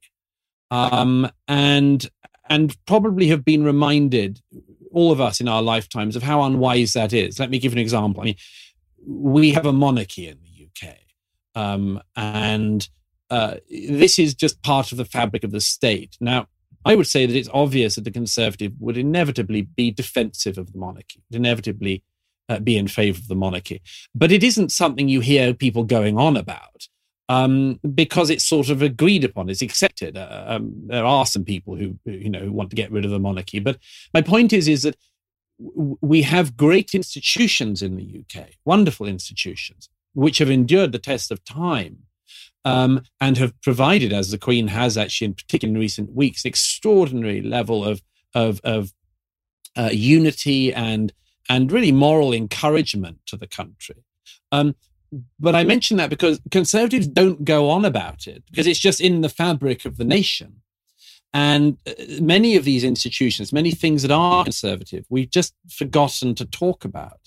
um, 0.70 1.30
and 1.48 2.10
and 2.48 2.76
probably 2.86 3.28
have 3.28 3.44
been 3.44 3.64
reminded 3.64 4.40
all 4.92 5.10
of 5.10 5.20
us 5.20 5.40
in 5.40 5.48
our 5.48 5.62
lifetimes 5.62 6.14
of 6.14 6.22
how 6.22 6.42
unwise 6.42 6.92
that 6.92 7.12
is. 7.12 7.40
Let 7.40 7.50
me 7.50 7.58
give 7.58 7.72
an 7.72 7.78
example. 7.78 8.22
I 8.22 8.26
mean, 8.26 8.36
we 9.06 9.50
have 9.52 9.66
a 9.66 9.72
monarchy 9.72 10.28
in 10.28 10.38
the 10.42 10.66
UK, 10.66 10.96
um, 11.54 12.00
and 12.16 12.88
uh, 13.30 13.56
this 13.70 14.18
is 14.18 14.34
just 14.34 14.62
part 14.62 14.92
of 14.92 14.98
the 14.98 15.04
fabric 15.04 15.44
of 15.44 15.50
the 15.50 15.60
state. 15.60 16.16
Now, 16.20 16.46
I 16.84 16.94
would 16.94 17.06
say 17.06 17.26
that 17.26 17.36
it's 17.36 17.48
obvious 17.52 17.94
that 17.94 18.04
the 18.04 18.10
conservative 18.10 18.72
would 18.78 18.96
inevitably 18.96 19.62
be 19.62 19.90
defensive 19.90 20.58
of 20.58 20.72
the 20.72 20.78
monarchy, 20.78 21.22
inevitably 21.30 22.02
uh, 22.48 22.58
be 22.58 22.76
in 22.76 22.88
favor 22.88 23.18
of 23.18 23.28
the 23.28 23.34
monarchy. 23.34 23.82
But 24.14 24.32
it 24.32 24.42
isn't 24.42 24.72
something 24.72 25.08
you 25.08 25.20
hear 25.20 25.54
people 25.54 25.84
going 25.84 26.18
on 26.18 26.36
about 26.36 26.88
um, 27.28 27.80
because 27.94 28.30
it's 28.30 28.44
sort 28.44 28.68
of 28.68 28.82
agreed 28.82 29.24
upon, 29.24 29.48
it's 29.48 29.62
accepted. 29.62 30.16
Uh, 30.16 30.44
um, 30.46 30.72
there 30.86 31.04
are 31.04 31.26
some 31.26 31.44
people 31.44 31.76
who, 31.76 31.98
you 32.04 32.28
know, 32.28 32.40
who 32.40 32.52
want 32.52 32.70
to 32.70 32.76
get 32.76 32.90
rid 32.90 33.04
of 33.04 33.10
the 33.10 33.18
monarchy. 33.18 33.60
But 33.60 33.78
my 34.12 34.20
point 34.20 34.52
is, 34.52 34.68
is 34.68 34.82
that 34.82 34.96
w- 35.58 35.96
we 36.00 36.22
have 36.22 36.56
great 36.56 36.94
institutions 36.94 37.82
in 37.82 37.96
the 37.96 38.24
UK, 38.24 38.48
wonderful 38.64 39.06
institutions, 39.06 39.88
which 40.12 40.38
have 40.38 40.50
endured 40.50 40.92
the 40.92 40.98
test 40.98 41.30
of 41.30 41.44
time. 41.44 41.98
Um, 42.66 43.02
and 43.20 43.36
have 43.36 43.60
provided, 43.60 44.10
as 44.10 44.30
the 44.30 44.38
Queen 44.38 44.68
has 44.68 44.96
actually, 44.96 45.26
in 45.26 45.34
particular 45.34 45.70
in 45.70 45.78
recent 45.78 46.14
weeks, 46.14 46.46
extraordinary 46.46 47.42
level 47.42 47.84
of 47.84 48.00
of, 48.34 48.60
of 48.64 48.92
uh, 49.76 49.90
unity 49.92 50.72
and 50.72 51.12
and 51.48 51.70
really 51.70 51.92
moral 51.92 52.32
encouragement 52.32 53.18
to 53.26 53.36
the 53.36 53.46
country. 53.46 54.04
Um, 54.50 54.74
but 55.38 55.54
I 55.54 55.64
mention 55.64 55.96
that 55.98 56.10
because 56.10 56.40
conservatives 56.50 57.06
don't 57.06 57.44
go 57.44 57.70
on 57.70 57.84
about 57.84 58.26
it 58.26 58.42
because 58.50 58.66
it's 58.66 58.78
just 58.78 59.00
in 59.00 59.20
the 59.20 59.28
fabric 59.28 59.84
of 59.84 59.96
the 59.96 60.04
nation. 60.04 60.62
And 61.32 61.78
uh, 61.86 61.92
many 62.20 62.56
of 62.56 62.64
these 62.64 62.84
institutions, 62.84 63.52
many 63.52 63.72
things 63.72 64.02
that 64.02 64.10
are 64.10 64.44
conservative, 64.44 65.04
we've 65.08 65.30
just 65.30 65.54
forgotten 65.68 66.34
to 66.36 66.44
talk 66.44 66.84
about. 66.84 67.20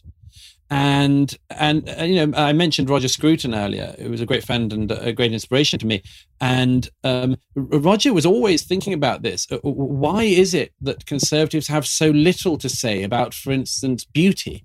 And 0.70 1.38
and 1.50 1.90
uh, 1.98 2.04
you 2.04 2.26
know, 2.26 2.38
I 2.38 2.52
mentioned 2.52 2.90
Roger 2.90 3.08
Scruton 3.08 3.56
earlier. 3.56 3.96
It 3.98 4.10
was 4.10 4.20
a 4.20 4.26
great 4.26 4.44
friend 4.44 4.74
and 4.74 4.92
a 4.92 5.14
great 5.14 5.32
inspiration 5.32 5.80
to 5.80 5.86
me. 5.86 6.04
And 6.42 6.90
um, 7.04 7.38
Roger 7.56 8.14
was 8.14 8.26
always 8.26 8.64
thinking 8.64 8.94
about 8.94 9.22
this. 9.22 9.48
Uh, 9.50 9.60
why 9.62 10.24
is 10.24 10.54
it 10.54 10.74
that 10.82 11.06
conservatives 11.06 11.68
have 11.68 11.88
so 11.88 12.10
little 12.10 12.58
to 12.58 12.68
say 12.68 13.04
about, 13.04 13.34
for 13.34 13.52
instance, 13.52 14.04
beauty, 14.04 14.64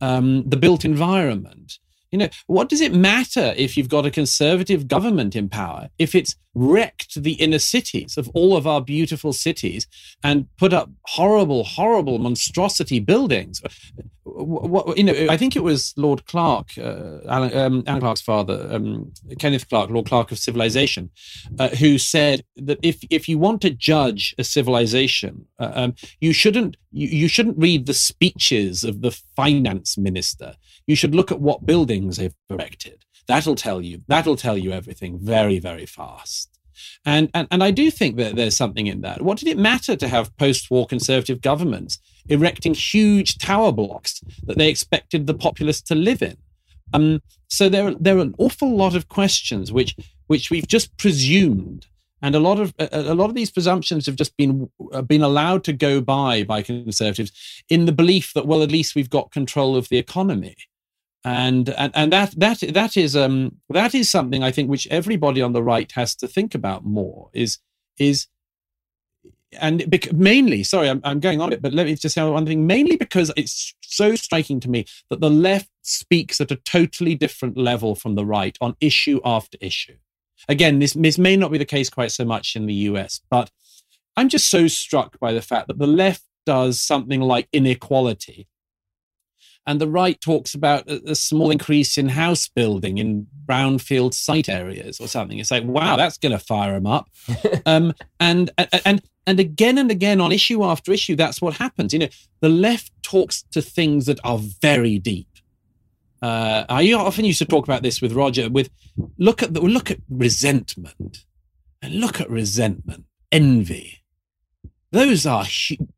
um, 0.00 0.48
the 0.48 0.56
built 0.56 0.84
environment? 0.84 1.78
You 2.10 2.18
know, 2.18 2.28
what 2.46 2.68
does 2.68 2.80
it 2.80 2.94
matter 2.94 3.52
if 3.56 3.76
you've 3.76 3.88
got 3.88 4.06
a 4.06 4.10
conservative 4.10 4.88
government 4.88 5.36
in 5.36 5.48
power 5.48 5.88
if 5.98 6.14
it's 6.14 6.36
wrecked 6.54 7.22
the 7.22 7.34
inner 7.34 7.58
cities 7.58 8.16
of 8.16 8.28
all 8.32 8.56
of 8.56 8.66
our 8.66 8.80
beautiful 8.80 9.32
cities 9.32 9.86
and 10.24 10.46
put 10.56 10.72
up 10.72 10.90
horrible, 11.06 11.64
horrible 11.64 12.18
monstrosity 12.18 13.00
buildings? 13.00 13.60
What, 14.28 14.98
you 14.98 15.04
know, 15.04 15.26
I 15.30 15.36
think 15.36 15.54
it 15.54 15.62
was 15.62 15.94
Lord 15.96 16.26
Clark, 16.26 16.76
uh, 16.78 17.18
Alan, 17.28 17.56
um, 17.56 17.84
Alan, 17.86 18.00
Clark's 18.00 18.20
father, 18.20 18.68
um, 18.70 19.12
Kenneth 19.38 19.68
clark 19.68 19.88
Lord 19.88 20.06
clark 20.06 20.32
of 20.32 20.38
Civilization, 20.38 21.10
uh, 21.58 21.68
who 21.68 21.96
said 21.96 22.44
that 22.56 22.78
if 22.82 22.98
if 23.08 23.28
you 23.28 23.38
want 23.38 23.62
to 23.62 23.70
judge 23.70 24.34
a 24.36 24.44
civilization, 24.44 25.46
uh, 25.60 25.70
um, 25.74 25.94
you 26.20 26.32
shouldn't 26.32 26.76
you, 26.90 27.06
you 27.06 27.28
shouldn't 27.28 27.58
read 27.58 27.86
the 27.86 27.94
speeches 27.94 28.82
of 28.82 29.00
the 29.00 29.12
finance 29.36 29.96
minister 29.96 30.56
you 30.86 30.96
should 30.96 31.14
look 31.14 31.32
at 31.32 31.40
what 31.40 31.66
buildings 31.66 32.16
they've 32.16 32.34
erected. 32.48 33.04
That'll 33.26 33.56
tell 33.56 33.82
you. 33.82 34.02
That'll 34.06 34.36
tell 34.36 34.56
you 34.56 34.72
everything 34.72 35.18
very, 35.20 35.58
very 35.58 35.86
fast. 35.86 36.55
And, 37.04 37.30
and, 37.34 37.48
and 37.50 37.62
I 37.62 37.70
do 37.70 37.90
think 37.90 38.16
that 38.16 38.36
there's 38.36 38.56
something 38.56 38.86
in 38.86 39.00
that. 39.02 39.22
What 39.22 39.38
did 39.38 39.48
it 39.48 39.58
matter 39.58 39.96
to 39.96 40.08
have 40.08 40.36
post 40.36 40.70
war 40.70 40.86
conservative 40.86 41.40
governments 41.40 41.98
erecting 42.28 42.74
huge 42.74 43.38
tower 43.38 43.72
blocks 43.72 44.20
that 44.44 44.58
they 44.58 44.68
expected 44.68 45.26
the 45.26 45.34
populace 45.34 45.80
to 45.82 45.94
live 45.94 46.22
in? 46.22 46.36
Um, 46.92 47.22
so 47.48 47.68
there, 47.68 47.94
there 47.94 48.16
are 48.18 48.22
an 48.22 48.34
awful 48.38 48.76
lot 48.76 48.94
of 48.94 49.08
questions 49.08 49.72
which, 49.72 49.96
which 50.26 50.50
we've 50.50 50.68
just 50.68 50.96
presumed 50.96 51.86
and 52.22 52.34
a 52.34 52.40
lot 52.40 52.58
of 52.58 52.74
a, 52.78 53.14
lot 53.14 53.28
of 53.28 53.34
these 53.34 53.50
presumptions 53.50 54.06
have 54.06 54.16
just 54.16 54.36
been 54.36 54.70
uh, 54.92 55.02
been 55.02 55.22
allowed 55.22 55.64
to 55.64 55.72
go 55.72 56.00
by 56.00 56.42
by 56.44 56.62
conservatives 56.62 57.30
in 57.68 57.84
the 57.84 57.92
belief 57.92 58.32
that 58.34 58.46
well 58.46 58.62
at 58.62 58.70
least 58.70 58.94
we've 58.94 59.10
got 59.10 59.30
control 59.30 59.76
of 59.76 59.88
the 59.88 59.98
economy 59.98 60.56
and 61.26 61.70
and, 61.70 61.90
and 61.96 62.12
that 62.12 62.32
that 62.38 62.60
that 62.72 62.96
is 62.96 63.16
um 63.16 63.56
that 63.68 63.96
is 63.96 64.08
something 64.08 64.44
I 64.44 64.52
think 64.52 64.70
which 64.70 64.86
everybody 64.86 65.42
on 65.42 65.52
the 65.52 65.62
right 65.62 65.90
has 65.92 66.14
to 66.16 66.28
think 66.28 66.54
about 66.54 66.84
more 66.86 67.30
is 67.32 67.58
is 67.98 68.28
and 69.60 69.90
bec- 69.90 70.12
mainly 70.12 70.62
sorry 70.62 70.88
I'm, 70.88 71.00
I'm 71.02 71.18
going 71.18 71.40
on 71.40 71.52
it 71.52 71.60
but 71.60 71.74
let 71.74 71.86
me 71.86 71.96
just 71.96 72.14
say 72.14 72.22
one 72.22 72.46
thing. 72.46 72.64
Mainly 72.64 72.96
because 72.96 73.32
it's 73.36 73.74
so 73.82 74.14
striking 74.14 74.60
to 74.60 74.70
me 74.70 74.86
that 75.10 75.20
the 75.20 75.30
left 75.30 75.68
speaks 75.82 76.40
at 76.40 76.52
a 76.52 76.56
totally 76.56 77.16
different 77.16 77.56
level 77.56 77.96
from 77.96 78.14
the 78.14 78.24
right 78.24 78.56
on 78.60 78.76
issue 78.80 79.20
after 79.24 79.58
issue. 79.60 79.96
Again 80.48 80.78
this, 80.78 80.92
this 80.92 81.18
may 81.18 81.36
not 81.36 81.50
be 81.50 81.58
the 81.58 81.64
case 81.64 81.90
quite 81.90 82.12
so 82.12 82.24
much 82.24 82.54
in 82.54 82.66
the 82.66 82.74
us 82.74 83.20
but 83.30 83.50
i'm 84.16 84.28
just 84.28 84.46
so 84.46 84.68
struck 84.68 85.18
by 85.18 85.32
the 85.32 85.42
fact 85.42 85.66
that 85.66 85.78
the 85.78 85.88
left 85.88 86.22
does 86.44 86.78
something 86.78 87.20
like 87.20 87.48
inequality 87.52 88.46
and 89.66 89.80
the 89.80 89.88
right 89.88 90.20
talks 90.20 90.54
about 90.54 90.88
a, 90.88 91.10
a 91.10 91.14
small 91.14 91.50
increase 91.50 91.98
in 91.98 92.10
house 92.10 92.48
building 92.48 92.98
in 92.98 93.26
brownfield 93.44 94.14
site 94.14 94.48
areas 94.48 95.00
or 95.00 95.08
something. 95.08 95.38
It's 95.38 95.50
like, 95.50 95.64
wow, 95.64 95.96
that's 95.96 96.18
going 96.18 96.32
to 96.32 96.38
fire 96.38 96.74
them 96.74 96.86
up. 96.86 97.08
um, 97.66 97.92
and 98.20 98.50
and 98.84 99.02
and 99.26 99.40
again 99.40 99.78
and 99.78 99.90
again 99.90 100.20
on 100.20 100.32
issue 100.32 100.62
after 100.62 100.92
issue, 100.92 101.16
that's 101.16 101.42
what 101.42 101.54
happens. 101.54 101.92
You 101.92 102.00
know, 102.00 102.08
the 102.40 102.48
left 102.48 102.92
talks 103.02 103.42
to 103.52 103.60
things 103.60 104.06
that 104.06 104.20
are 104.24 104.38
very 104.38 104.98
deep. 104.98 105.28
Uh, 106.22 106.64
I 106.68 106.92
often 106.92 107.24
used 107.24 107.38
to 107.40 107.44
talk 107.44 107.64
about 107.64 107.82
this 107.82 108.00
with 108.00 108.12
Roger. 108.12 108.48
With 108.48 108.70
look 109.18 109.42
at 109.42 109.52
the, 109.52 109.60
look 109.60 109.90
at 109.90 109.98
resentment, 110.08 111.24
and 111.82 111.94
look 111.94 112.20
at 112.20 112.30
resentment, 112.30 113.04
envy. 113.30 114.02
Those 114.92 115.26
are 115.26 115.44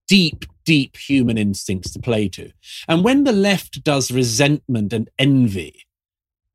deep, 0.08 0.44
deep 0.68 0.98
human 0.98 1.38
instincts 1.38 1.90
to 1.92 1.98
play 1.98 2.28
to. 2.28 2.52
And 2.88 3.02
when 3.02 3.24
the 3.24 3.32
left 3.32 3.82
does 3.82 4.10
resentment 4.10 4.92
and 4.92 5.08
envy, 5.18 5.86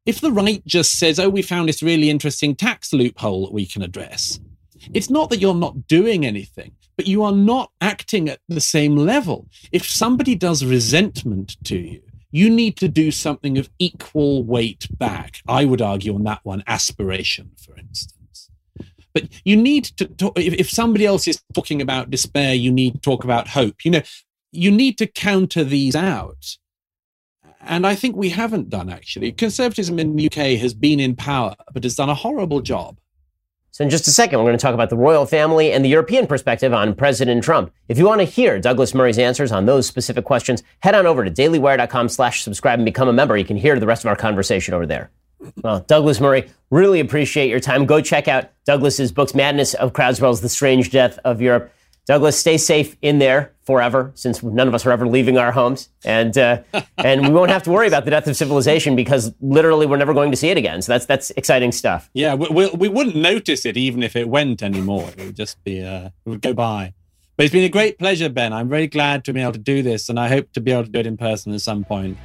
if 0.06 0.22
the 0.22 0.32
right 0.32 0.64
just 0.68 0.92
says, 1.00 1.18
"Oh, 1.20 1.30
we 1.30 1.42
found 1.42 1.68
this 1.68 1.82
really 1.82 2.10
interesting 2.12 2.56
tax 2.56 2.94
loophole 2.94 3.46
that 3.46 3.54
we 3.60 3.66
can 3.66 3.82
address," 3.82 4.40
it's 4.94 5.10
not 5.10 5.30
that 5.30 5.42
you're 5.42 5.66
not 5.66 5.88
doing 5.88 6.26
anything, 6.26 6.72
but 6.96 7.08
you 7.08 7.24
are 7.24 7.38
not 7.54 7.72
acting 7.82 8.30
at 8.30 8.40
the 8.48 8.62
same 8.62 8.96
level. 8.96 9.48
If 9.72 9.90
somebody 9.90 10.36
does 10.36 10.64
resentment 10.64 11.58
to 11.64 11.78
you, 11.78 12.02
you 12.32 12.52
need 12.52 12.76
to 12.78 12.88
do 12.88 13.10
something 13.10 13.58
of 13.58 13.72
equal 13.80 14.44
weight 14.44 14.88
back. 15.06 15.42
I 15.48 15.66
would 15.66 15.82
argue 15.82 16.14
on 16.14 16.24
that 16.26 16.42
one, 16.44 16.64
aspiration, 16.68 17.52
for 17.58 17.76
instance. 17.78 18.23
But 19.14 19.26
you 19.44 19.56
need 19.56 19.86
to 19.98 20.06
talk, 20.06 20.38
if, 20.38 20.54
if 20.54 20.70
somebody 20.70 21.06
else 21.06 21.28
is 21.28 21.42
talking 21.54 21.82
about 21.82 22.10
despair, 22.10 22.54
you 22.54 22.72
need 22.72 22.96
to 22.96 23.00
talk 23.00 23.24
about 23.24 23.50
hope. 23.50 23.86
You 23.86 23.92
know, 23.92 24.02
you 24.52 24.72
need 24.72 24.98
to 24.98 25.08
counter 25.08 25.64
these 25.64 25.96
out. 25.96 26.58
And 27.62 27.88
I 27.88 27.96
think 27.96 28.16
we 28.16 28.30
haven't 28.30 28.70
done 28.70 28.90
actually. 28.90 29.32
Conservatism 29.32 29.98
in 30.00 30.16
the 30.16 30.26
UK 30.26 30.60
has 30.60 30.74
been 30.74 31.00
in 31.00 31.16
power, 31.16 31.56
but 31.74 31.84
has 31.84 31.96
done 31.96 32.10
a 32.10 32.16
horrible 32.16 32.62
job 32.62 32.98
so, 33.74 33.84
in 33.84 33.90
just 33.90 34.08
a 34.08 34.12
second, 34.12 34.38
we're 34.38 34.46
going 34.46 34.58
to 34.58 34.62
talk 34.62 34.76
about 34.76 34.92
the 34.92 34.96
royal 34.96 35.26
family 35.26 35.72
and 35.72 35.84
the 35.84 35.90
European 35.90 36.28
perspective 36.28 36.76
on 36.76 36.94
President 36.94 37.44
Trump. 37.44 37.74
If 37.88 37.98
you 37.98 38.06
want 38.06 38.22
to 38.22 38.26
hear 38.26 38.60
Douglas 38.60 38.94
Murray's 38.94 39.18
answers 39.18 39.52
on 39.52 39.66
those 39.66 39.88
specific 39.88 40.26
questions, 40.26 40.62
head 40.82 40.94
on 40.94 41.08
over 41.08 41.26
to 41.26 41.32
dailywire.com 41.32 42.10
slash 42.10 42.44
subscribe 42.44 42.78
and 42.78 42.86
become 42.86 43.08
a 43.08 43.14
member. 43.14 43.36
You 43.36 43.46
can 43.46 43.58
hear 43.58 43.80
the 43.80 43.88
rest 43.88 44.04
of 44.04 44.10
our 44.10 44.16
conversation 44.16 44.76
over 44.76 44.86
there. 44.86 45.10
Well, 45.64 45.82
Douglas 45.82 46.20
Murray, 46.20 46.50
really 46.70 47.00
appreciate 47.00 47.50
your 47.50 47.60
time. 47.60 47.86
Go 47.86 48.02
check 48.02 48.28
out 48.28 48.52
Douglas's 48.66 49.12
books, 49.12 49.34
Madness 49.34 49.74
of 49.74 49.94
Crowdswell's 49.94 50.42
The 50.42 50.50
Strange 50.50 50.92
Death 50.92 51.20
of 51.24 51.42
Europe. 51.42 51.72
Douglas, 52.06 52.38
stay 52.38 52.58
safe 52.58 52.98
in 53.02 53.20
there 53.20 53.54
forever, 53.64 54.12
since 54.14 54.44
none 54.44 54.68
of 54.68 54.74
us 54.74 54.86
are 54.86 54.92
ever 54.92 55.08
leaving 55.08 55.38
our 55.38 55.54
homes, 55.54 55.88
and 56.04 56.38
uh, 56.38 56.62
and 56.98 57.22
we 57.22 57.30
won't 57.30 57.50
have 57.50 57.64
to 57.64 57.72
worry 57.72 57.88
about 57.88 58.04
the 58.04 58.12
death 58.12 58.28
of 58.28 58.36
civilization 58.36 58.98
because 58.98 59.34
literally 59.40 59.86
we're 59.86 59.96
never 59.96 60.14
going 60.14 60.30
to 60.32 60.36
see 60.36 60.50
it 60.50 60.58
again. 60.58 60.82
So 60.82 60.92
that's 60.92 61.06
that's 61.06 61.32
exciting 61.32 61.72
stuff. 61.72 62.10
Yeah, 62.14 62.34
we, 62.34 62.50
we, 62.50 62.70
we 62.72 62.88
wouldn't 62.90 63.16
notice 63.16 63.66
it 63.66 63.78
even 63.78 64.04
if 64.04 64.18
it 64.18 64.28
went 64.28 64.62
anymore. 64.62 65.10
It 65.18 65.26
would 65.28 65.36
just 65.38 65.64
be 65.64 65.82
uh, 65.82 66.10
it 66.26 66.30
would 66.30 66.42
go 66.42 66.54
by. 66.54 66.94
But 67.38 67.46
it's 67.46 67.54
been 67.54 67.64
a 67.64 67.70
great 67.70 67.98
pleasure, 67.98 68.30
Ben. 68.30 68.52
I'm 68.52 68.70
very 68.70 68.88
glad 68.88 69.24
to 69.26 69.34
be 69.34 69.42
able 69.42 69.54
to 69.54 69.58
do 69.58 69.82
this, 69.82 70.10
and 70.10 70.20
I 70.20 70.28
hope 70.28 70.52
to 70.54 70.62
be 70.62 70.72
able 70.72 70.84
to 70.84 70.90
do 70.90 71.00
it 71.00 71.08
in 71.08 71.16
person 71.16 71.54
at 71.54 71.62
some 71.62 71.86
point. 71.86 72.18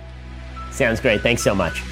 Sounds 0.73 1.01
great. 1.01 1.21
Thanks 1.23 1.43
so 1.43 1.55
much. 1.55 1.83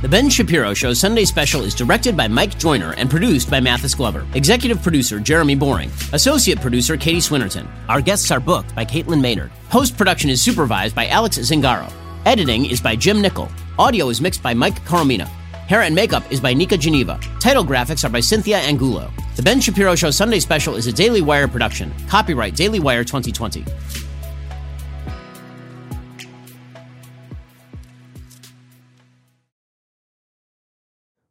The 0.00 0.08
Ben 0.08 0.30
Shapiro 0.30 0.74
Show 0.74 0.92
Sunday 0.92 1.24
Special 1.24 1.62
is 1.62 1.74
directed 1.74 2.16
by 2.16 2.28
Mike 2.28 2.56
Joyner 2.56 2.92
and 2.92 3.10
produced 3.10 3.50
by 3.50 3.58
Mathis 3.58 3.96
Glover. 3.96 4.24
Executive 4.34 4.80
producer 4.80 5.18
Jeremy 5.18 5.56
Boring. 5.56 5.90
Associate 6.12 6.60
producer 6.60 6.96
Katie 6.96 7.18
Swinnerton. 7.18 7.66
Our 7.88 8.00
guests 8.00 8.30
are 8.30 8.38
booked 8.38 8.76
by 8.76 8.84
Caitlin 8.84 9.20
Maynard. 9.20 9.50
Post 9.70 9.98
production 9.98 10.30
is 10.30 10.40
supervised 10.40 10.94
by 10.94 11.08
Alex 11.08 11.36
Zingaro. 11.38 11.92
Editing 12.26 12.66
is 12.66 12.80
by 12.80 12.94
Jim 12.94 13.20
Nickel. 13.20 13.50
Audio 13.76 14.08
is 14.08 14.20
mixed 14.20 14.40
by 14.40 14.54
Mike 14.54 14.84
Coromina. 14.84 15.26
Hair 15.66 15.82
and 15.82 15.96
makeup 15.96 16.30
is 16.30 16.38
by 16.38 16.54
Nika 16.54 16.76
Geneva. 16.76 17.18
Title 17.40 17.64
graphics 17.64 18.04
are 18.04 18.08
by 18.08 18.20
Cynthia 18.20 18.58
Angulo. 18.58 19.10
The 19.34 19.42
Ben 19.42 19.60
Shapiro 19.60 19.96
Show 19.96 20.12
Sunday 20.12 20.38
Special 20.38 20.76
is 20.76 20.86
a 20.86 20.92
Daily 20.92 21.22
Wire 21.22 21.48
production. 21.48 21.92
Copyright 22.06 22.54
Daily 22.54 22.78
Wire 22.78 23.02
2020. 23.02 23.64